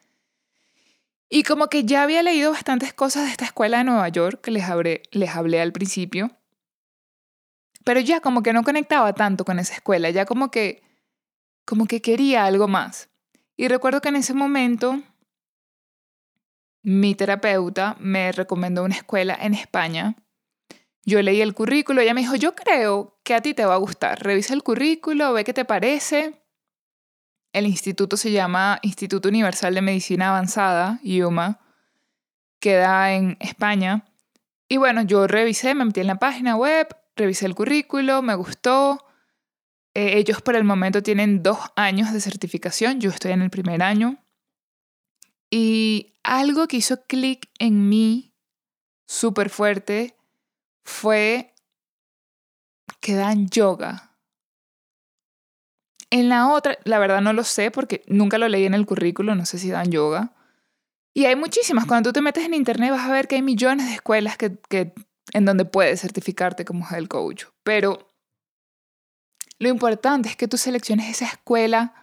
Y 1.28 1.44
como 1.44 1.68
que 1.68 1.84
ya 1.84 2.02
había 2.02 2.24
leído 2.24 2.50
bastantes 2.50 2.92
cosas 2.92 3.26
de 3.26 3.30
esta 3.30 3.44
escuela 3.44 3.78
de 3.78 3.84
Nueva 3.84 4.08
York 4.08 4.40
que 4.40 4.50
les 4.50 4.64
les 5.12 5.30
hablé 5.30 5.60
al 5.60 5.72
principio. 5.72 6.32
Pero 7.84 8.00
ya 8.00 8.18
como 8.18 8.42
que 8.42 8.52
no 8.52 8.64
conectaba 8.64 9.12
tanto 9.12 9.44
con 9.44 9.60
esa 9.60 9.74
escuela, 9.74 10.10
ya 10.10 10.26
como 10.26 10.50
que, 10.50 10.82
como 11.64 11.86
que 11.86 12.02
quería 12.02 12.46
algo 12.46 12.66
más. 12.66 13.10
Y 13.56 13.68
recuerdo 13.68 14.00
que 14.00 14.08
en 14.08 14.16
ese 14.16 14.34
momento 14.34 15.04
mi 16.82 17.14
terapeuta 17.14 17.96
me 18.00 18.32
recomendó 18.32 18.84
una 18.84 18.96
escuela 18.96 19.38
en 19.40 19.54
España. 19.54 20.16
Yo 21.04 21.20
leí 21.20 21.40
el 21.40 21.54
currículo, 21.54 22.00
ella 22.00 22.14
me 22.14 22.20
dijo, 22.20 22.36
yo 22.36 22.54
creo 22.54 23.18
que 23.24 23.34
a 23.34 23.40
ti 23.40 23.54
te 23.54 23.64
va 23.64 23.74
a 23.74 23.78
gustar. 23.78 24.22
Revisa 24.22 24.54
el 24.54 24.62
currículo, 24.62 25.32
ve 25.32 25.44
qué 25.44 25.52
te 25.52 25.64
parece. 25.64 26.42
El 27.52 27.66
instituto 27.66 28.16
se 28.16 28.30
llama 28.30 28.78
Instituto 28.82 29.28
Universal 29.28 29.74
de 29.74 29.82
Medicina 29.82 30.30
Avanzada, 30.30 31.00
IUMA, 31.02 31.60
queda 32.60 33.12
en 33.12 33.36
España. 33.40 34.04
Y 34.68 34.78
bueno, 34.78 35.02
yo 35.02 35.26
revisé, 35.26 35.74
me 35.74 35.84
metí 35.84 36.00
en 36.00 36.06
la 36.06 36.18
página 36.18 36.56
web, 36.56 36.88
revisé 37.16 37.46
el 37.46 37.54
currículo, 37.54 38.22
me 38.22 38.34
gustó. 38.34 39.04
Eh, 39.94 40.16
ellos 40.16 40.40
por 40.40 40.56
el 40.56 40.64
momento 40.64 41.02
tienen 41.02 41.42
dos 41.42 41.58
años 41.76 42.12
de 42.12 42.20
certificación, 42.20 43.00
yo 43.00 43.10
estoy 43.10 43.32
en 43.32 43.42
el 43.42 43.50
primer 43.50 43.82
año. 43.82 44.16
Y 45.50 46.11
algo 46.22 46.68
que 46.68 46.78
hizo 46.78 47.04
clic 47.06 47.50
en 47.58 47.88
mí 47.88 48.34
súper 49.06 49.50
fuerte 49.50 50.16
fue 50.84 51.54
que 53.00 53.14
dan 53.14 53.48
yoga. 53.48 54.16
En 56.10 56.28
la 56.28 56.52
otra, 56.52 56.78
la 56.84 56.98
verdad 56.98 57.20
no 57.20 57.32
lo 57.32 57.42
sé 57.42 57.70
porque 57.70 58.02
nunca 58.06 58.38
lo 58.38 58.48
leí 58.48 58.64
en 58.64 58.74
el 58.74 58.86
currículo, 58.86 59.34
no 59.34 59.46
sé 59.46 59.58
si 59.58 59.70
dan 59.70 59.90
yoga. 59.90 60.34
Y 61.14 61.26
hay 61.26 61.36
muchísimas. 61.36 61.86
Cuando 61.86 62.10
tú 62.10 62.14
te 62.14 62.22
metes 62.22 62.44
en 62.44 62.54
internet 62.54 62.90
vas 62.90 63.08
a 63.08 63.12
ver 63.12 63.28
que 63.28 63.36
hay 63.36 63.42
millones 63.42 63.86
de 63.86 63.94
escuelas 63.94 64.36
que, 64.36 64.92
en 65.32 65.44
donde 65.44 65.64
puedes 65.64 66.00
certificarte 66.00 66.64
como 66.64 66.86
health 66.88 67.08
coach. 67.08 67.44
Pero 67.62 68.14
lo 69.58 69.68
importante 69.68 70.28
es 70.28 70.36
que 70.36 70.48
tú 70.48 70.58
selecciones 70.58 71.08
esa 71.08 71.26
escuela 71.26 72.01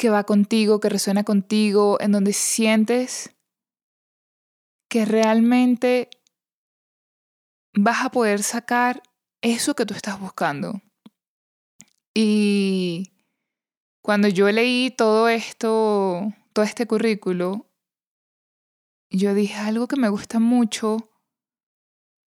que 0.00 0.08
va 0.08 0.24
contigo, 0.24 0.80
que 0.80 0.88
resuena 0.88 1.24
contigo, 1.24 1.98
en 2.00 2.12
donde 2.12 2.32
sientes 2.32 3.36
que 4.88 5.04
realmente 5.04 6.08
vas 7.74 8.06
a 8.06 8.10
poder 8.10 8.42
sacar 8.42 9.02
eso 9.42 9.74
que 9.74 9.84
tú 9.84 9.92
estás 9.92 10.18
buscando. 10.18 10.80
Y 12.14 13.12
cuando 14.02 14.28
yo 14.28 14.50
leí 14.50 14.90
todo 14.90 15.28
esto, 15.28 16.32
todo 16.54 16.64
este 16.64 16.86
currículo, 16.86 17.66
yo 19.10 19.34
dije 19.34 19.56
algo 19.56 19.86
que 19.86 19.96
me 19.96 20.08
gusta 20.08 20.38
mucho 20.38 21.10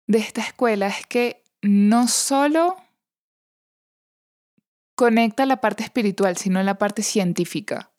de 0.06 0.18
esta 0.18 0.42
escuela 0.42 0.88
es 0.88 1.06
que 1.06 1.42
no 1.62 2.08
solo 2.08 2.76
conecta 4.94 5.46
la 5.46 5.60
parte 5.60 5.82
espiritual, 5.82 6.36
sino 6.36 6.62
la 6.62 6.78
parte 6.78 7.02
científica. 7.02 7.90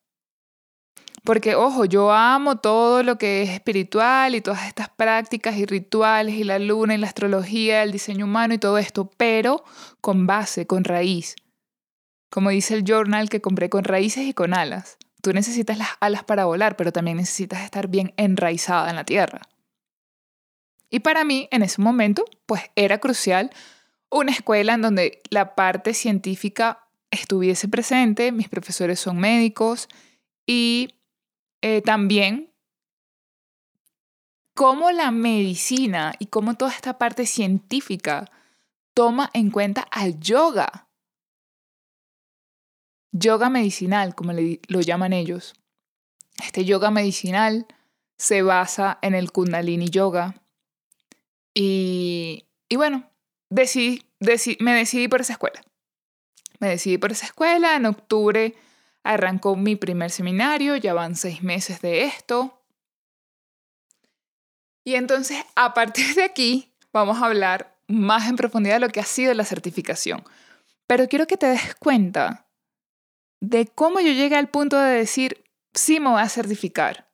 Porque, 1.23 1.55
ojo, 1.55 1.86
yo 1.86 2.12
amo 2.12 2.58
todo 2.58 3.01
lo 3.01 3.17
que 3.17 3.41
es 3.41 3.49
espiritual 3.49 4.36
y 4.36 4.41
todas 4.41 4.67
estas 4.67 4.89
prácticas 4.89 5.58
y 5.58 5.65
rituales 5.65 6.36
y 6.36 6.43
la 6.43 6.60
luna 6.60 6.93
y 6.93 6.99
la 6.99 7.08
astrología, 7.08 7.81
el 7.81 7.91
diseño 7.91 8.25
humano 8.25 8.53
y 8.53 8.60
todo 8.60 8.77
esto, 8.77 9.10
pero 9.17 9.63
con 10.01 10.27
base, 10.27 10.67
con 10.67 10.84
raíz. 10.84 11.36
Como 12.29 12.51
dice 12.51 12.75
el 12.75 12.84
journal 12.84 13.29
que 13.29 13.41
compré 13.41 13.71
con 13.71 13.86
raíces 13.86 14.25
y 14.25 14.34
con 14.34 14.53
alas. 14.53 14.97
Tú 15.23 15.34
necesitas 15.34 15.79
las 15.79 15.89
alas 15.99 16.23
para 16.23 16.45
volar, 16.45 16.75
pero 16.75 16.91
también 16.91 17.17
necesitas 17.17 17.63
estar 17.63 17.88
bien 17.88 18.13
enraizada 18.17 18.91
en 18.91 18.95
la 18.95 19.03
tierra. 19.03 19.41
Y 20.91 20.99
para 20.99 21.23
mí, 21.23 21.47
en 21.49 21.63
ese 21.63 21.81
momento, 21.81 22.25
pues 22.45 22.69
era 22.75 22.99
crucial 22.99 23.49
una 24.12 24.31
escuela 24.31 24.75
en 24.75 24.81
donde 24.84 25.21
la 25.31 25.55
parte 25.55 25.95
científica 25.95 26.85
estuviese 27.15 27.67
presente, 27.67 28.32
mis 28.32 28.49
profesores 28.49 28.99
son 28.99 29.17
médicos 29.17 29.88
y 30.45 30.95
eh, 31.62 31.82
también 31.82 32.54
cómo 34.54 34.91
la 34.91 35.12
medicina 35.12 36.13
y 36.19 36.28
cómo 36.28 36.56
toda 36.56 36.71
esta 36.71 36.97
parte 36.97 37.25
científica 37.25 38.32
toma 38.93 39.30
en 39.34 39.51
cuenta 39.51 39.82
al 39.91 40.19
yoga 40.19 40.86
yoga 43.17 43.49
medicinal, 43.49 44.13
como 44.13 44.34
lo 44.34 44.82
llaman 44.82 45.13
ellos. 45.13 45.54
Este 46.43 46.65
yoga 46.65 46.91
medicinal 46.91 47.65
se 48.17 48.41
basa 48.41 48.99
en 49.01 49.15
el 49.15 49.32
kundalini 49.32 49.89
yoga. 49.89 50.41
Y, 51.54 52.45
y 52.67 52.75
bueno, 52.75 53.10
decidí, 53.49 54.01
me 54.60 54.73
decidí 54.73 55.08
por 55.08 55.21
esa 55.21 55.34
escuela. 55.34 55.62
Me 56.65 56.71
decidí 56.71 56.97
por 56.97 57.12
esa 57.12 57.28
escuela. 57.28 57.75
En 57.75 57.86
octubre 57.86 58.56
arrancó 59.04 59.56
mi 59.56 59.75
primer 59.75 60.10
seminario, 60.10 60.75
ya 60.75 60.95
van 60.95 61.15
seis 61.15 61.43
meses 61.43 61.80
de 61.80 62.06
esto. 62.06 62.60
Y 64.84 64.95
entonces, 64.95 65.45
a 65.56 65.75
partir 65.75 66.15
de 66.15 66.23
aquí, 66.23 66.73
vamos 66.91 67.21
a 67.21 67.28
hablar 67.28 67.78
más 67.88 68.28
en 68.28 68.36
profundidad 68.36 68.78
de 68.78 68.80
lo 68.80 68.89
que 68.89 68.99
ha 68.99 69.06
sido 69.06 69.32
la 69.36 69.45
certificación. 69.45 70.23
Pero 70.88 71.08
quiero 71.08 71.28
que 71.28 71.38
te 71.38 71.45
des 71.45 71.75
cuenta 71.75 72.47
de 73.41 73.67
cómo 73.67 73.99
yo 73.99 74.12
llegué 74.12 74.36
al 74.36 74.49
punto 74.49 74.80
de 74.80 74.89
decir, 74.89 75.43
sí 75.75 75.99
me 75.99 76.10
voy 76.10 76.21
a 76.23 76.30
certificar. 76.30 77.12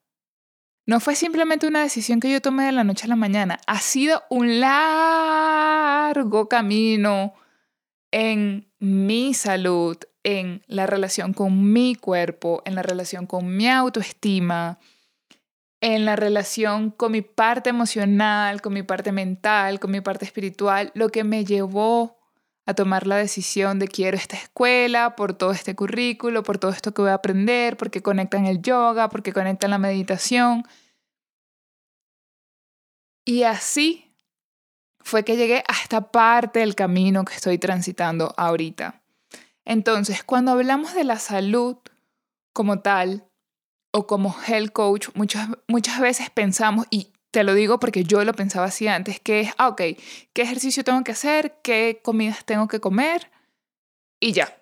No 0.86 1.02
fue 1.02 1.16
simplemente 1.16 1.68
una 1.68 1.82
decisión 1.82 2.22
que 2.22 2.32
yo 2.32 2.42
tomé 2.42 2.68
de 2.68 2.72
la 2.72 2.86
noche 2.86 3.04
a 3.04 3.10
la 3.10 3.18
mañana, 3.18 3.60
ha 3.68 3.80
sido 3.80 4.24
un 4.30 4.62
largo 4.62 6.48
camino 6.48 7.34
en 8.12 8.71
mi 8.82 9.34
salud, 9.34 9.98
en 10.24 10.63
la 10.67 10.88
relación 10.88 11.34
con 11.34 11.72
mi 11.72 11.96
cuerpo, 11.96 12.62
en 12.65 12.76
la 12.76 12.84
relación 12.84 13.26
con 13.26 13.56
mi 13.56 13.67
autoestima, 13.67 14.80
en 15.82 16.06
la 16.06 16.15
relación 16.15 16.91
con 16.91 17.12
mi 17.12 17.22
parte 17.22 17.70
emocional, 17.72 18.62
con 18.62 18.74
mi 18.74 18.84
parte 18.84 19.12
mental, 19.12 19.80
con 19.80 19.91
mi 19.91 20.02
parte 20.02 20.26
espiritual, 20.26 20.91
lo 20.94 21.10
que 21.10 21.24
me 21.24 21.44
llevó 21.44 22.20
a 22.67 22.76
tomar 22.76 23.08
la 23.08 23.17
decisión 23.17 23.80
de 23.80 23.88
quiero 23.88 24.15
esta 24.15 24.38
escuela 24.38 25.15
por 25.15 25.34
todo 25.34 25.52
este 25.52 25.76
currículo, 25.76 26.44
por 26.44 26.60
todo 26.60 26.72
esto 26.72 26.94
que 26.94 27.02
voy 27.02 27.12
a 27.12 27.15
aprender, 27.15 27.78
porque 27.78 28.04
conectan 28.04 28.46
el 28.46 28.62
yoga, 28.62 29.10
porque 29.10 29.34
conectan 29.34 29.72
la 29.72 29.80
meditación. 29.80 30.63
Y 33.26 33.44
así 33.44 34.11
fue 35.04 35.24
que 35.24 35.36
llegué 35.36 35.64
a 35.68 35.74
esta 35.82 36.12
parte 36.12 36.60
del 36.60 36.76
camino 36.76 37.26
que 37.26 37.36
estoy 37.36 37.58
transitando 37.58 38.34
ahorita. 38.38 39.02
Entonces, 39.66 40.24
cuando 40.24 40.52
hablamos 40.52 40.94
de 40.94 41.04
la 41.04 41.20
salud 41.20 41.78
como 42.54 42.80
tal 42.80 43.28
o 43.92 44.08
como 44.08 44.36
health 44.48 44.72
coach, 44.72 45.10
muchas, 45.14 45.50
muchas 45.68 46.00
veces 46.00 46.30
pensamos, 46.30 46.88
y 46.90 47.12
te 47.32 47.44
lo 47.44 47.54
digo 47.54 47.80
porque 47.80 48.04
yo 48.04 48.24
lo 48.24 48.34
pensaba 48.34 48.68
así 48.68 48.88
antes, 48.88 49.20
que 49.20 49.42
es, 49.42 49.54
ah, 49.58 49.70
ok, 49.70 49.82
¿qué 50.34 50.42
ejercicio 50.42 50.84
tengo 50.84 51.04
que 51.04 51.14
hacer? 51.14 51.60
¿Qué 51.64 52.02
comidas 52.04 52.46
tengo 52.46 52.68
que 52.68 52.80
comer? 52.80 53.32
Y 54.20 54.34
ya. 54.34 54.58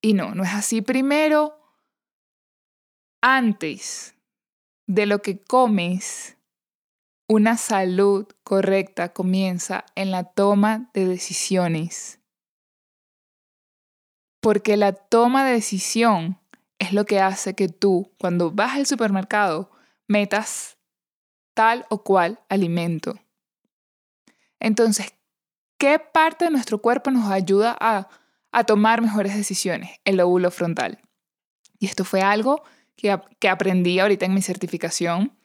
Y 0.00 0.14
no, 0.14 0.34
no 0.34 0.44
es 0.44 0.52
así. 0.52 0.82
Primero, 0.82 1.58
antes 3.22 4.14
de 4.86 5.06
lo 5.06 5.22
que 5.22 5.42
comes, 5.42 6.35
una 7.28 7.56
salud 7.56 8.26
correcta 8.44 9.12
comienza 9.12 9.84
en 9.94 10.10
la 10.10 10.24
toma 10.24 10.90
de 10.94 11.06
decisiones. 11.06 12.20
Porque 14.40 14.76
la 14.76 14.92
toma 14.92 15.44
de 15.44 15.52
decisión 15.52 16.38
es 16.78 16.92
lo 16.92 17.04
que 17.04 17.20
hace 17.20 17.54
que 17.54 17.68
tú, 17.68 18.12
cuando 18.18 18.52
vas 18.52 18.76
al 18.76 18.86
supermercado, 18.86 19.70
metas 20.06 20.76
tal 21.54 21.86
o 21.88 22.04
cual 22.04 22.38
alimento. 22.48 23.18
Entonces, 24.60 25.14
¿qué 25.78 25.98
parte 25.98 26.44
de 26.44 26.50
nuestro 26.50 26.80
cuerpo 26.80 27.10
nos 27.10 27.30
ayuda 27.30 27.76
a, 27.80 28.08
tomar 28.66 29.02
mejores 29.02 29.34
decisiones? 29.36 30.00
El 30.04 30.16
lóbulo 30.18 30.50
frontal. 30.50 31.00
Y 31.78 31.86
esto 31.86 32.04
fue 32.04 32.22
algo 32.22 32.62
que, 32.94 33.18
que 33.38 33.48
aprendí 33.48 33.98
ahorita 33.98 34.26
en 34.26 34.34
mi 34.34 34.42
certificación. 34.42 35.36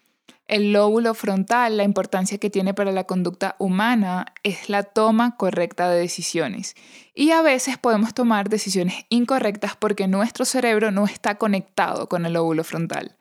El 0.48 0.74
lóbulo 0.74 1.14
frontal, 1.14 1.78
la 1.78 1.84
importancia 1.84 2.38
que 2.38 2.50
tiene 2.50 2.74
para 2.74 2.92
la 2.92 3.06
conducta 3.06 3.56
humana 3.58 4.26
es 4.44 4.70
la 4.70 4.84
toma 4.84 5.38
correcta 5.38 5.90
de 5.90 6.00
decisiones. 6.00 6.76
Y 7.16 7.32
a 7.32 7.42
veces 7.42 7.78
podemos 7.78 8.14
tomar 8.14 8.50
decisiones 8.50 9.06
incorrectas 9.10 9.78
porque 9.78 10.08
nuestro 10.08 10.44
cerebro 10.44 10.92
no 10.92 11.06
está 11.06 11.36
conectado 11.36 12.10
con 12.10 12.26
el 12.26 12.34
lóbulo 12.34 12.64
frontal. 12.64 13.16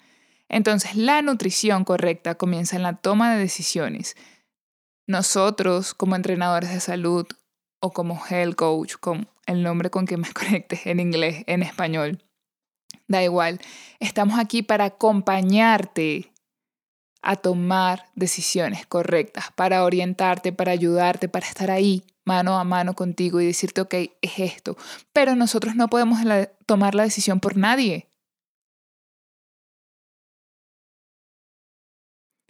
Entonces, 0.48 0.96
la 0.96 1.22
nutrición 1.22 1.84
correcta 1.84 2.34
comienza 2.34 2.74
en 2.74 2.82
la 2.82 2.94
toma 2.96 3.32
de 3.32 3.38
decisiones. 3.38 4.16
Nosotros, 5.06 5.94
como 5.94 6.16
entrenadores 6.16 6.70
de 6.72 6.80
salud 6.80 7.26
o 7.78 7.92
como 7.92 8.20
health 8.28 8.56
coach, 8.56 8.94
con 8.96 9.28
el 9.46 9.62
nombre 9.62 9.90
con 9.90 10.06
que 10.06 10.16
me 10.16 10.30
conectes 10.32 10.86
en 10.86 10.98
inglés, 10.98 11.44
en 11.46 11.62
español, 11.62 12.24
da 13.06 13.22
igual, 13.22 13.60
estamos 14.00 14.38
aquí 14.38 14.62
para 14.62 14.86
acompañarte 14.86 16.32
a 17.22 17.36
tomar 17.36 18.06
decisiones 18.14 18.86
correctas, 18.86 19.46
para 19.54 19.84
orientarte, 19.84 20.52
para 20.52 20.72
ayudarte, 20.72 21.28
para 21.28 21.46
estar 21.46 21.70
ahí 21.70 22.04
mano 22.24 22.58
a 22.58 22.64
mano 22.64 22.94
contigo 22.94 23.40
y 23.40 23.46
decirte, 23.46 23.80
ok, 23.80 23.94
es 24.22 24.38
esto. 24.38 24.76
Pero 25.12 25.34
nosotros 25.36 25.74
no 25.74 25.88
podemos 25.88 26.20
tomar 26.66 26.94
la 26.94 27.02
decisión 27.02 27.40
por 27.40 27.56
nadie. 27.56 28.08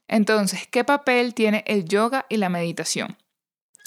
Entonces, 0.06 0.66
¿qué 0.68 0.84
papel 0.84 1.34
tiene 1.34 1.62
el 1.66 1.84
yoga 1.84 2.26
y 2.28 2.36
la 2.36 2.48
meditación? 2.48 3.16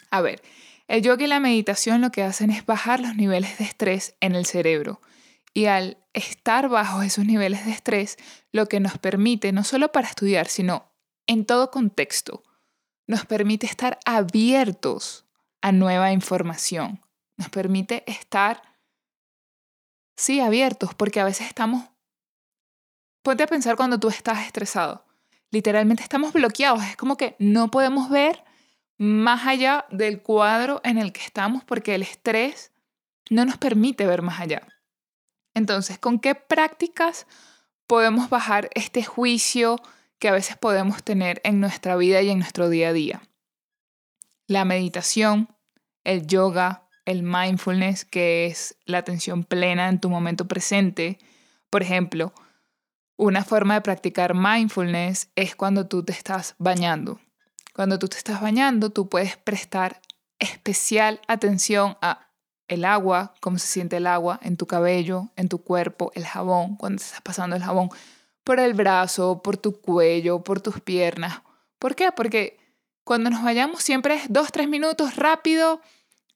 A 0.09 0.21
ver, 0.21 0.41
el 0.87 1.01
yoga 1.01 1.25
y 1.25 1.27
la 1.27 1.39
meditación 1.39 2.01
lo 2.01 2.11
que 2.11 2.23
hacen 2.23 2.49
es 2.49 2.65
bajar 2.65 2.99
los 2.99 3.15
niveles 3.15 3.57
de 3.57 3.65
estrés 3.65 4.15
en 4.21 4.35
el 4.35 4.45
cerebro. 4.45 5.01
Y 5.53 5.65
al 5.65 5.97
estar 6.13 6.69
bajo 6.69 7.01
esos 7.01 7.25
niveles 7.25 7.65
de 7.65 7.71
estrés, 7.71 8.17
lo 8.51 8.67
que 8.67 8.79
nos 8.79 8.97
permite, 8.97 9.51
no 9.51 9.63
solo 9.63 9.91
para 9.91 10.07
estudiar, 10.07 10.47
sino 10.47 10.91
en 11.27 11.45
todo 11.45 11.71
contexto, 11.71 12.43
nos 13.07 13.25
permite 13.25 13.65
estar 13.65 13.99
abiertos 14.05 15.25
a 15.61 15.71
nueva 15.71 16.11
información. 16.11 17.01
Nos 17.37 17.49
permite 17.49 18.03
estar, 18.09 18.61
sí, 20.15 20.39
abiertos, 20.39 20.93
porque 20.93 21.19
a 21.19 21.25
veces 21.25 21.47
estamos 21.47 21.89
ponte 23.23 23.43
a 23.43 23.47
pensar 23.47 23.75
cuando 23.75 23.99
tú 23.99 24.09
estás 24.09 24.45
estresado. 24.45 25.05
Literalmente 25.49 26.03
estamos 26.03 26.33
bloqueados. 26.33 26.83
Es 26.83 26.95
como 26.95 27.17
que 27.17 27.35
no 27.39 27.71
podemos 27.71 28.09
ver 28.09 28.43
más 28.97 29.47
allá 29.47 29.85
del 29.89 30.21
cuadro 30.21 30.81
en 30.83 30.97
el 30.97 31.11
que 31.11 31.21
estamos 31.21 31.63
porque 31.63 31.95
el 31.95 32.03
estrés 32.03 32.71
no 33.29 33.45
nos 33.45 33.57
permite 33.57 34.05
ver 34.05 34.21
más 34.21 34.39
allá. 34.39 34.67
Entonces, 35.53 35.99
¿con 35.99 36.19
qué 36.19 36.35
prácticas 36.35 37.27
podemos 37.87 38.29
bajar 38.29 38.69
este 38.73 39.03
juicio 39.03 39.81
que 40.19 40.29
a 40.29 40.31
veces 40.31 40.57
podemos 40.57 41.03
tener 41.03 41.41
en 41.43 41.59
nuestra 41.59 41.95
vida 41.95 42.21
y 42.21 42.29
en 42.29 42.39
nuestro 42.39 42.69
día 42.69 42.89
a 42.89 42.93
día? 42.93 43.21
La 44.47 44.65
meditación, 44.65 45.49
el 46.03 46.27
yoga, 46.27 46.87
el 47.05 47.23
mindfulness, 47.23 48.05
que 48.05 48.45
es 48.47 48.77
la 48.85 48.99
atención 48.99 49.43
plena 49.43 49.89
en 49.89 49.99
tu 49.99 50.09
momento 50.09 50.47
presente. 50.47 51.17
Por 51.69 51.81
ejemplo, 51.83 52.33
una 53.15 53.43
forma 53.43 53.75
de 53.75 53.81
practicar 53.81 54.33
mindfulness 54.33 55.29
es 55.35 55.55
cuando 55.55 55.87
tú 55.87 56.03
te 56.03 56.13
estás 56.13 56.55
bañando. 56.57 57.19
Cuando 57.73 57.99
tú 57.99 58.07
te 58.07 58.17
estás 58.17 58.41
bañando, 58.41 58.91
tú 58.91 59.09
puedes 59.09 59.37
prestar 59.37 60.01
especial 60.39 61.21
atención 61.27 61.97
a 62.01 62.32
el 62.73 62.85
agua, 62.85 63.33
cómo 63.39 63.57
se 63.57 63.67
siente 63.67 63.97
el 63.97 64.07
agua 64.07 64.39
en 64.43 64.57
tu 64.57 64.65
cabello, 64.65 65.29
en 65.35 65.49
tu 65.49 65.63
cuerpo, 65.63 66.11
el 66.15 66.25
jabón, 66.25 66.75
cuando 66.75 66.99
te 66.99 67.05
estás 67.05 67.21
pasando 67.21 67.55
el 67.55 67.63
jabón 67.63 67.89
por 68.43 68.59
el 68.59 68.73
brazo, 68.73 69.41
por 69.41 69.57
tu 69.57 69.79
cuello, 69.79 70.43
por 70.43 70.61
tus 70.61 70.79
piernas. 70.81 71.41
¿Por 71.79 71.95
qué? 71.95 72.11
Porque 72.11 72.57
cuando 73.03 73.29
nos 73.29 73.43
vayamos 73.43 73.83
siempre 73.83 74.15
es 74.15 74.23
dos, 74.29 74.51
tres 74.51 74.67
minutos 74.67 75.15
rápido. 75.15 75.81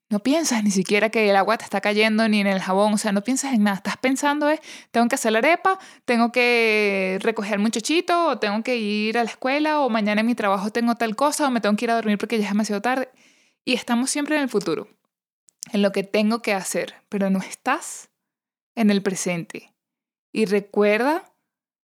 No 0.09 0.19
piensas 0.19 0.63
ni 0.63 0.71
siquiera 0.71 1.09
que 1.09 1.29
el 1.29 1.35
agua 1.35 1.57
te 1.57 1.65
está 1.65 1.81
cayendo 1.81 2.29
ni 2.29 2.39
en 2.39 2.47
el 2.47 2.61
jabón, 2.61 2.93
o 2.93 2.97
sea, 2.97 3.11
no 3.11 3.23
piensas 3.23 3.53
en 3.53 3.63
nada. 3.63 3.77
Estás 3.77 3.97
pensando 3.97 4.49
es, 4.49 4.61
tengo 4.91 5.09
que 5.09 5.15
hacer 5.15 5.33
la 5.33 5.39
arepa, 5.39 5.79
tengo 6.05 6.31
que 6.31 7.19
recoger 7.21 7.55
al 7.55 7.59
muchachito, 7.59 8.27
o 8.27 8.39
tengo 8.39 8.63
que 8.63 8.77
ir 8.77 9.17
a 9.17 9.25
la 9.25 9.29
escuela, 9.29 9.81
o 9.81 9.89
mañana 9.89 10.21
en 10.21 10.27
mi 10.27 10.35
trabajo 10.35 10.69
tengo 10.71 10.95
tal 10.95 11.17
cosa, 11.17 11.47
o 11.47 11.51
me 11.51 11.59
tengo 11.59 11.75
que 11.75 11.85
ir 11.85 11.91
a 11.91 11.95
dormir 11.95 12.17
porque 12.17 12.37
ya 12.37 12.45
es 12.45 12.49
demasiado 12.51 12.81
tarde. 12.81 13.09
Y 13.65 13.73
estamos 13.73 14.09
siempre 14.09 14.37
en 14.37 14.43
el 14.43 14.49
futuro 14.49 14.87
en 15.71 15.81
lo 15.81 15.91
que 15.91 16.03
tengo 16.03 16.41
que 16.41 16.53
hacer, 16.53 16.95
pero 17.09 17.29
no 17.29 17.39
estás 17.39 18.09
en 18.75 18.89
el 18.89 19.01
presente. 19.01 19.73
Y 20.31 20.45
recuerda 20.45 21.33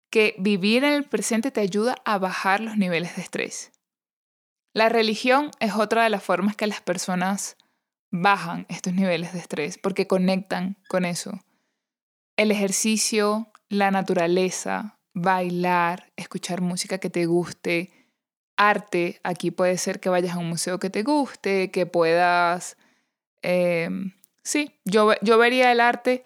que 0.09 0.35
vivir 0.37 0.83
en 0.83 0.93
el 0.93 1.05
presente 1.05 1.51
te 1.51 1.61
ayuda 1.61 1.95
a 2.05 2.19
bajar 2.19 2.59
los 2.59 2.77
niveles 2.77 3.15
de 3.15 3.23
estrés. 3.23 3.71
La 4.73 4.89
religión 4.89 5.51
es 5.59 5.73
otra 5.73 6.03
de 6.03 6.09
las 6.09 6.23
formas 6.23 6.55
que 6.55 6.67
las 6.67 6.81
personas 6.81 7.57
bajan 8.11 8.65
estos 8.69 8.93
niveles 8.93 9.33
de 9.33 9.39
estrés 9.39 9.77
porque 9.77 10.07
conectan 10.07 10.77
con 10.87 11.05
eso. 11.05 11.39
El 12.37 12.51
ejercicio, 12.51 13.51
la 13.69 13.91
naturaleza, 13.91 14.99
bailar, 15.13 16.11
escuchar 16.15 16.61
música 16.61 16.99
que 16.99 17.09
te 17.09 17.25
guste, 17.25 17.91
arte, 18.57 19.19
aquí 19.23 19.51
puede 19.51 19.77
ser 19.77 19.99
que 19.99 20.09
vayas 20.09 20.35
a 20.35 20.39
un 20.39 20.49
museo 20.49 20.79
que 20.79 20.89
te 20.89 21.03
guste, 21.03 21.71
que 21.71 21.85
puedas 21.85 22.77
Em, 23.43 24.13
sí, 24.43 24.79
yo, 24.85 25.11
yo 25.21 25.37
vería 25.37 25.71
el 25.71 25.79
arte 25.79 26.23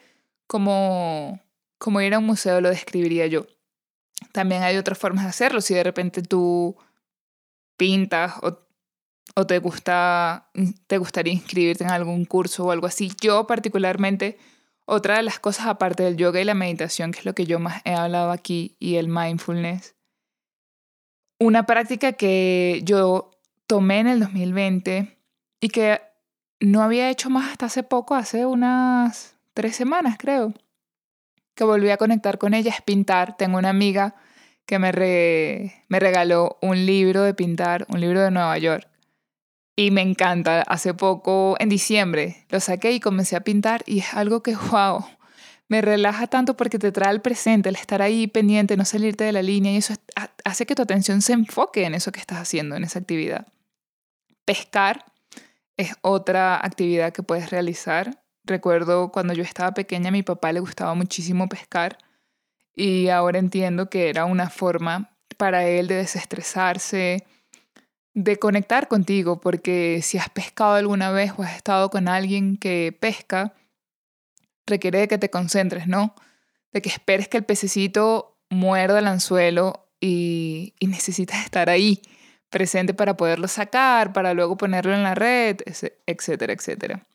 como, 0.47 1.41
como 1.77 1.99
ir 2.01 2.13
a 2.13 2.19
un 2.19 2.25
museo, 2.25 2.61
lo 2.61 2.69
describiría 2.69 3.27
yo. 3.27 3.47
También 4.31 4.63
hay 4.63 4.77
otras 4.77 4.97
formas 4.97 5.25
de 5.25 5.29
hacerlo. 5.31 5.61
Si 5.61 5.73
de 5.73 5.83
repente 5.83 6.21
tú 6.21 6.77
pintas 7.75 8.33
o, 8.41 8.59
o 9.35 9.47
te, 9.47 9.59
gusta, 9.59 10.49
te 10.87 10.97
gustaría 10.97 11.33
inscribirte 11.33 11.83
en 11.83 11.91
algún 11.91 12.25
curso 12.25 12.65
o 12.65 12.71
algo 12.71 12.87
así. 12.87 13.11
Yo 13.21 13.47
particularmente, 13.47 14.37
otra 14.85 15.17
de 15.17 15.23
las 15.23 15.39
cosas 15.39 15.67
aparte 15.67 16.03
del 16.03 16.17
yoga 16.17 16.39
y 16.39 16.45
la 16.45 16.53
meditación, 16.53 17.11
que 17.11 17.19
es 17.19 17.25
lo 17.25 17.35
que 17.35 17.45
yo 17.45 17.59
más 17.59 17.81
he 17.83 17.93
hablado 17.93 18.31
aquí, 18.31 18.77
y 18.79 18.95
el 18.95 19.07
mindfulness, 19.09 19.95
una 21.39 21.65
práctica 21.65 22.13
que 22.13 22.81
yo 22.83 23.31
tomé 23.67 23.99
en 23.99 24.07
el 24.07 24.19
2020 24.19 25.19
y 25.59 25.69
que 25.69 26.01
no 26.59 26.81
había 26.81 27.09
hecho 27.09 27.29
más 27.29 27.51
hasta 27.51 27.67
hace 27.67 27.83
poco, 27.83 28.15
hace 28.15 28.45
unas 28.45 29.35
tres 29.53 29.75
semanas 29.75 30.17
creo, 30.17 30.53
que 31.55 31.63
volví 31.63 31.89
a 31.89 31.97
conectar 31.97 32.37
con 32.37 32.53
ella, 32.53 32.71
es 32.71 32.81
pintar. 32.81 33.35
Tengo 33.35 33.57
una 33.57 33.69
amiga 33.69 34.15
que 34.65 34.79
me, 34.79 34.91
me 35.87 35.99
regaló 35.99 36.57
un 36.61 36.85
libro 36.85 37.23
de 37.23 37.33
pintar, 37.33 37.85
un 37.89 37.99
libro 37.99 38.21
de 38.21 38.31
Nueva 38.31 38.57
York. 38.57 38.87
Y 39.75 39.91
me 39.91 40.01
encanta. 40.01 40.61
Hace 40.61 40.93
poco, 40.93 41.55
en 41.59 41.69
diciembre, 41.69 42.45
lo 42.49 42.59
saqué 42.59 42.91
y 42.91 42.99
comencé 42.99 43.35
a 43.35 43.41
pintar 43.41 43.83
y 43.87 43.99
es 43.99 44.13
algo 44.13 44.43
que, 44.43 44.55
wow, 44.71 45.05
me 45.67 45.81
relaja 45.81 46.27
tanto 46.27 46.55
porque 46.55 46.79
te 46.79 46.91
trae 46.91 47.09
al 47.09 47.21
presente, 47.21 47.69
el 47.69 47.75
estar 47.75 48.01
ahí 48.01 48.27
pendiente, 48.27 48.77
no 48.77 48.85
salirte 48.85 49.23
de 49.23 49.31
la 49.31 49.41
línea 49.41 49.73
y 49.73 49.77
eso 49.77 49.95
hace 50.45 50.65
que 50.65 50.75
tu 50.75 50.83
atención 50.83 51.21
se 51.21 51.33
enfoque 51.33 51.85
en 51.85 51.95
eso 51.95 52.11
que 52.11 52.19
estás 52.19 52.39
haciendo, 52.39 52.75
en 52.75 52.83
esa 52.83 52.99
actividad. 52.99 53.47
Pescar 54.45 55.05
es 55.77 55.93
otra 56.01 56.57
actividad 56.57 57.13
que 57.13 57.23
puedes 57.23 57.51
realizar. 57.51 58.23
Recuerdo 58.43 59.11
cuando 59.11 59.33
yo 59.33 59.43
estaba 59.43 59.73
pequeña, 59.73 60.09
a 60.09 60.11
mi 60.11 60.23
papá 60.23 60.51
le 60.51 60.59
gustaba 60.59 60.93
muchísimo 60.95 61.47
pescar 61.47 61.97
y 62.75 63.09
ahora 63.09 63.39
entiendo 63.39 63.89
que 63.89 64.09
era 64.09 64.25
una 64.25 64.49
forma 64.49 65.09
para 65.37 65.67
él 65.67 65.87
de 65.87 65.95
desestresarse, 65.95 67.25
de 68.13 68.37
conectar 68.37 68.87
contigo, 68.87 69.39
porque 69.39 70.01
si 70.01 70.17
has 70.17 70.29
pescado 70.29 70.75
alguna 70.75 71.11
vez 71.11 71.33
o 71.37 71.43
has 71.43 71.55
estado 71.55 71.89
con 71.89 72.07
alguien 72.07 72.57
que 72.57 72.95
pesca, 72.99 73.53
requiere 74.65 74.99
de 74.99 75.07
que 75.07 75.17
te 75.17 75.29
concentres, 75.29 75.87
¿no? 75.87 76.15
De 76.71 76.81
que 76.81 76.89
esperes 76.89 77.27
que 77.27 77.37
el 77.37 77.45
pececito 77.45 78.37
muerda 78.49 78.99
el 78.99 79.07
anzuelo 79.07 79.87
y, 79.99 80.73
y 80.79 80.87
necesitas 80.87 81.43
estar 81.43 81.69
ahí 81.69 82.01
presente 82.49 82.93
para 82.93 83.17
poderlo 83.17 83.47
sacar, 83.47 84.13
para 84.13 84.33
luego 84.33 84.57
ponerlo 84.57 84.93
en 84.93 85.03
la 85.03 85.15
red, 85.15 85.57
etcétera, 86.05 86.53
etcétera. 86.53 87.05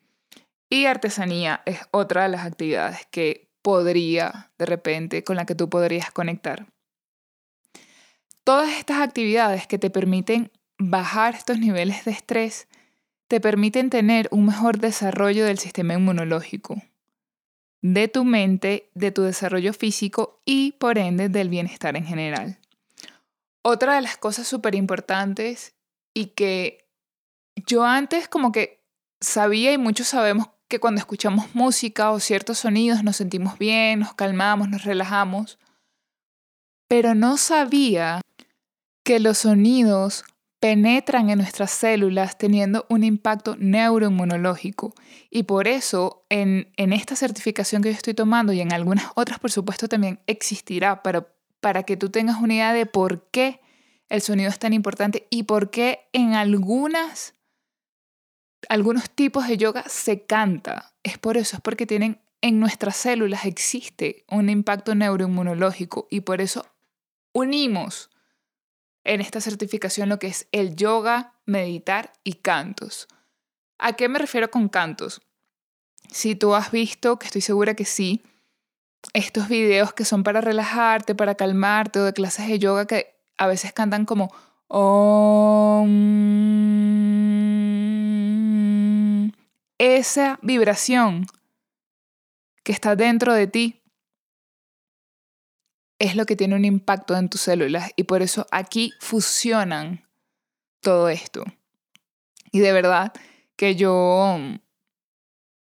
Y 0.68 0.86
artesanía 0.86 1.62
es 1.66 1.80
otra 1.90 2.22
de 2.22 2.30
las 2.30 2.46
actividades 2.46 3.06
que 3.10 3.50
podría, 3.62 4.50
de 4.58 4.66
repente, 4.66 5.24
con 5.24 5.36
la 5.36 5.46
que 5.46 5.54
tú 5.54 5.68
podrías 5.68 6.10
conectar. 6.10 6.66
Todas 8.44 8.70
estas 8.70 9.00
actividades 9.00 9.66
que 9.66 9.78
te 9.78 9.90
permiten 9.90 10.50
bajar 10.78 11.34
estos 11.34 11.58
niveles 11.58 12.04
de 12.04 12.10
estrés, 12.10 12.68
te 13.28 13.40
permiten 13.40 13.88
tener 13.88 14.28
un 14.30 14.46
mejor 14.46 14.78
desarrollo 14.78 15.44
del 15.44 15.58
sistema 15.58 15.94
inmunológico, 15.94 16.82
de 17.80 18.08
tu 18.08 18.24
mente, 18.24 18.90
de 18.94 19.10
tu 19.10 19.22
desarrollo 19.22 19.72
físico 19.72 20.40
y, 20.44 20.72
por 20.72 20.98
ende, 20.98 21.28
del 21.28 21.48
bienestar 21.48 21.96
en 21.96 22.04
general. 22.04 22.58
Otra 23.62 23.94
de 23.94 24.02
las 24.02 24.16
cosas 24.16 24.46
súper 24.46 24.74
importantes 24.74 25.74
y 26.14 26.26
que 26.26 26.88
yo 27.66 27.84
antes 27.84 28.28
como 28.28 28.52
que 28.52 28.84
sabía 29.20 29.72
y 29.72 29.78
muchos 29.78 30.08
sabemos 30.08 30.48
que 30.68 30.80
cuando 30.80 30.98
escuchamos 30.98 31.54
música 31.54 32.10
o 32.10 32.18
ciertos 32.18 32.58
sonidos 32.58 33.04
nos 33.04 33.16
sentimos 33.16 33.58
bien, 33.58 34.00
nos 34.00 34.14
calmamos, 34.14 34.68
nos 34.68 34.84
relajamos, 34.84 35.58
pero 36.88 37.14
no 37.14 37.36
sabía 37.36 38.20
que 39.04 39.20
los 39.20 39.38
sonidos 39.38 40.24
penetran 40.60 41.28
en 41.28 41.38
nuestras 41.38 41.72
células 41.72 42.38
teniendo 42.38 42.86
un 42.88 43.02
impacto 43.02 43.56
neuroinmunológico. 43.58 44.94
Y 45.28 45.42
por 45.42 45.66
eso 45.66 46.24
en, 46.28 46.72
en, 46.76 46.92
esta 46.92 47.16
certificación 47.16 47.82
que 47.82 47.90
yo 47.90 47.96
estoy 47.96 48.14
tomando 48.14 48.52
y 48.52 48.60
en 48.60 48.72
algunas 48.72 49.06
otras, 49.16 49.40
por 49.40 49.50
supuesto, 49.50 49.88
también 49.88 50.20
existirá, 50.26 51.02
pero 51.02 51.26
para 51.62 51.84
que 51.84 51.96
tú 51.96 52.10
tengas 52.10 52.40
una 52.42 52.54
idea 52.54 52.72
de 52.72 52.86
por 52.86 53.30
qué 53.30 53.60
el 54.08 54.20
sonido 54.20 54.50
es 54.50 54.58
tan 54.58 54.72
importante 54.72 55.28
y 55.30 55.44
por 55.44 55.70
qué 55.70 56.08
en 56.12 56.34
algunas, 56.34 57.36
algunos 58.68 59.08
tipos 59.08 59.46
de 59.46 59.56
yoga 59.56 59.84
se 59.88 60.26
canta. 60.26 60.92
Es 61.04 61.18
por 61.18 61.36
eso, 61.36 61.56
es 61.56 61.62
porque 61.62 61.86
tienen 61.86 62.20
en 62.40 62.58
nuestras 62.58 62.96
células 62.96 63.44
existe 63.44 64.24
un 64.28 64.50
impacto 64.50 64.96
neuroinmunológico 64.96 66.08
y 66.10 66.22
por 66.22 66.40
eso 66.40 66.66
unimos 67.32 68.10
en 69.04 69.20
esta 69.20 69.40
certificación 69.40 70.08
lo 70.08 70.18
que 70.18 70.26
es 70.26 70.48
el 70.50 70.74
yoga, 70.74 71.38
meditar 71.46 72.12
y 72.24 72.34
cantos. 72.34 73.06
¿A 73.78 73.92
qué 73.92 74.08
me 74.08 74.18
refiero 74.18 74.50
con 74.50 74.68
cantos? 74.68 75.22
Si 76.10 76.34
tú 76.34 76.56
has 76.56 76.72
visto, 76.72 77.20
que 77.20 77.26
estoy 77.26 77.40
segura 77.40 77.74
que 77.74 77.84
sí, 77.84 78.24
estos 79.12 79.48
videos 79.48 79.92
que 79.92 80.04
son 80.04 80.22
para 80.22 80.40
relajarte, 80.40 81.14
para 81.14 81.34
calmarte 81.34 82.00
o 82.00 82.04
de 82.04 82.12
clases 82.12 82.48
de 82.48 82.58
yoga 82.58 82.86
que 82.86 83.14
a 83.36 83.46
veces 83.46 83.72
cantan 83.72 84.04
como 84.06 84.32
esa 89.78 90.38
vibración 90.42 91.26
que 92.64 92.72
está 92.72 92.96
dentro 92.96 93.34
de 93.34 93.46
ti 93.46 93.82
es 95.98 96.16
lo 96.16 96.24
que 96.24 96.36
tiene 96.36 96.56
un 96.56 96.64
impacto 96.64 97.16
en 97.16 97.28
tus 97.28 97.42
células 97.42 97.92
y 97.96 98.04
por 98.04 98.22
eso 98.22 98.46
aquí 98.50 98.92
fusionan 98.98 100.08
todo 100.80 101.08
esto. 101.08 101.44
Y 102.50 102.60
de 102.60 102.72
verdad 102.72 103.12
que 103.56 103.76
yo 103.76 104.38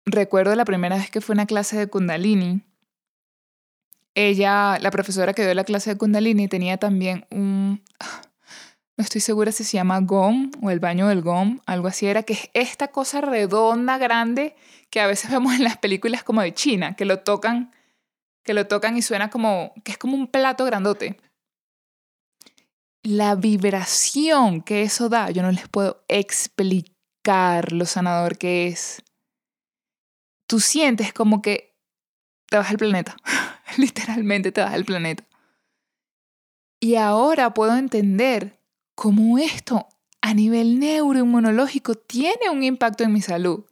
recuerdo 0.05 0.55
la 0.55 0.65
primera 0.65 0.97
vez 0.97 1.09
que 1.09 1.21
fue 1.21 1.33
una 1.33 1.45
clase 1.45 1.77
de 1.77 1.87
kundalini 1.87 2.63
ella, 4.15 4.77
la 4.79 4.91
profesora 4.91 5.33
que 5.33 5.43
dio 5.43 5.53
la 5.53 5.63
clase 5.63 5.91
de 5.91 5.97
Kundalini, 5.97 6.47
tenía 6.47 6.77
también 6.77 7.25
un, 7.31 7.83
no 8.97 9.03
estoy 9.03 9.21
segura 9.21 9.51
si 9.51 9.63
se 9.63 9.77
llama 9.77 9.99
GOM 9.99 10.51
o 10.61 10.69
el 10.69 10.79
baño 10.79 11.07
del 11.07 11.21
GOM, 11.21 11.59
algo 11.65 11.87
así 11.87 12.07
era, 12.07 12.23
que 12.23 12.33
es 12.33 12.49
esta 12.53 12.89
cosa 12.89 13.21
redonda, 13.21 13.97
grande, 13.97 14.55
que 14.89 14.99
a 14.99 15.07
veces 15.07 15.31
vemos 15.31 15.53
en 15.53 15.63
las 15.63 15.77
películas 15.77 16.23
como 16.23 16.41
de 16.41 16.53
China, 16.53 16.95
que 16.95 17.05
lo 17.05 17.19
tocan, 17.19 17.71
que 18.43 18.53
lo 18.53 18.67
tocan 18.67 18.97
y 18.97 19.01
suena 19.01 19.29
como, 19.29 19.73
que 19.83 19.91
es 19.91 19.97
como 19.97 20.15
un 20.15 20.27
plato 20.27 20.65
grandote. 20.65 21.17
La 23.03 23.35
vibración 23.35 24.61
que 24.61 24.81
eso 24.81 25.07
da, 25.07 25.31
yo 25.31 25.41
no 25.41 25.51
les 25.51 25.69
puedo 25.69 26.03
explicar 26.09 27.71
lo 27.71 27.85
sanador 27.85 28.37
que 28.37 28.67
es. 28.67 29.01
Tú 30.47 30.59
sientes 30.59 31.13
como 31.13 31.41
que 31.41 31.68
te 32.49 32.57
vas 32.57 32.69
al 32.69 32.77
planeta, 32.77 33.15
literalmente 33.77 34.51
te 34.51 34.61
vas 34.61 34.73
al 34.73 34.85
planeta. 34.85 35.23
Y 36.79 36.95
ahora 36.95 37.53
puedo 37.53 37.75
entender 37.75 38.59
cómo 38.95 39.37
esto 39.37 39.87
a 40.21 40.33
nivel 40.33 40.79
neuroinmunológico 40.79 41.95
tiene 41.95 42.49
un 42.49 42.63
impacto 42.63 43.03
en 43.03 43.13
mi 43.13 43.21
salud. 43.21 43.65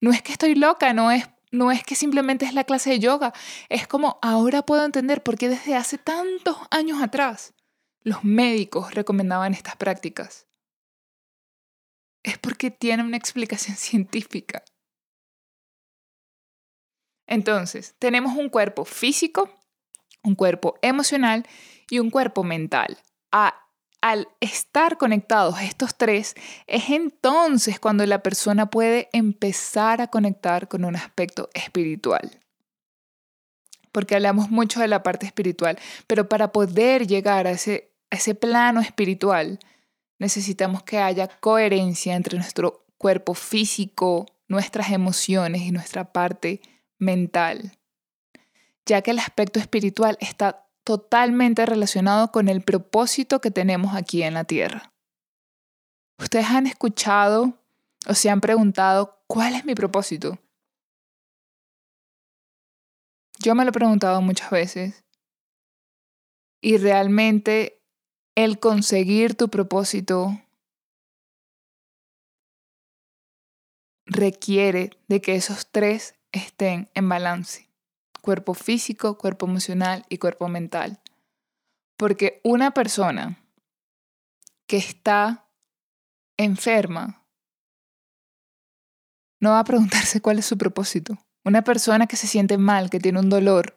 No 0.00 0.12
es 0.12 0.22
que 0.22 0.32
estoy 0.32 0.54
loca, 0.54 0.92
no 0.92 1.10
es, 1.10 1.28
no 1.50 1.70
es 1.72 1.82
que 1.82 1.94
simplemente 1.94 2.44
es 2.44 2.54
la 2.54 2.64
clase 2.64 2.90
de 2.90 3.00
yoga, 3.00 3.32
es 3.68 3.86
como 3.86 4.18
ahora 4.22 4.62
puedo 4.62 4.84
entender 4.84 5.22
por 5.22 5.36
qué 5.36 5.48
desde 5.48 5.74
hace 5.74 5.98
tantos 5.98 6.56
años 6.70 7.02
atrás 7.02 7.54
los 8.02 8.24
médicos 8.24 8.94
recomendaban 8.94 9.54
estas 9.54 9.76
prácticas. 9.76 10.46
Es 12.22 12.38
porque 12.38 12.70
tiene 12.70 13.02
una 13.02 13.16
explicación 13.16 13.76
científica. 13.78 14.64
Entonces, 17.28 17.94
tenemos 17.98 18.36
un 18.36 18.48
cuerpo 18.48 18.84
físico, 18.84 19.50
un 20.24 20.34
cuerpo 20.34 20.78
emocional 20.82 21.46
y 21.88 22.00
un 22.00 22.10
cuerpo 22.10 22.42
mental. 22.42 22.98
al 24.00 24.28
estar 24.40 24.96
conectados 24.96 25.60
estos 25.60 25.96
tres, 25.96 26.34
es 26.66 26.88
entonces 26.88 27.80
cuando 27.80 28.06
la 28.06 28.22
persona 28.22 28.70
puede 28.70 29.08
empezar 29.12 30.00
a 30.00 30.06
conectar 30.06 30.68
con 30.68 30.84
un 30.84 30.96
aspecto 30.96 31.50
espiritual. 31.52 32.40
Porque 33.92 34.14
hablamos 34.14 34.50
mucho 34.50 34.80
de 34.80 34.88
la 34.88 35.02
parte 35.02 35.26
espiritual, 35.26 35.78
pero 36.06 36.28
para 36.28 36.52
poder 36.52 37.06
llegar 37.06 37.46
a 37.46 37.50
ese, 37.50 37.92
a 38.10 38.16
ese 38.16 38.34
plano 38.34 38.80
espiritual, 38.80 39.58
necesitamos 40.18 40.82
que 40.84 40.98
haya 40.98 41.28
coherencia 41.28 42.14
entre 42.14 42.36
nuestro 42.36 42.86
cuerpo 42.98 43.34
físico, 43.34 44.26
nuestras 44.46 44.92
emociones 44.92 45.62
y 45.62 45.72
nuestra 45.72 46.12
parte 46.12 46.60
mental, 46.98 47.78
ya 48.86 49.02
que 49.02 49.12
el 49.12 49.18
aspecto 49.18 49.58
espiritual 49.60 50.16
está 50.20 50.66
totalmente 50.84 51.66
relacionado 51.66 52.32
con 52.32 52.48
el 52.48 52.62
propósito 52.62 53.40
que 53.40 53.50
tenemos 53.50 53.94
aquí 53.94 54.22
en 54.22 54.34
la 54.34 54.44
Tierra. 54.44 54.92
¿Ustedes 56.18 56.46
han 56.46 56.66
escuchado 56.66 57.58
o 58.06 58.14
se 58.14 58.30
han 58.30 58.40
preguntado 58.40 59.22
cuál 59.26 59.54
es 59.54 59.64
mi 59.64 59.74
propósito? 59.74 60.38
Yo 63.40 63.54
me 63.54 63.64
lo 63.64 63.70
he 63.70 63.72
preguntado 63.72 64.20
muchas 64.20 64.50
veces 64.50 65.04
y 66.60 66.76
realmente 66.76 67.80
el 68.34 68.58
conseguir 68.58 69.36
tu 69.36 69.48
propósito 69.48 70.40
requiere 74.06 74.90
de 75.06 75.20
que 75.20 75.36
esos 75.36 75.70
tres 75.70 76.17
estén 76.32 76.90
en 76.94 77.08
balance. 77.08 77.68
Cuerpo 78.20 78.54
físico, 78.54 79.16
cuerpo 79.16 79.46
emocional 79.46 80.04
y 80.08 80.18
cuerpo 80.18 80.48
mental. 80.48 81.00
Porque 81.96 82.40
una 82.44 82.72
persona 82.72 83.38
que 84.66 84.76
está 84.76 85.46
enferma 86.36 87.24
no 89.40 89.50
va 89.50 89.60
a 89.60 89.64
preguntarse 89.64 90.20
cuál 90.22 90.38
es 90.38 90.46
su 90.46 90.58
propósito. 90.58 91.18
Una 91.44 91.62
persona 91.62 92.06
que 92.06 92.16
se 92.16 92.26
siente 92.26 92.58
mal, 92.58 92.90
que 92.90 93.00
tiene 93.00 93.20
un 93.20 93.30
dolor, 93.30 93.74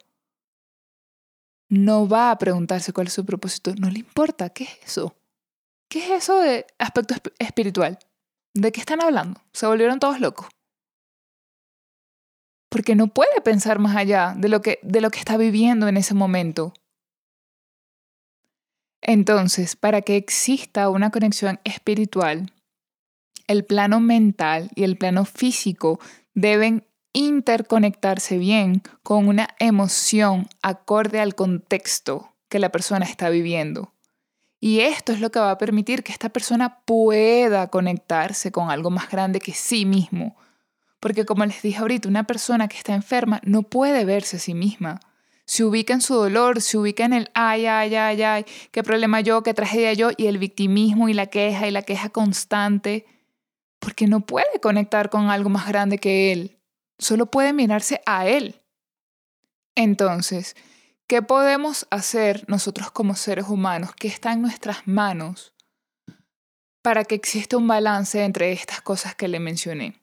no 1.70 2.08
va 2.08 2.32
a 2.32 2.38
preguntarse 2.38 2.92
cuál 2.92 3.08
es 3.08 3.14
su 3.14 3.26
propósito. 3.26 3.74
No 3.76 3.90
le 3.90 4.00
importa. 4.00 4.50
¿Qué 4.50 4.66
es 4.66 4.78
eso? 4.84 5.16
¿Qué 5.88 6.04
es 6.04 6.24
eso 6.24 6.40
de 6.40 6.66
aspecto 6.80 7.16
espiritual? 7.40 8.00
¿De 8.54 8.72
qué 8.74 8.82
están 8.82 9.02
hablando? 9.02 9.42
Se 9.54 9.68
volvieron 9.68 10.00
todos 10.00 10.20
locos 10.20 10.48
porque 12.72 12.96
no 12.96 13.08
puede 13.08 13.42
pensar 13.44 13.80
más 13.80 13.98
allá 13.98 14.34
de 14.38 14.48
lo 14.48 14.62
que, 14.62 14.80
de 14.82 15.02
lo 15.02 15.12
que 15.12 15.20
está 15.20 15.36
viviendo 15.36 15.90
en 15.90 15.98
ese 15.98 16.14
momento. 16.14 16.74
Entonces, 19.02 19.76
para 19.76 20.02
que 20.02 20.16
exista 20.16 20.88
una 20.88 21.10
conexión 21.10 21.60
espiritual, 21.66 22.54
el 23.48 23.66
plano 23.66 24.00
mental 24.00 24.70
y 24.74 24.86
el 24.86 24.98
plano 24.98 25.26
físico 25.26 26.00
deben 26.34 26.88
interconectarse 27.12 28.38
bien 28.38 28.84
con 29.04 29.28
una 29.28 29.50
emoción 29.60 30.48
acorde 30.62 31.20
al 31.20 31.36
contexto 31.36 32.38
que 32.48 32.60
la 32.60 32.70
persona 32.70 33.06
está 33.06 33.30
viviendo. 33.30 33.94
Y 34.62 34.80
esto 34.80 35.12
es 35.12 35.20
lo 35.20 35.30
que 35.30 35.40
va 35.40 35.52
a 35.52 35.58
permitir 35.58 36.04
que 36.04 36.14
esta 36.14 36.30
persona 36.30 36.86
pueda 36.86 37.68
conectarse 37.68 38.54
con 38.54 38.70
algo 38.70 38.92
más 38.92 39.10
grande 39.10 39.42
que 39.42 39.54
sí 39.54 39.86
mismo, 39.86 40.38
porque 41.02 41.26
como 41.26 41.44
les 41.46 41.62
dije 41.64 41.80
ahorita, 41.80 42.08
una 42.08 42.26
persona 42.26 42.68
que 42.68 42.78
está 42.78 42.94
enferma 42.94 43.42
no 43.44 43.64
puede 43.64 44.06
verse 44.06 44.38
a 44.38 44.40
sí 44.40 44.54
misma. 44.54 45.02
Se 45.46 45.66
ubica 45.66 45.94
en 45.94 46.02
su 46.02 46.14
dolor, 46.14 46.62
se 46.62 46.78
ubica 46.78 47.04
en 47.04 47.14
el 47.14 47.32
ay, 47.34 47.66
ay, 47.66 47.96
ay, 47.96 48.22
ay, 48.22 48.46
qué 48.72 48.84
problema 48.84 49.20
yo, 49.20 49.42
qué 49.42 49.56
tragedia 49.56 49.94
yo, 49.94 50.12
y 50.16 50.28
el 50.28 50.38
victimismo 50.38 51.10
y 51.10 51.14
la 51.14 51.26
queja 51.26 51.68
y 51.68 51.72
la 51.72 51.82
queja 51.82 52.10
constante, 52.10 53.08
porque 53.80 54.06
no 54.06 54.22
puede 54.22 54.62
conectar 54.62 55.10
con 55.10 55.32
algo 55.32 55.50
más 55.50 55.68
grande 55.68 55.98
que 55.98 56.32
él. 56.32 56.60
Solo 57.00 57.26
puede 57.26 57.52
mirarse 57.52 58.02
a 58.06 58.28
él. 58.28 58.62
Entonces, 59.74 60.56
¿qué 61.08 61.24
podemos 61.24 61.88
hacer 61.90 62.46
nosotros 62.48 62.92
como 62.92 63.16
seres 63.16 63.48
humanos? 63.50 63.90
¿Qué 63.96 64.08
está 64.08 64.34
en 64.34 64.44
nuestras 64.44 64.88
manos 64.88 65.52
para 66.84 67.06
que 67.06 67.16
exista 67.16 67.58
un 67.58 67.68
balance 67.68 68.24
entre 68.24 68.52
estas 68.52 68.82
cosas 68.82 69.16
que 69.16 69.28
le 69.28 69.40
mencioné? 69.40 70.01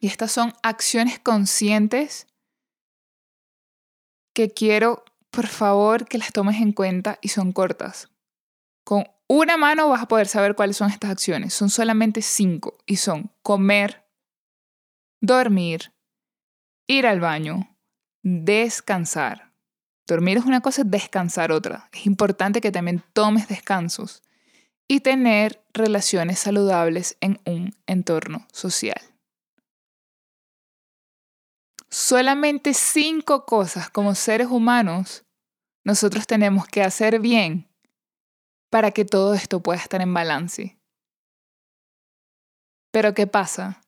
Y 0.00 0.06
estas 0.06 0.32
son 0.32 0.54
acciones 0.62 1.18
conscientes 1.18 2.26
que 4.34 4.50
quiero, 4.50 5.04
por 5.30 5.46
favor, 5.46 6.06
que 6.06 6.16
las 6.16 6.32
tomes 6.32 6.60
en 6.60 6.72
cuenta 6.72 7.18
y 7.20 7.28
son 7.28 7.52
cortas. 7.52 8.08
Con 8.82 9.04
una 9.28 9.58
mano 9.58 9.90
vas 9.90 10.02
a 10.02 10.08
poder 10.08 10.26
saber 10.26 10.54
cuáles 10.54 10.78
son 10.78 10.90
estas 10.90 11.10
acciones. 11.10 11.52
Son 11.52 11.68
solamente 11.68 12.22
cinco 12.22 12.78
y 12.86 12.96
son 12.96 13.30
comer, 13.42 14.06
dormir, 15.20 15.92
ir 16.88 17.06
al 17.06 17.20
baño, 17.20 17.76
descansar. 18.22 19.52
Dormir 20.06 20.38
es 20.38 20.46
una 20.46 20.62
cosa, 20.62 20.82
descansar 20.82 21.52
otra. 21.52 21.90
Es 21.92 22.06
importante 22.06 22.62
que 22.62 22.72
también 22.72 23.04
tomes 23.12 23.48
descansos 23.48 24.22
y 24.88 25.00
tener 25.00 25.62
relaciones 25.74 26.38
saludables 26.38 27.18
en 27.20 27.38
un 27.44 27.76
entorno 27.86 28.48
social 28.50 29.10
solamente 31.90 32.72
cinco 32.72 33.44
cosas 33.44 33.90
como 33.90 34.14
seres 34.14 34.48
humanos 34.48 35.24
nosotros 35.84 36.26
tenemos 36.26 36.66
que 36.66 36.82
hacer 36.82 37.18
bien 37.20 37.68
para 38.70 38.92
que 38.92 39.04
todo 39.04 39.34
esto 39.34 39.60
pueda 39.60 39.80
estar 39.80 40.00
en 40.00 40.14
balance. 40.14 40.78
Pero 42.92 43.14
¿qué 43.14 43.26
pasa? 43.26 43.82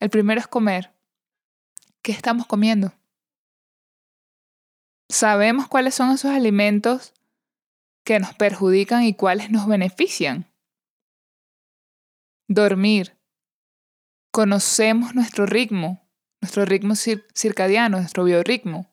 El 0.00 0.10
primero 0.10 0.40
es 0.40 0.48
comer. 0.48 0.92
¿Qué 2.02 2.12
estamos 2.12 2.46
comiendo? 2.46 2.92
¿Sabemos 5.08 5.68
cuáles 5.68 5.94
son 5.94 6.10
esos 6.10 6.30
alimentos 6.30 7.12
que 8.04 8.18
nos 8.18 8.34
perjudican 8.34 9.02
y 9.04 9.14
cuáles 9.14 9.50
nos 9.50 9.66
benefician? 9.66 10.50
Dormir. 12.48 13.16
Conocemos 14.32 15.14
nuestro 15.14 15.46
ritmo 15.46 16.09
nuestro 16.40 16.64
ritmo 16.64 16.94
circadiano, 16.96 17.98
nuestro 17.98 18.24
biorritmo. 18.24 18.86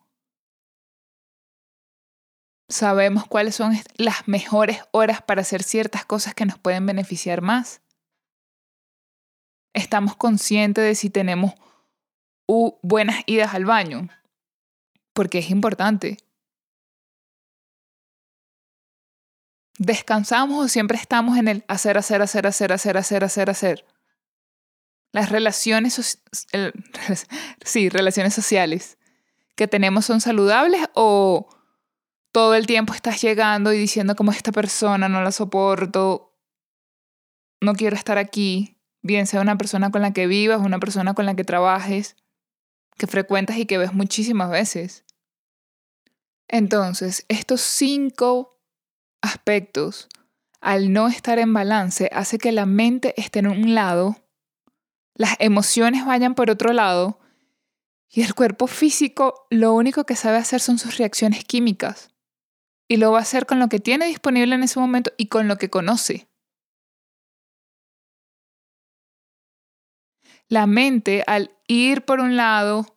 Sabemos 2.70 3.26
cuáles 3.28 3.56
son 3.56 3.74
las 3.96 4.28
mejores 4.28 4.82
horas 4.92 5.22
para 5.22 5.42
hacer 5.42 5.64
ciertas 5.64 6.06
cosas 6.06 6.34
que 6.34 6.46
nos 6.46 6.60
pueden 6.60 6.86
beneficiar 6.86 7.42
más. 7.42 7.82
Estamos 9.74 10.16
conscientes 10.18 10.84
de 10.84 10.96
si 10.96 11.10
tenemos 11.10 11.54
buenas 12.82 13.24
idas 13.26 13.54
al 13.54 13.66
baño, 13.66 14.10
porque 15.14 15.40
es 15.40 15.50
importante. 15.50 16.18
¿Descansamos 19.80 20.66
o 20.66 20.68
siempre 20.68 20.98
estamos 20.98 21.38
en 21.38 21.48
el 21.48 21.66
hacer, 21.68 21.98
hacer, 21.98 22.22
hacer, 22.22 22.48
hacer, 22.48 22.74
hacer, 22.74 22.98
hacer, 22.98 23.24
hacer, 23.24 23.50
hacer? 23.50 23.97
Las 25.12 25.30
relaciones, 25.30 26.20
sí, 27.66 27.90
relaciones 27.90 28.34
sociales. 28.34 28.98
que 29.56 29.68
tenemos 29.68 30.06
son 30.06 30.22
saludables 30.22 30.82
o 30.94 31.50
todo 32.32 32.54
el 32.54 32.68
tiempo 32.68 32.94
estás 32.94 33.22
llegando 33.22 33.74
y 33.74 33.80
diciendo 33.80 34.16
como 34.16 34.32
esta 34.32 34.52
persona 34.52 35.10
no 35.10 35.24
la 35.24 35.32
soporto, 35.32 36.38
no 37.62 37.74
quiero 37.74 37.96
estar 37.96 38.18
aquí, 38.18 38.78
bien 39.02 39.26
sea 39.26 39.42
una 39.42 39.58
persona 39.58 39.90
con 39.90 40.02
la 40.02 40.14
que 40.14 40.28
vivas, 40.28 40.62
una 40.62 40.80
persona 40.80 41.14
con 41.14 41.26
la 41.26 41.36
que 41.36 41.44
trabajes, 41.44 42.16
que 42.98 43.08
frecuentas 43.08 43.58
y 43.58 43.66
que 43.66 43.78
ves 43.78 43.94
muchísimas 43.94 44.50
veces. 44.50 45.06
Entonces, 46.48 47.26
estos 47.28 47.62
cinco 47.62 48.60
aspectos, 49.22 50.08
al 50.62 50.94
no 50.94 51.08
estar 51.08 51.40
en 51.40 51.54
balance, 51.54 52.10
hace 52.14 52.38
que 52.38 52.52
la 52.52 52.66
mente 52.66 53.14
esté 53.20 53.40
en 53.40 53.48
un 53.48 53.76
lado, 53.76 54.18
las 55.18 55.36
emociones 55.40 56.06
vayan 56.06 56.36
por 56.36 56.52
otro 56.52 56.74
lado 56.74 57.20
y 58.10 58.22
el 58.22 58.36
cuerpo 58.36 58.68
físico 58.68 59.48
lo 59.50 59.74
único 59.74 60.06
que 60.06 60.16
sabe 60.16 60.38
hacer 60.38 60.62
son 60.62 60.78
sus 60.78 60.98
reacciones 60.98 61.44
químicas. 61.44 62.14
Y 62.88 62.98
lo 62.98 63.12
va 63.12 63.20
a 63.20 63.24
hacer 63.24 63.46
con 63.46 63.60
lo 63.60 63.68
que 63.68 63.80
tiene 63.80 64.06
disponible 64.06 64.56
en 64.56 64.64
ese 64.64 64.80
momento 64.80 65.12
y 65.18 65.28
con 65.28 65.48
lo 65.48 65.58
que 65.58 65.70
conoce. 65.70 66.30
La 70.48 70.68
mente, 70.68 71.24
al 71.28 71.52
ir 71.68 72.06
por 72.06 72.22
un 72.22 72.38
lado, 72.38 72.97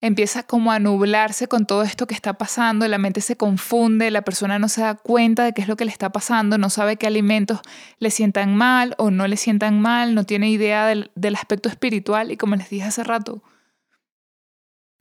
empieza 0.00 0.44
como 0.44 0.70
a 0.70 0.78
nublarse 0.78 1.48
con 1.48 1.66
todo 1.66 1.82
esto 1.82 2.06
que 2.06 2.14
está 2.14 2.34
pasando, 2.34 2.86
la 2.86 2.98
mente 2.98 3.20
se 3.20 3.36
confunde, 3.36 4.10
la 4.10 4.22
persona 4.22 4.58
no 4.58 4.68
se 4.68 4.82
da 4.82 4.94
cuenta 4.94 5.44
de 5.44 5.52
qué 5.52 5.62
es 5.62 5.68
lo 5.68 5.76
que 5.76 5.84
le 5.84 5.90
está 5.90 6.10
pasando, 6.10 6.56
no 6.58 6.70
sabe 6.70 6.96
qué 6.96 7.06
alimentos 7.06 7.60
le 7.98 8.10
sientan 8.10 8.54
mal 8.54 8.94
o 8.98 9.10
no 9.10 9.26
le 9.26 9.36
sientan 9.36 9.80
mal, 9.80 10.14
no 10.14 10.24
tiene 10.24 10.50
idea 10.50 10.86
del, 10.86 11.10
del 11.14 11.34
aspecto 11.34 11.68
espiritual 11.68 12.30
y 12.30 12.36
como 12.36 12.54
les 12.56 12.70
dije 12.70 12.84
hace 12.84 13.02
rato, 13.02 13.42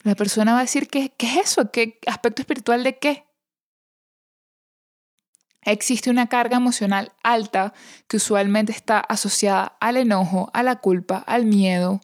la 0.03 0.15
persona 0.15 0.53
va 0.53 0.59
a 0.59 0.61
decir, 0.61 0.87
¿qué, 0.87 1.13
qué 1.17 1.27
es 1.27 1.51
eso? 1.51 1.71
¿Qué 1.71 1.99
aspecto 2.07 2.41
espiritual 2.41 2.83
de 2.83 2.97
qué? 2.97 3.25
Existe 5.61 6.09
una 6.09 6.27
carga 6.27 6.57
emocional 6.57 7.11
alta 7.23 7.73
que 8.07 8.17
usualmente 8.17 8.71
está 8.71 8.99
asociada 8.99 9.75
al 9.81 9.97
enojo, 9.97 10.49
a 10.53 10.63
la 10.63 10.77
culpa, 10.77 11.17
al 11.17 11.45
miedo. 11.45 11.99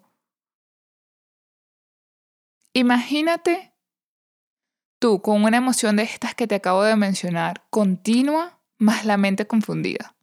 Imagínate 2.73 3.71
tú 4.99 5.21
con 5.21 5.43
una 5.43 5.57
emoción 5.57 5.95
de 5.95 6.03
estas 6.03 6.33
que 6.33 6.47
te 6.47 6.55
acabo 6.55 6.81
de 6.83 6.95
mencionar, 6.95 7.67
continua, 7.69 8.59
más 8.79 9.05
la 9.05 9.17
mente 9.17 9.45
confundida. 9.45 10.15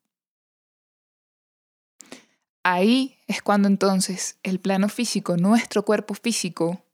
Ahí 2.65 3.19
es 3.29 3.41
cuando 3.41 3.69
entonces 3.69 4.39
el 4.43 4.59
plano 4.59 4.89
físico, 4.89 5.37
nuestro 5.37 5.85
cuerpo 5.85 6.15
físico, 6.15 6.85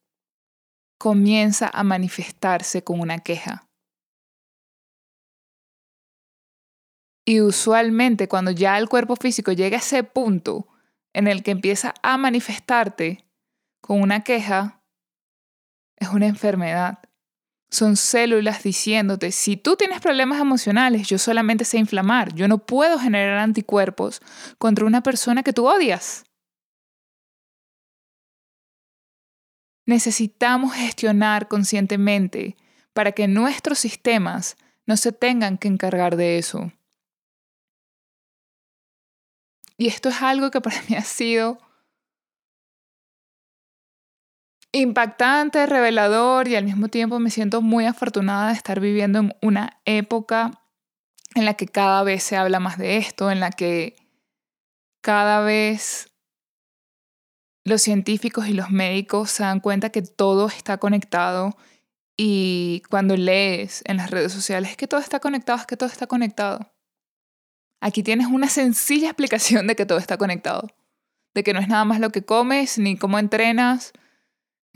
comienza 0.99 1.71
a 1.73 1.83
manifestarse 1.85 2.85
con 2.85 3.01
una 3.01 3.21
queja. 3.21 3.69
Y 7.25 7.41
usualmente 7.41 8.29
cuando 8.29 8.51
ya 8.51 8.79
el 8.79 8.89
cuerpo 8.89 9.17
físico 9.17 9.53
llega 9.53 9.79
a 9.79 9.81
ese 9.81 10.05
punto 10.05 10.69
en 11.13 11.27
el 11.27 11.43
que 11.43 11.51
empieza 11.51 11.95
a 12.03 12.17
manifestarte 12.19 13.25
con 13.81 14.01
una 14.01 14.23
queja, 14.23 14.83
es 15.97 16.09
una 16.09 16.27
enfermedad. 16.27 16.99
Son 17.69 17.97
células 17.97 18.63
diciéndote, 18.63 19.33
si 19.33 19.57
tú 19.57 19.77
tienes 19.77 20.01
problemas 20.01 20.41
emocionales, 20.41 21.09
yo 21.09 21.19
solamente 21.19 21.65
sé 21.65 21.79
inflamar, 21.79 22.33
yo 22.35 22.47
no 22.49 22.59
puedo 22.59 22.99
generar 22.99 23.39
anticuerpos 23.39 24.21
contra 24.59 24.87
una 24.87 25.03
persona 25.03 25.43
que 25.43 25.53
tú 25.53 25.67
odias. 25.69 26.27
necesitamos 29.87 30.75
gestionar 30.75 31.49
conscientemente 31.49 32.57
para 32.93 33.13
que 33.13 33.29
nuestros 33.29 33.79
sistemas 33.79 34.57
no 34.85 34.97
se 34.97 35.13
tengan 35.13 35.59
que 35.59 35.69
encargar 35.69 36.17
de 36.17 36.39
eso. 36.39 36.73
Y 39.79 39.89
esto 39.89 40.09
es 40.09 40.23
algo 40.23 40.51
que 40.51 40.61
para 40.61 40.83
mí 40.89 40.97
ha 40.97 41.03
sido 41.03 41.59
impactante, 44.81 45.67
revelador 45.67 46.49
y 46.49 46.57
al 46.57 46.65
mismo 46.65 46.89
tiempo 46.89 47.19
me 47.19 47.31
siento 47.31 47.63
muy 47.63 47.87
afortunada 47.87 48.49
de 48.49 48.55
estar 48.55 48.81
viviendo 48.81 49.19
en 49.21 49.37
una 49.43 49.81
época 49.85 50.63
en 51.35 51.45
la 51.45 51.55
que 51.55 51.67
cada 51.67 52.03
vez 52.03 52.23
se 52.23 52.37
habla 52.37 52.61
más 52.61 52.79
de 52.79 52.97
esto, 52.97 53.31
en 53.31 53.41
la 53.41 53.51
que 53.51 53.97
cada 55.03 55.41
vez 55.41 56.11
los 57.65 57.83
científicos 57.83 58.49
y 58.49 58.55
los 58.55 58.71
médicos 58.71 59.31
se 59.31 59.43
dan 59.43 59.61
cuenta 59.61 59.91
que 59.91 60.03
todo 60.03 60.47
está 60.47 60.79
conectado 60.79 61.57
y 62.17 62.83
cuando 62.89 63.17
lees 63.17 63.83
en 63.87 63.99
las 63.99 64.11
redes 64.11 64.33
sociales 64.33 64.77
que 64.77 64.89
todo 64.89 65.01
está 65.01 65.21
conectado, 65.21 65.59
es 65.59 65.67
que 65.67 65.77
todo 65.77 65.89
está 65.89 66.07
conectado. 66.07 66.73
Aquí 67.81 68.03
tienes 68.03 68.29
una 68.29 68.49
sencilla 68.49 69.09
explicación 69.11 69.67
de 69.67 69.77
que 69.77 69.85
todo 69.87 69.99
está 69.99 70.17
conectado, 70.17 70.69
de 71.35 71.45
que 71.45 71.53
no 71.53 71.61
es 71.61 71.69
nada 71.69 71.85
más 71.85 72.01
lo 72.01 72.11
que 72.11 72.23
comes, 72.23 72.79
ni 72.79 72.97
cómo 72.97 73.19
entrenas, 73.19 73.93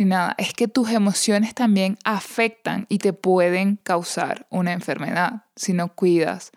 ni 0.01 0.07
nada. 0.07 0.35
Es 0.39 0.55
que 0.55 0.67
tus 0.67 0.91
emociones 0.91 1.55
también 1.55 1.99
afectan 2.05 2.87
y 2.89 2.99
te 2.99 3.13
pueden 3.13 3.77
causar 3.77 4.47
una 4.51 4.73
enfermedad 4.73 5.45
si 5.57 5.75
no 5.75 5.95
cuidas, 5.95 6.53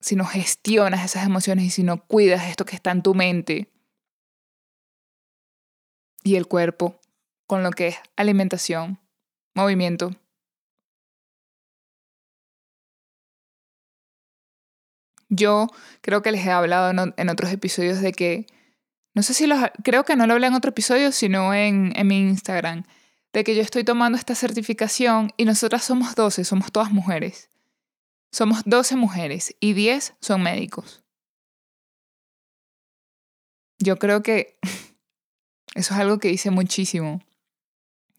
si 0.00 0.16
no 0.16 0.24
gestionas 0.24 1.04
esas 1.04 1.26
emociones 1.26 1.66
y 1.66 1.70
si 1.70 1.82
no 1.82 2.02
cuidas 2.06 2.44
esto 2.44 2.64
que 2.64 2.74
está 2.74 2.90
en 2.90 3.02
tu 3.02 3.14
mente 3.14 3.70
y 6.24 6.36
el 6.36 6.46
cuerpo 6.46 6.98
con 7.46 7.62
lo 7.62 7.70
que 7.70 7.88
es 7.88 7.96
alimentación, 8.16 8.98
movimiento. 9.54 10.12
Yo 15.28 15.66
creo 16.00 16.22
que 16.22 16.32
les 16.32 16.46
he 16.46 16.50
hablado 16.50 17.12
en 17.16 17.28
otros 17.28 17.52
episodios 17.52 18.00
de 18.00 18.12
que, 18.12 18.46
no 19.16 19.22
sé 19.24 19.34
si 19.34 19.48
los, 19.48 19.58
creo 19.82 20.04
que 20.04 20.14
no 20.14 20.28
lo 20.28 20.34
hablé 20.34 20.46
en 20.46 20.54
otro 20.54 20.68
episodio, 20.68 21.10
sino 21.10 21.52
en, 21.52 21.92
en 21.96 22.06
mi 22.06 22.20
Instagram, 22.20 22.84
de 23.32 23.42
que 23.42 23.56
yo 23.56 23.62
estoy 23.62 23.82
tomando 23.82 24.16
esta 24.16 24.36
certificación 24.36 25.32
y 25.36 25.44
nosotras 25.44 25.82
somos 25.82 26.14
12, 26.14 26.44
somos 26.44 26.70
todas 26.70 26.92
mujeres. 26.92 27.50
Somos 28.30 28.62
12 28.64 28.94
mujeres 28.94 29.56
y 29.58 29.72
10 29.72 30.14
son 30.20 30.42
médicos. 30.42 31.02
Yo 33.78 33.98
creo 33.98 34.22
que 34.22 34.58
Eso 35.76 35.92
es 35.92 36.00
algo 36.00 36.18
que 36.18 36.30
hice 36.30 36.50
muchísimo. 36.50 37.20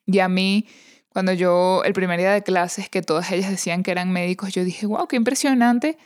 Y 0.06 0.20
a 0.20 0.30
mí, 0.30 0.68
cuando 1.10 1.34
yo, 1.34 1.82
el 1.86 1.94
primer 1.94 2.20
día 2.20 2.32
de 2.32 2.44
clases, 2.44 2.88
que 2.88 3.02
todas 3.02 3.32
ellas 3.32 3.50
decían 3.50 3.82
que 3.82 3.90
eran 3.90 4.12
médicos, 4.12 4.54
yo 4.54 4.64
dije, 4.64 4.86
wow, 4.86 5.08
qué 5.08 5.16
impresionante 5.16 5.98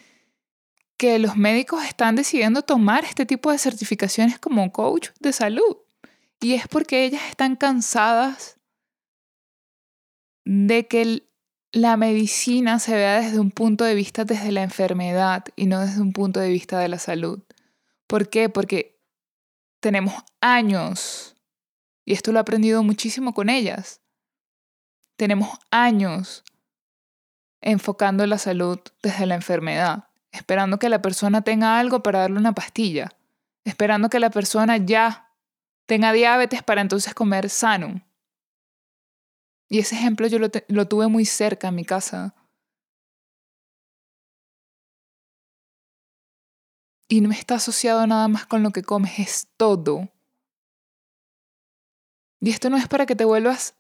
que 1.02 1.18
los 1.18 1.36
médicos 1.36 1.84
están 1.84 2.16
decidiendo 2.16 2.62
tomar 2.62 3.06
este 3.06 3.26
tipo 3.26 3.52
de 3.52 3.58
certificaciones 3.58 4.38
como 4.38 4.72
coach 4.72 5.10
de 5.20 5.34
salud. 5.34 5.78
Y 6.40 6.54
es 6.54 6.68
porque 6.68 7.06
ellas 7.06 7.24
están 7.28 7.56
cansadas 7.56 8.60
de 10.46 10.86
que 10.86 11.28
la 11.72 11.98
medicina 11.98 12.78
se 12.78 12.94
vea 12.94 13.20
desde 13.20 13.40
un 13.40 13.50
punto 13.50 13.84
de 13.84 13.96
vista 13.96 14.26
desde 14.26 14.52
la 14.52 14.62
enfermedad 14.62 15.44
y 15.56 15.66
no 15.66 15.80
desde 15.80 16.02
un 16.02 16.14
punto 16.14 16.40
de 16.40 16.50
vista 16.50 16.78
de 16.78 16.90
la 16.90 17.00
salud. 17.00 17.42
¿Por 18.06 18.30
qué? 18.30 18.50
Porque 18.50 19.02
tenemos 19.80 20.14
años 20.40 21.36
y 22.06 22.14
esto 22.14 22.32
lo 22.32 22.38
he 22.38 22.42
aprendido 22.42 22.84
muchísimo 22.84 23.34
con 23.34 23.50
ellas. 23.50 24.02
Tenemos 25.16 25.58
años 25.72 26.44
enfocando 27.60 28.24
la 28.28 28.38
salud 28.38 28.78
desde 29.02 29.26
la 29.26 29.34
enfermedad, 29.34 30.11
esperando 30.32 30.80
que 30.80 30.90
la 30.90 31.02
persona 31.02 31.42
tenga 31.44 31.80
algo 31.80 32.04
para 32.04 32.20
darle 32.20 32.40
una 32.40 32.54
pastilla, 32.54 33.10
esperando 33.66 34.10
que 34.10 34.20
la 34.20 34.30
persona 34.30 34.78
ya 34.78 35.32
tenga 35.86 36.14
diabetes 36.14 36.64
para 36.64 36.82
entonces 36.82 37.14
comer 37.14 37.50
sano. 37.50 38.02
Y 39.70 39.80
ese 39.80 39.96
ejemplo 39.96 40.28
yo 40.28 40.38
lo, 40.40 40.88
tuve 40.88 41.08
muy 41.08 41.26
cerca 41.26 41.70
en 41.70 41.76
mi 41.76 41.86
casa. 41.86 42.36
Y 47.10 47.22
no 47.22 47.32
está 47.32 47.56
asociado 47.56 48.08
nada 48.08 48.28
más 48.28 48.46
con 48.46 48.64
lo 48.64 48.72
que 48.72 48.84
comes, 48.84 49.20
es 49.20 49.48
todo. 49.58 50.10
Y 52.40 52.50
esto 52.50 52.70
no 52.70 52.78
es 52.78 52.88
para 52.88 53.06
que 53.06 53.16
te 53.16 53.26
vuelvas 53.26 53.76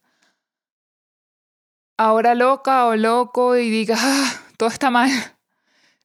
ahora 1.98 2.36
loca 2.36 2.86
o 2.88 2.96
loco 2.96 3.56
y 3.56 3.70
digas, 3.70 4.00
ah, 4.02 4.42
todo 4.58 4.70
está 4.70 4.90
mal. 4.90 5.10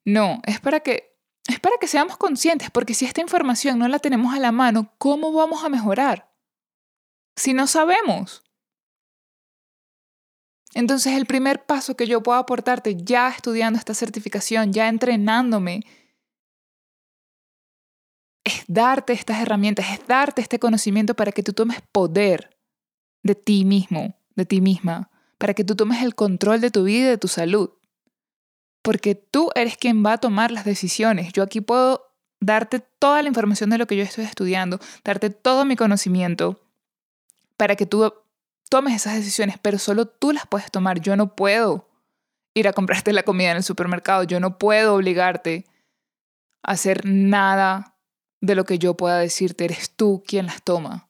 No, 0.07 0.41
es 0.47 0.61
para 0.61 0.81
que 0.81 1.17
es 1.49 1.61
para 1.61 1.77
que 1.79 1.87
seamos 1.87 2.17
conscientes, 2.17 2.71
porque 2.71 2.95
si 2.95 3.05
esta 3.05 3.21
información 3.21 3.79
no 3.79 3.87
la 3.89 3.99
tenemos 3.99 4.35
a 4.35 4.41
la 4.41 4.53
mano, 4.53 4.95
¿cómo 4.99 5.33
vamos 5.33 5.65
a 5.65 5.69
mejorar? 5.69 6.33
Si 7.37 7.53
no 7.53 7.67
sabemos. 7.67 8.43
Entonces 10.75 11.15
el 11.15 11.27
primer 11.27 11.65
paso 11.65 11.97
que 11.97 12.07
yo 12.07 12.23
puedo 12.23 12.39
aportarte 12.39 12.97
ya 12.97 13.29
estudiando 13.29 13.79
esta 13.79 13.95
certificación, 13.95 14.73
ya 14.73 14.89
entrenándome, 14.89 15.85
es 18.45 18.65
darte 18.69 19.13
estas 19.13 19.41
herramientas, 19.41 19.87
es 19.93 20.07
darte 20.07 20.43
este 20.43 20.59
conocimiento 20.59 21.15
para 21.15 21.33
que 21.33 21.43
tú 21.43 21.53
tomes 21.53 21.81
poder 21.93 22.59
de 23.23 23.35
ti 23.35 23.65
mismo, 23.65 24.17
de 24.35 24.47
ti 24.47 24.61
misma, 24.61 25.11
para 25.39 25.55
que 25.55 25.65
tú 25.65 25.75
tomes 25.75 26.03
el 26.03 26.15
control 26.15 26.61
de 26.61 26.71
tu 26.71 26.85
vida 26.85 27.07
y 27.07 27.11
de 27.11 27.19
tu 27.19 27.29
salud. 27.29 27.71
Porque 28.87 29.17
tú 29.17 29.51
eres 29.57 29.77
quien 29.77 30.07
va 30.07 30.13
a 30.13 30.19
tomar 30.19 30.53
las 30.53 30.65
decisiones. 30.65 31.33
Yo 31.33 31.43
aquí 31.43 31.61
puedo 31.61 32.07
darte 32.39 32.79
toda 32.79 33.21
la 33.21 33.27
información 33.27 33.69
de 33.69 33.79
lo 33.79 33.89
que 33.89 33.97
yo 33.97 34.05
estoy 34.05 34.25
estudiando, 34.25 34.79
darte 35.03 35.29
todo 35.29 35.65
mi 35.65 35.75
conocimiento 35.75 36.61
para 37.57 37.75
que 37.75 37.85
tú 37.85 38.15
tomes 38.71 38.95
esas 38.95 39.15
decisiones, 39.17 39.57
pero 39.61 39.81
solo 39.81 40.07
tú 40.07 40.31
las 40.31 40.47
puedes 40.47 40.71
tomar. 40.71 41.01
Yo 41.01 41.17
no 41.17 41.35
puedo 41.35 41.89
ir 42.55 42.69
a 42.69 42.73
comprarte 42.73 43.13
la 43.13 43.25
comida 43.25 43.51
en 43.51 43.57
el 43.57 43.65
supermercado, 43.65 44.23
yo 44.23 44.39
no 44.39 44.57
puedo 44.57 44.95
obligarte 44.95 45.67
a 46.63 46.71
hacer 46.71 47.05
nada 47.05 47.97
de 48.41 48.55
lo 48.55 48.65
que 48.65 48.79
yo 48.79 48.97
pueda 48.97 49.19
decirte, 49.19 49.65
eres 49.65 49.91
tú 49.91 50.23
quien 50.25 50.47
las 50.47 50.63
toma. 50.63 51.06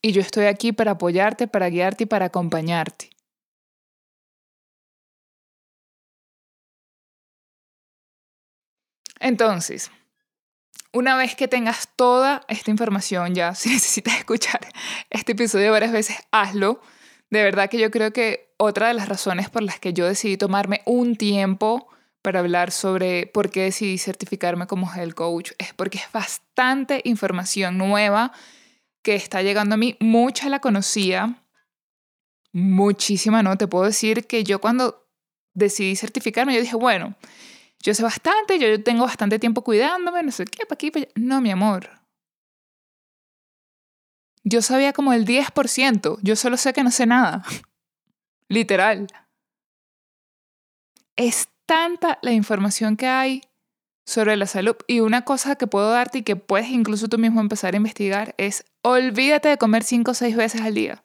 Y 0.00 0.12
yo 0.12 0.20
estoy 0.20 0.46
aquí 0.46 0.72
para 0.72 0.92
apoyarte, 0.92 1.48
para 1.48 1.68
guiarte 1.68 2.04
y 2.04 2.06
para 2.06 2.26
acompañarte. 2.26 3.10
Entonces, 9.20 9.90
una 10.92 11.16
vez 11.16 11.34
que 11.34 11.48
tengas 11.48 11.88
toda 11.96 12.44
esta 12.48 12.70
información, 12.70 13.34
ya 13.34 13.54
si 13.56 13.70
necesitas 13.70 14.18
escuchar 14.18 14.60
este 15.10 15.32
episodio 15.32 15.72
varias 15.72 15.92
veces, 15.92 16.16
hazlo. 16.30 16.80
De 17.30 17.42
verdad 17.42 17.68
que 17.68 17.78
yo 17.78 17.90
creo 17.90 18.12
que 18.12 18.54
otra 18.56 18.88
de 18.88 18.94
las 18.94 19.08
razones 19.08 19.50
por 19.50 19.62
las 19.62 19.78
que 19.78 19.92
yo 19.92 20.06
decidí 20.06 20.36
tomarme 20.36 20.80
un 20.86 21.16
tiempo 21.16 21.88
para 22.22 22.40
hablar 22.40 22.70
sobre 22.72 23.26
por 23.26 23.50
qué 23.50 23.64
decidí 23.64 23.98
certificarme 23.98 24.66
como 24.66 24.92
health 24.92 25.14
coach 25.14 25.52
es 25.58 25.72
porque 25.74 25.98
es 25.98 26.10
bastante 26.10 27.00
información 27.04 27.76
nueva 27.78 28.32
que 29.08 29.14
está 29.14 29.40
llegando 29.40 29.74
a 29.74 29.78
mí. 29.78 29.96
Mucha 30.00 30.50
la 30.50 30.60
conocía, 30.60 31.42
muchísima 32.52 33.42
no. 33.42 33.56
Te 33.56 33.66
puedo 33.66 33.86
decir 33.86 34.26
que 34.26 34.44
yo 34.44 34.60
cuando 34.60 35.08
decidí 35.54 35.96
certificarme, 35.96 36.54
yo 36.54 36.60
dije, 36.60 36.76
bueno, 36.76 37.16
yo 37.78 37.94
sé 37.94 38.02
bastante, 38.02 38.58
yo 38.58 38.84
tengo 38.84 39.04
bastante 39.04 39.38
tiempo 39.38 39.64
cuidándome, 39.64 40.22
no 40.22 40.30
sé 40.30 40.44
qué, 40.44 40.66
para 40.66 40.74
aquí, 40.74 40.90
para 40.90 41.04
allá. 41.04 41.12
No, 41.14 41.40
mi 41.40 41.50
amor. 41.50 41.88
Yo 44.44 44.60
sabía 44.60 44.92
como 44.92 45.14
el 45.14 45.24
10%, 45.24 46.18
yo 46.20 46.36
solo 46.36 46.58
sé 46.58 46.74
que 46.74 46.84
no 46.84 46.90
sé 46.90 47.06
nada. 47.06 47.42
Literal. 48.50 49.06
Es 51.16 51.48
tanta 51.64 52.18
la 52.20 52.32
información 52.32 52.98
que 52.98 53.06
hay 53.06 53.40
sobre 54.04 54.36
la 54.36 54.46
salud. 54.46 54.76
Y 54.86 55.00
una 55.00 55.22
cosa 55.22 55.56
que 55.56 55.66
puedo 55.66 55.90
darte 55.90 56.18
y 56.18 56.22
que 56.24 56.36
puedes 56.36 56.68
incluso 56.68 57.08
tú 57.08 57.16
mismo 57.16 57.40
empezar 57.40 57.72
a 57.72 57.78
investigar 57.78 58.34
es 58.36 58.66
olvídate 58.82 59.48
de 59.48 59.58
comer 59.58 59.82
5 59.84 60.10
o 60.10 60.14
6 60.14 60.36
veces 60.36 60.60
al 60.60 60.74
día. 60.74 61.02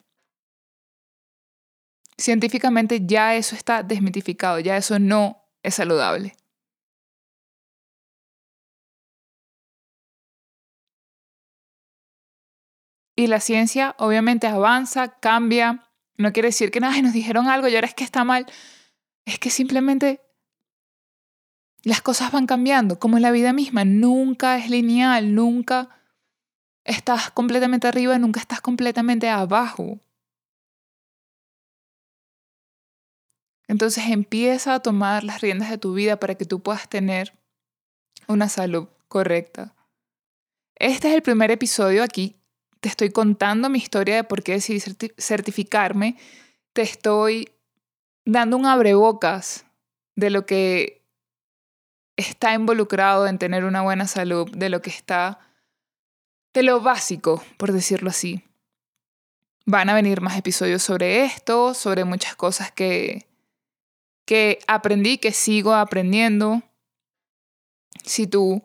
Científicamente 2.18 3.02
ya 3.06 3.36
eso 3.36 3.56
está 3.56 3.84
desmitificado, 3.84 4.60
ya 4.60 4.78
eso 4.78 5.00
no 5.00 5.44
es 5.64 5.76
saludable. 5.76 6.36
Y 13.16 13.28
la 13.28 13.40
ciencia 13.40 13.96
obviamente 14.00 14.48
avanza, 14.48 15.20
cambia. 15.20 15.88
No 16.18 16.34
quiere 16.34 16.50
decir 16.50 16.72
que 16.72 16.80
nada, 16.80 17.00
nos 17.02 17.14
dijeron 17.14 17.48
algo 17.48 17.68
y 17.68 17.76
ahora 17.76 17.88
es 17.88 17.94
que 17.94 18.04
está 18.04 18.24
mal. 18.24 18.46
Es 19.26 19.40
que 19.40 19.50
simplemente 19.50 20.22
las 21.84 22.02
cosas 22.02 22.32
van 22.32 22.48
cambiando, 22.48 23.00
como 23.00 23.18
en 23.18 23.24
la 23.24 23.32
vida 23.32 23.54
misma. 23.54 23.86
Nunca 23.86 24.58
es 24.58 24.70
lineal, 24.70 25.36
nunca 25.36 25.90
estás 26.86 27.32
completamente 27.32 27.88
arriba, 27.88 28.18
nunca 28.18 28.40
estás 28.40 28.62
completamente 28.62 29.30
abajo. 29.30 30.00
Entonces 33.68 34.06
empieza 34.10 34.76
a 34.76 34.80
tomar 34.82 35.24
las 35.24 35.42
riendas 35.42 35.70
de 35.70 35.78
tu 35.78 35.94
vida 35.94 36.20
para 36.20 36.36
que 36.36 36.46
tú 36.46 36.62
puedas 36.62 36.88
tener 36.90 37.34
una 38.28 38.50
salud 38.50 38.88
correcta. 39.08 39.74
Este 40.76 41.10
es 41.10 41.16
el 41.16 41.22
primer 41.22 41.52
episodio 41.52 42.04
aquí 42.04 42.36
te 42.84 42.90
estoy 42.90 43.12
contando 43.12 43.70
mi 43.70 43.78
historia 43.78 44.18
de 44.18 44.24
por 44.26 44.44
qué 44.44 44.52
decidí 44.52 44.82
certificarme, 45.18 46.18
te 46.74 46.82
estoy 46.82 47.50
dando 48.26 48.58
un 48.58 48.66
abrebocas 48.66 49.66
de 50.18 50.30
lo 50.30 50.46
que 50.46 51.02
está 52.18 52.54
involucrado 52.54 53.26
en 53.26 53.40
tener 53.40 53.64
una 53.64 53.84
buena 53.84 54.06
salud, 54.06 54.52
de 54.52 54.68
lo 54.68 54.82
que 54.82 54.90
está, 54.90 55.40
de 56.54 56.64
lo 56.64 56.82
básico, 56.82 57.44
por 57.58 57.72
decirlo 57.72 58.10
así. 58.10 58.44
Van 59.66 59.90
a 59.90 59.94
venir 59.94 60.22
más 60.22 60.38
episodios 60.38 60.84
sobre 60.84 61.24
esto, 61.24 61.74
sobre 61.74 62.04
muchas 62.04 62.36
cosas 62.36 62.72
que, 62.72 63.26
que 64.26 64.60
aprendí, 64.68 65.18
que 65.18 65.32
sigo 65.32 65.74
aprendiendo. 65.74 66.62
Si 68.04 68.28
tú 68.28 68.64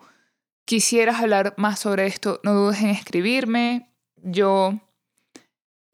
quisieras 0.65 1.21
hablar 1.21 1.55
más 1.57 1.79
sobre 1.79 2.07
esto, 2.07 2.41
no 2.43 2.55
dudes 2.55 2.81
en 2.83 2.91
escribirme 2.91 3.89
yo 4.23 4.79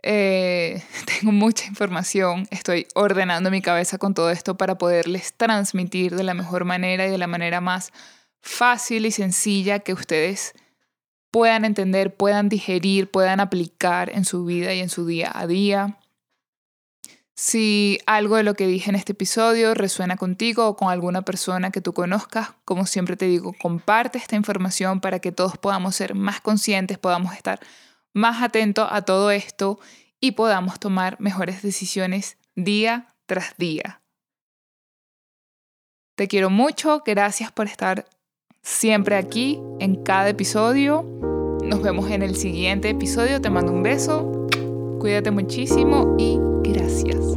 eh, 0.02 0.82
tengo 1.20 1.32
mucha 1.32 1.66
información, 1.66 2.46
estoy 2.50 2.86
ordenando 2.94 3.50
mi 3.50 3.62
cabeza 3.62 3.98
con 3.98 4.14
todo 4.14 4.30
esto 4.30 4.56
para 4.56 4.76
poderles 4.76 5.34
transmitir 5.34 6.14
de 6.14 6.24
la 6.24 6.34
mejor 6.34 6.64
manera 6.64 7.06
y 7.06 7.10
de 7.10 7.18
la 7.18 7.26
manera 7.26 7.60
más 7.60 7.92
fácil 8.40 9.06
y 9.06 9.10
sencilla 9.10 9.78
que 9.78 9.94
ustedes 9.94 10.52
puedan 11.34 11.64
entender, 11.64 12.14
puedan 12.14 12.48
digerir, 12.48 13.10
puedan 13.10 13.40
aplicar 13.40 14.08
en 14.10 14.24
su 14.24 14.44
vida 14.44 14.72
y 14.72 14.78
en 14.78 14.88
su 14.88 15.04
día 15.04 15.32
a 15.34 15.48
día. 15.48 15.98
Si 17.34 17.98
algo 18.06 18.36
de 18.36 18.44
lo 18.44 18.54
que 18.54 18.68
dije 18.68 18.88
en 18.90 18.94
este 18.94 19.14
episodio 19.14 19.74
resuena 19.74 20.16
contigo 20.16 20.68
o 20.68 20.76
con 20.76 20.90
alguna 20.90 21.22
persona 21.22 21.72
que 21.72 21.80
tú 21.80 21.92
conozcas, 21.92 22.52
como 22.64 22.86
siempre 22.86 23.16
te 23.16 23.24
digo, 23.24 23.52
comparte 23.60 24.16
esta 24.16 24.36
información 24.36 25.00
para 25.00 25.18
que 25.18 25.32
todos 25.32 25.58
podamos 25.58 25.96
ser 25.96 26.14
más 26.14 26.40
conscientes, 26.40 26.98
podamos 26.98 27.34
estar 27.34 27.58
más 28.12 28.40
atento 28.40 28.86
a 28.88 29.02
todo 29.02 29.32
esto 29.32 29.80
y 30.20 30.32
podamos 30.32 30.78
tomar 30.78 31.20
mejores 31.20 31.62
decisiones 31.62 32.36
día 32.54 33.08
tras 33.26 33.56
día. 33.56 34.02
Te 36.14 36.28
quiero 36.28 36.48
mucho, 36.48 37.02
gracias 37.04 37.50
por 37.50 37.66
estar 37.66 38.06
siempre 38.64 39.16
aquí 39.16 39.60
en 39.78 40.02
cada 40.02 40.30
episodio. 40.30 41.04
Nos 41.62 41.82
vemos 41.82 42.10
en 42.10 42.22
el 42.22 42.34
siguiente 42.34 42.90
episodio, 42.90 43.40
te 43.40 43.50
mando 43.50 43.72
un 43.72 43.82
beso, 43.82 44.48
cuídate 44.98 45.30
muchísimo 45.30 46.16
y 46.18 46.38
gracias. 46.62 47.36